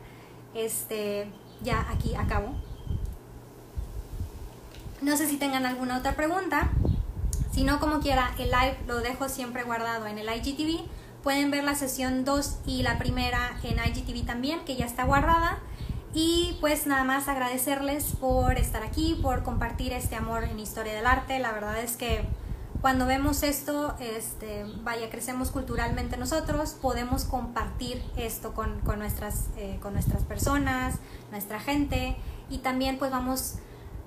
este, 0.53 1.31
ya 1.61 1.89
aquí 1.89 2.15
acabo. 2.15 2.53
No 5.01 5.17
sé 5.17 5.27
si 5.27 5.37
tengan 5.37 5.65
alguna 5.65 5.97
otra 5.97 6.15
pregunta. 6.15 6.69
Si 7.51 7.63
no, 7.63 7.79
como 7.79 7.99
quiera, 8.01 8.35
el 8.37 8.51
live 8.51 8.77
lo 8.87 8.99
dejo 8.99 9.29
siempre 9.29 9.63
guardado 9.63 10.05
en 10.05 10.19
el 10.19 10.29
IGTV. 10.29 10.85
Pueden 11.23 11.49
ver 11.49 11.63
la 11.63 11.73
sesión 11.73 12.23
2 12.23 12.59
y 12.67 12.83
la 12.83 12.99
primera 12.99 13.57
en 13.63 13.79
IGTV 13.79 14.25
también, 14.25 14.63
que 14.63 14.75
ya 14.75 14.85
está 14.85 15.03
guardada. 15.05 15.59
Y 16.13 16.55
pues 16.61 16.85
nada 16.85 17.03
más 17.03 17.27
agradecerles 17.27 18.15
por 18.19 18.59
estar 18.59 18.83
aquí, 18.83 19.17
por 19.21 19.41
compartir 19.41 19.91
este 19.91 20.15
amor 20.15 20.43
en 20.43 20.59
historia 20.59 20.93
del 20.93 21.07
arte. 21.07 21.39
La 21.39 21.51
verdad 21.51 21.79
es 21.79 21.97
que 21.97 22.23
cuando 22.79 23.07
vemos 23.07 23.41
esto, 23.41 23.95
este, 23.99 24.65
vaya, 24.83 25.09
crecemos 25.09 25.49
culturalmente 25.49 26.17
nosotros, 26.17 26.75
podemos 26.79 27.25
compartir 27.25 28.03
esto 28.17 28.53
con, 28.53 28.81
con 28.81 28.99
nuestras, 28.99 29.49
eh, 29.57 29.79
con 29.81 29.93
nuestras 29.93 30.23
personas, 30.23 30.95
nuestra 31.31 31.59
gente, 31.59 32.17
y 32.49 32.59
también 32.59 32.97
pues 32.97 33.11
vamos 33.11 33.55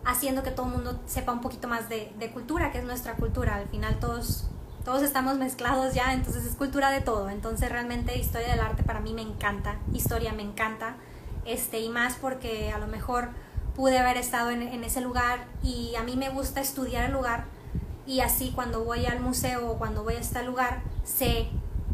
haciendo 0.05 0.43
que 0.43 0.51
todo 0.51 0.67
el 0.67 0.73
mundo 0.73 1.01
sepa 1.07 1.33
un 1.33 1.41
poquito 1.41 1.69
más 1.69 1.89
de, 1.89 2.31
cultura, 2.33 2.73
que 2.73 2.79
es 2.79 2.85
nuestra 2.85 3.15
cultura. 3.15 3.57
Al 3.57 3.69
final 3.69 3.99
todos 3.99 4.47
todos 4.85 5.03
estamos 5.03 5.39
mezclados 5.39 5.95
ya, 5.95 6.13
entonces 6.13 6.45
es 6.45 6.57
cultura 6.57 6.91
de 6.91 7.01
todo. 7.01 7.31
Entonces 7.31 7.71
realmente 7.71 8.19
historia 8.19 8.49
del 8.49 8.61
arte 8.61 8.83
para 8.83 9.01
mí 9.01 9.15
me 9.15 9.23
encanta, 9.23 9.77
historia 9.95 10.33
me 10.33 10.43
encanta, 10.43 10.97
este, 11.47 11.81
y 11.81 11.89
más 11.89 12.17
porque 12.21 12.71
a 12.71 12.79
lo 12.79 12.87
mejor 12.87 13.31
pude 13.75 13.99
haber 13.99 14.19
estado 14.19 14.51
en, 14.51 14.63
en 14.63 14.85
ese 14.85 15.01
lugar 15.01 15.47
y 15.63 15.95
a 15.97 16.03
mí 16.03 16.17
me 16.17 16.29
gusta 16.29 16.61
estudiar 16.61 17.07
el 17.07 17.13
lugar 17.13 17.47
y 18.07 18.21
así 18.21 18.53
cuando 18.55 18.85
voy 18.85 19.07
al 19.07 19.21
museo 19.21 19.71
o 19.71 19.79
cuando 19.79 20.05
voy 20.05 20.15
a 20.15 20.21
este 20.21 20.43
lugar 20.45 20.83
sé 21.05 21.49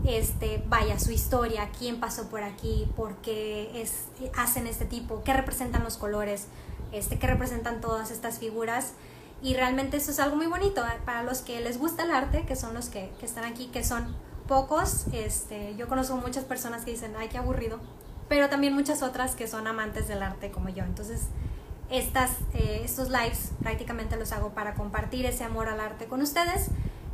este 0.04 0.62
vaya 0.66 0.98
su 0.98 1.12
historia 1.12 1.70
quién 1.78 2.00
pasó 2.00 2.28
por 2.28 2.42
aquí 2.42 2.90
por 2.96 3.16
qué 3.16 3.80
es, 3.80 4.06
hacen 4.36 4.66
este 4.66 4.84
tipo 4.84 5.22
qué 5.24 5.32
representan 5.32 5.84
los 5.84 5.96
colores 5.96 6.46
este 6.92 7.18
qué 7.18 7.26
representan 7.26 7.80
todas 7.80 8.10
estas 8.10 8.38
figuras 8.38 8.92
y 9.42 9.54
realmente 9.54 9.96
eso 9.96 10.10
es 10.10 10.20
algo 10.20 10.36
muy 10.36 10.46
bonito 10.46 10.84
¿eh? 10.84 10.98
para 11.04 11.22
los 11.22 11.40
que 11.40 11.60
les 11.60 11.78
gusta 11.78 12.04
el 12.04 12.10
arte 12.10 12.44
que 12.44 12.56
son 12.56 12.74
los 12.74 12.88
que, 12.88 13.10
que 13.20 13.26
están 13.26 13.44
aquí 13.44 13.66
que 13.68 13.84
son 13.84 14.14
pocos 14.48 15.06
este 15.12 15.74
yo 15.76 15.88
conozco 15.88 16.16
muchas 16.16 16.44
personas 16.44 16.84
que 16.84 16.90
dicen 16.90 17.14
ay 17.18 17.28
qué 17.28 17.38
aburrido 17.38 17.78
pero 18.28 18.48
también 18.48 18.74
muchas 18.74 19.02
otras 19.02 19.34
que 19.34 19.46
son 19.46 19.66
amantes 19.66 20.08
del 20.08 20.22
arte 20.22 20.50
como 20.50 20.68
yo 20.68 20.84
entonces 20.84 21.28
estas, 21.90 22.30
eh, 22.54 22.82
estos 22.84 23.08
lives 23.08 23.50
prácticamente 23.62 24.16
los 24.16 24.32
hago 24.32 24.50
para 24.50 24.74
compartir 24.74 25.26
ese 25.26 25.44
amor 25.44 25.68
al 25.68 25.80
arte 25.80 26.06
con 26.06 26.22
ustedes, 26.22 26.68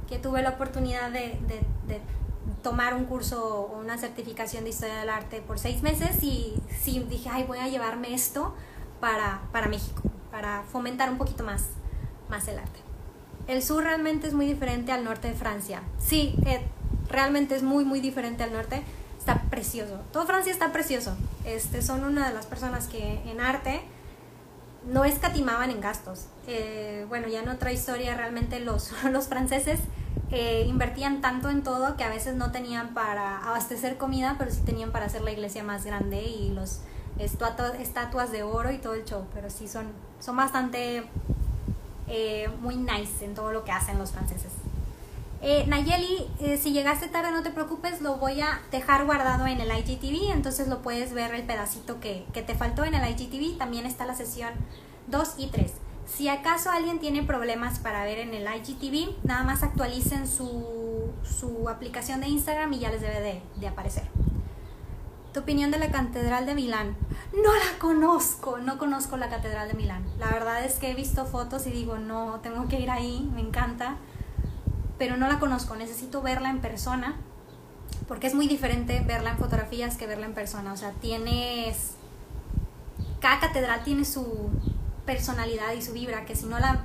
que 0.09 0.19
tuve 0.19 0.43
la 0.43 0.51
oportunidad 0.51 1.11
de, 1.11 1.39
de, 1.49 2.01
tomar 2.63 2.95
un 2.95 3.07
curso 3.07 3.45
o 3.45 3.79
una 3.79 3.99
certificación 3.99 4.65
de 4.65 4.71
historia 4.71 4.97
del 4.99 5.09
arte 5.09 5.41
por 5.41 5.59
seis 5.59 5.83
meses 5.83 6.23
y 6.23 6.55
sí 6.81 7.05
dije, 7.09 7.29
ay, 7.33 7.45
voy 7.45 7.59
a 7.59 7.69
llevarme 7.69 8.15
esto 8.15 8.55
para, 9.01 9.43
para 9.53 9.69
México, 9.69 10.03
para 10.31 10.63
fomentar 10.65 11.11
un 11.11 11.19
poquito 11.19 11.45
más, 11.45 11.65
más 12.29 12.49
el 12.49 12.59
arte. 12.59 12.81
El 13.47 13.63
sur 13.63 13.85
realmente 13.85 14.27
es 14.27 14.35
muy 14.35 14.47
diferente 14.47 14.93
al 14.93 15.05
norte 15.05 15.29
de 15.29 15.35
Francia. 15.35 15.83
Sí, 15.99 16.37
eh, 16.47 16.67
realmente 17.09 17.55
es 17.55 17.63
muy, 17.63 17.85
muy 17.85 18.01
diferente 18.01 18.43
al 18.43 18.53
norte. 18.53 18.83
Está 19.19 19.43
precioso. 19.51 20.01
Todo 20.13 20.27
Francia 20.27 20.53
está 20.53 20.73
precioso. 20.73 21.17
Este, 21.45 21.83
son 21.83 22.05
una 22.05 22.29
de 22.29 22.35
las 22.35 22.47
personas 22.47 22.87
que 22.89 23.21
en 23.31 23.41
arte 23.41 23.83
no 24.87 25.05
escatimaban 25.05 25.71
en 25.71 25.81
gastos. 25.81 26.27
Eh, 26.47 27.07
bueno, 27.09 27.29
ya 27.29 27.43
en 27.43 27.49
otra 27.49 27.73
historia, 27.73 28.17
realmente 28.17 28.61
los, 28.61 28.93
los 29.11 29.27
franceses 29.27 29.81
eh, 30.31 30.65
invertían 30.67 31.21
tanto 31.21 31.51
en 31.51 31.63
todo 31.63 31.97
que 31.97 32.05
a 32.05 32.09
veces 32.09 32.35
no 32.35 32.51
tenían 32.51 32.95
para 32.95 33.39
abastecer 33.47 33.97
comida, 33.97 34.37
pero 34.39 34.51
sí 34.51 34.61
tenían 34.65 34.91
para 34.93 35.07
hacer 35.07 35.23
la 35.23 35.31
iglesia 35.31 35.63
más 35.63 35.85
grande 35.85 36.23
y 36.25 36.51
los 36.51 36.81
estatuas 37.19 38.33
de 38.33 38.43
oro 38.43 38.71
y 38.73 38.79
todo 38.79 38.95
el 38.95 39.05
show. 39.05 39.25
Pero 39.35 39.51
sí 39.51 39.69
son, 39.69 39.87
son 40.21 40.37
bastante 40.37 41.05
eh, 42.09 42.49
muy 42.61 42.77
nice 42.77 43.25
en 43.25 43.35
todo 43.35 43.53
lo 43.53 43.65
que 43.65 43.73
hacen 43.73 43.99
los 43.99 44.13
franceses. 44.13 44.53
Nayeli, 45.69 46.29
si 46.61 46.73
llegaste 46.73 47.07
tarde 47.07 47.31
no 47.31 47.45
te 47.45 47.51
preocupes, 47.51 48.01
lo 48.01 48.17
voy 48.17 48.41
a 48.41 48.61
dejar 48.73 49.05
guardado 49.05 49.47
en 49.47 49.61
el 49.61 49.69
IGTV, 49.71 50.33
entonces 50.33 50.67
lo 50.67 50.83
puedes 50.83 51.13
ver 51.13 51.33
el 51.35 51.45
pedacito 51.45 52.01
que, 52.01 52.27
que 52.33 52.43
te 52.43 52.57
faltó 52.57 52.85
en 52.85 52.95
el 52.95 53.09
IGTV. 53.11 53.57
También 53.57 53.87
está 53.87 54.07
la 54.07 54.17
sesión 54.17 54.51
2 55.07 55.35
y 55.39 55.47
3. 55.49 55.73
Si 56.07 56.29
acaso 56.29 56.71
alguien 56.71 57.01
tiene 57.01 57.25
problemas 57.25 57.81
para 57.81 58.05
ver 58.05 58.21
en 58.21 58.33
el 58.33 58.47
IGTV, 58.47 59.25
nada 59.25 59.43
más 59.43 59.65
actualicen 59.65 60.29
su, 60.29 61.11
su 61.25 61.69
aplicación 61.69 62.21
de 62.21 62.29
Instagram 62.29 62.73
y 62.75 62.79
ya 62.79 62.91
les 62.91 63.01
debe 63.01 63.21
de, 63.21 63.43
de, 63.57 63.69
aparecer. 63.69 64.05
Tu 65.37 65.43
opinión 65.43 65.71
de 65.71 65.79
la 65.79 65.91
Catedral 65.91 66.47
de 66.47 66.55
Milán. 66.55 66.97
No 67.35 67.53
la 67.53 67.79
conozco, 67.79 68.57
no 68.57 68.79
conozco 68.79 69.19
la 69.19 69.29
Catedral 69.29 69.69
de 69.69 69.75
Milán. 69.75 70.03
La 70.19 70.31
verdad 70.31 70.65
es 70.65 70.77
que 70.77 70.91
he 70.91 70.95
visto 70.95 71.27
fotos 71.27 71.67
y 71.67 71.71
digo, 71.71 71.99
no, 71.99 72.41
tengo 72.43 72.69
que 72.69 72.81
ir 72.81 72.91
ahí, 72.91 73.31
me 73.35 73.43
encanta. 73.43 73.97
Pero 74.97 75.19
no 75.19 75.29
la 75.29 75.39
conozco, 75.39 75.77
necesito 75.77 76.23
verla 76.23 76.49
en 76.49 76.61
persona. 76.61 77.17
Porque 78.09 78.29
es 78.29 78.35
muy 78.35 78.49
diferente 78.49 79.05
verla 79.07 79.33
en 79.33 79.37
fotografías 79.37 79.99
que 79.99 80.07
verla 80.07 80.25
en 80.25 80.33
persona. 80.33 80.73
O 80.73 80.77
sea, 80.79 80.93
tienes... 80.93 81.97
Cada 83.21 83.39
catedral 83.39 83.85
tiene 83.85 84.07
su, 84.07 84.49
personalidad 85.05 85.75
y 85.75 85.83
su 85.83 85.93
vibra, 85.93 86.25
que 86.25 86.35
si 86.35 86.47
no 86.47 86.59
la, 86.59 86.81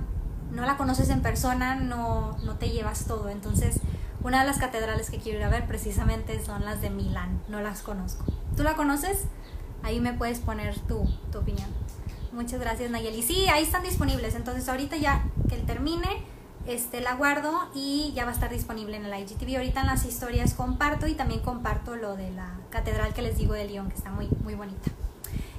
no 0.51 0.65
la 0.65 0.75
conoces 0.75 1.09
en 1.09 1.21
persona 1.21 1.75
no, 1.75 2.37
no 2.43 2.57
te 2.57 2.69
llevas 2.69 3.05
todo. 3.05 3.29
Entonces, 3.29 3.79
una 4.23 4.41
de 4.41 4.45
las 4.45 4.57
catedrales 4.57 5.09
que 5.09 5.19
quiero 5.19 5.39
ir 5.39 5.45
a 5.45 5.49
ver 5.49 5.65
precisamente 5.67 6.43
son 6.43 6.65
las 6.65 6.81
de 6.81 6.89
Milán, 6.89 7.41
no 7.47 7.61
las 7.61 7.81
conozco. 7.81 8.25
¿Tú 8.55 8.63
la 8.63 8.75
conoces? 8.75 9.25
Ahí 9.83 9.99
me 9.99 10.13
puedes 10.13 10.39
poner 10.39 10.77
tu, 10.81 11.07
tu 11.31 11.39
opinión. 11.39 11.69
Muchas 12.31 12.59
gracias 12.59 12.91
Nayeli. 12.91 13.21
Sí, 13.23 13.47
ahí 13.47 13.63
están 13.63 13.83
disponibles, 13.83 14.35
entonces 14.35 14.67
ahorita 14.69 14.97
ya 14.97 15.23
que 15.49 15.57
termine, 15.57 16.23
este, 16.67 17.01
la 17.01 17.15
guardo 17.15 17.69
y 17.73 18.11
ya 18.15 18.23
va 18.23 18.31
a 18.31 18.33
estar 18.33 18.49
disponible 18.49 18.95
en 18.95 19.05
el 19.05 19.19
IGTV. 19.19 19.57
Ahorita 19.57 19.81
en 19.81 19.87
las 19.87 20.05
historias 20.05 20.53
comparto 20.53 21.07
y 21.07 21.13
también 21.13 21.41
comparto 21.41 21.95
lo 21.95 22.15
de 22.15 22.31
la 22.31 22.59
catedral 22.69 23.13
que 23.13 23.21
les 23.21 23.37
digo 23.37 23.53
de 23.53 23.65
Lyon, 23.65 23.89
que 23.89 23.95
está 23.95 24.11
muy, 24.11 24.29
muy 24.43 24.55
bonita. 24.55 24.91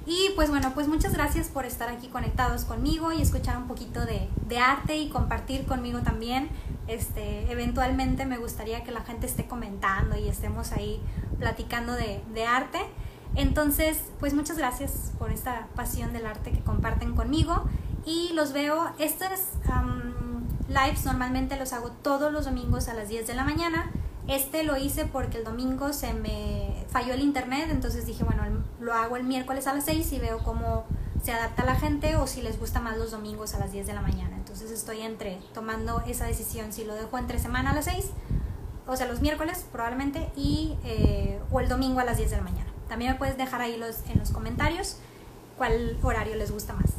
Y 0.05 0.31
pues 0.35 0.51
bueno, 0.51 0.73
pues 0.75 0.89
muchas 0.89 1.13
gracias 1.13 1.49
por 1.49 1.65
estar 1.65 1.89
aquí 1.89 2.09
conectados 2.09 2.65
conmigo 2.65 3.13
y 3.13 3.23
escuchar 3.23 3.57
un 3.57 3.69
poquito 3.69 4.05
de, 4.05 4.29
de, 4.49 4.59
arte 4.59 4.97
y 4.97 5.09
compartir 5.09 5.65
conmigo 5.65 6.01
también. 6.01 6.49
Este, 6.89 7.51
eventualmente 7.53 8.27
me 8.27 8.39
gustaría 8.39 8.83
que 8.83 8.91
la 8.91 9.03
gente 9.03 9.27
esté 9.27 9.47
comentando 9.47 10.17
y 10.19 10.29
estemos 10.29 10.73
ahí 10.73 11.01
platicando 11.39 11.93
de, 11.93 12.21
de 12.35 12.47
arte. 12.47 12.81
Entonces, 13.37 14.03
pues 14.19 14.35
muchas 14.35 14.59
gracias 14.59 15.13
por 15.19 15.31
esta 15.31 15.69
pasión 15.75 16.13
del 16.13 16.27
arte 16.27 16.51
que 16.51 16.61
comparten 16.61 17.15
conmigo 17.15 17.65
y 18.05 18.33
los 18.35 18.53
veo, 18.53 18.93
estos 18.99 19.29
lives 20.69 21.05
normalmente 21.05 21.57
los 21.57 21.73
hago 21.73 21.91
todos 21.91 22.33
los 22.33 22.47
domingos 22.47 22.89
a 22.89 22.95
las 22.95 23.09
10 23.09 23.27
de 23.27 23.35
la 23.35 23.45
mañana. 23.45 23.91
Este 24.29 24.65
lo 24.65 24.77
hice 24.77 25.07
porque 25.07 25.39
el 25.39 25.45
domingo 25.45 25.93
se 25.93 26.13
me 26.13 26.85
falló 26.89 27.15
el 27.15 27.21
internet, 27.21 27.69
entonces 27.71 28.07
dije, 28.07 28.25
bueno, 28.25 28.43
lo 28.83 28.93
hago 28.93 29.17
el 29.17 29.25
miércoles 29.25 29.67
a 29.67 29.75
las 29.75 29.85
6 29.85 30.13
y 30.13 30.19
veo 30.19 30.39
cómo 30.39 30.85
se 31.23 31.33
adapta 31.33 31.65
la 31.65 31.77
gente 31.77 32.17
o 32.17 32.27
si 32.27 32.43
les 32.43 32.59
gusta 32.59 32.81
más 32.81 32.99
los 32.99 33.13
domingos 33.13 33.55
a 33.55 33.59
las 33.59 33.73
10 33.73 33.87
de 33.87 33.95
la 33.95 34.03
mañana. 34.03 34.37
Entonces 34.37 34.71
estoy 34.71 35.03
entre 35.03 35.39
tomando 35.55 36.03
esa 36.07 36.27
decisión 36.27 36.73
si 36.73 36.85
lo 36.85 36.95
dejo 36.95 37.17
entre 37.17 37.39
semana 37.39 37.71
a 37.71 37.75
las 37.75 37.85
6, 37.87 38.11
o 38.87 38.97
sea, 38.97 39.07
los 39.07 39.21
miércoles 39.21 39.65
probablemente, 39.71 40.29
y, 40.37 40.77
eh, 40.85 41.41
o 41.53 41.61
el 41.61 41.69
domingo 41.69 42.01
a 42.01 42.05
las 42.05 42.17
10 42.19 42.31
de 42.31 42.37
la 42.37 42.43
mañana. 42.43 42.71
También 42.89 43.13
me 43.13 43.19
puedes 43.19 43.37
dejar 43.37 43.61
ahí 43.61 43.77
los, 43.77 44.01
en 44.09 44.19
los 44.19 44.31
comentarios 44.31 44.97
cuál 45.57 45.97
horario 46.03 46.35
les 46.35 46.51
gusta 46.51 46.73
más. 46.73 46.91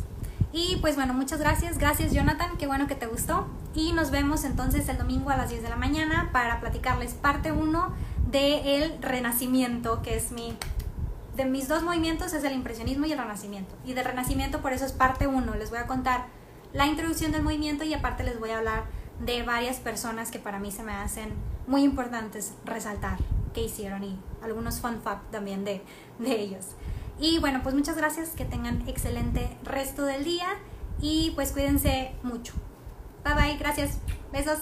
Y 0.53 0.77
pues 0.77 0.95
bueno, 0.95 1.13
muchas 1.13 1.39
gracias. 1.39 1.77
Gracias 1.77 2.13
Jonathan, 2.13 2.57
qué 2.57 2.67
bueno 2.67 2.87
que 2.87 2.95
te 2.95 3.07
gustó. 3.07 3.47
Y 3.75 3.91
nos 3.91 4.11
vemos 4.11 4.43
entonces 4.43 4.87
el 4.87 4.97
domingo 4.97 5.31
a 5.31 5.37
las 5.37 5.49
10 5.49 5.63
de 5.63 5.69
la 5.69 5.75
mañana 5.75 6.29
para 6.31 6.59
platicarles 6.59 7.13
parte 7.13 7.51
1 7.51 7.93
de 8.31 8.77
el 8.77 9.01
renacimiento, 9.01 10.01
que 10.01 10.15
es 10.15 10.31
mi... 10.31 10.55
De 11.35 11.45
mis 11.45 11.67
dos 11.67 11.81
movimientos 11.83 12.33
es 12.33 12.43
el 12.43 12.53
impresionismo 12.53 13.05
y 13.05 13.11
el 13.11 13.17
renacimiento. 13.17 13.75
Y 13.85 13.93
del 13.93 14.05
renacimiento 14.05 14.61
por 14.61 14.73
eso 14.73 14.85
es 14.85 14.91
parte 14.91 15.27
1. 15.27 15.55
Les 15.55 15.69
voy 15.69 15.79
a 15.79 15.87
contar 15.87 16.27
la 16.73 16.87
introducción 16.87 17.31
del 17.31 17.43
movimiento 17.43 17.83
y 17.83 17.93
aparte 17.93 18.23
les 18.23 18.39
voy 18.39 18.51
a 18.51 18.59
hablar 18.59 18.85
de 19.19 19.43
varias 19.43 19.77
personas 19.77 20.31
que 20.31 20.39
para 20.39 20.59
mí 20.59 20.71
se 20.71 20.83
me 20.83 20.93
hacen 20.93 21.33
muy 21.67 21.83
importantes 21.83 22.53
resaltar 22.65 23.17
que 23.53 23.63
hicieron 23.63 24.03
y 24.03 24.19
algunos 24.41 24.79
fun 24.79 25.01
facts 25.01 25.31
también 25.31 25.63
de, 25.63 25.83
de 26.19 26.39
ellos. 26.39 26.65
Y 27.19 27.39
bueno, 27.39 27.61
pues 27.63 27.75
muchas 27.75 27.95
gracias, 27.95 28.29
que 28.31 28.45
tengan 28.45 28.87
excelente 28.87 29.55
resto 29.63 30.03
del 30.03 30.23
día 30.23 30.47
y 30.99 31.31
pues 31.35 31.51
cuídense 31.51 32.13
mucho. 32.23 32.53
Bye 33.23 33.35
bye, 33.35 33.57
gracias. 33.57 33.99
Besos. 34.31 34.59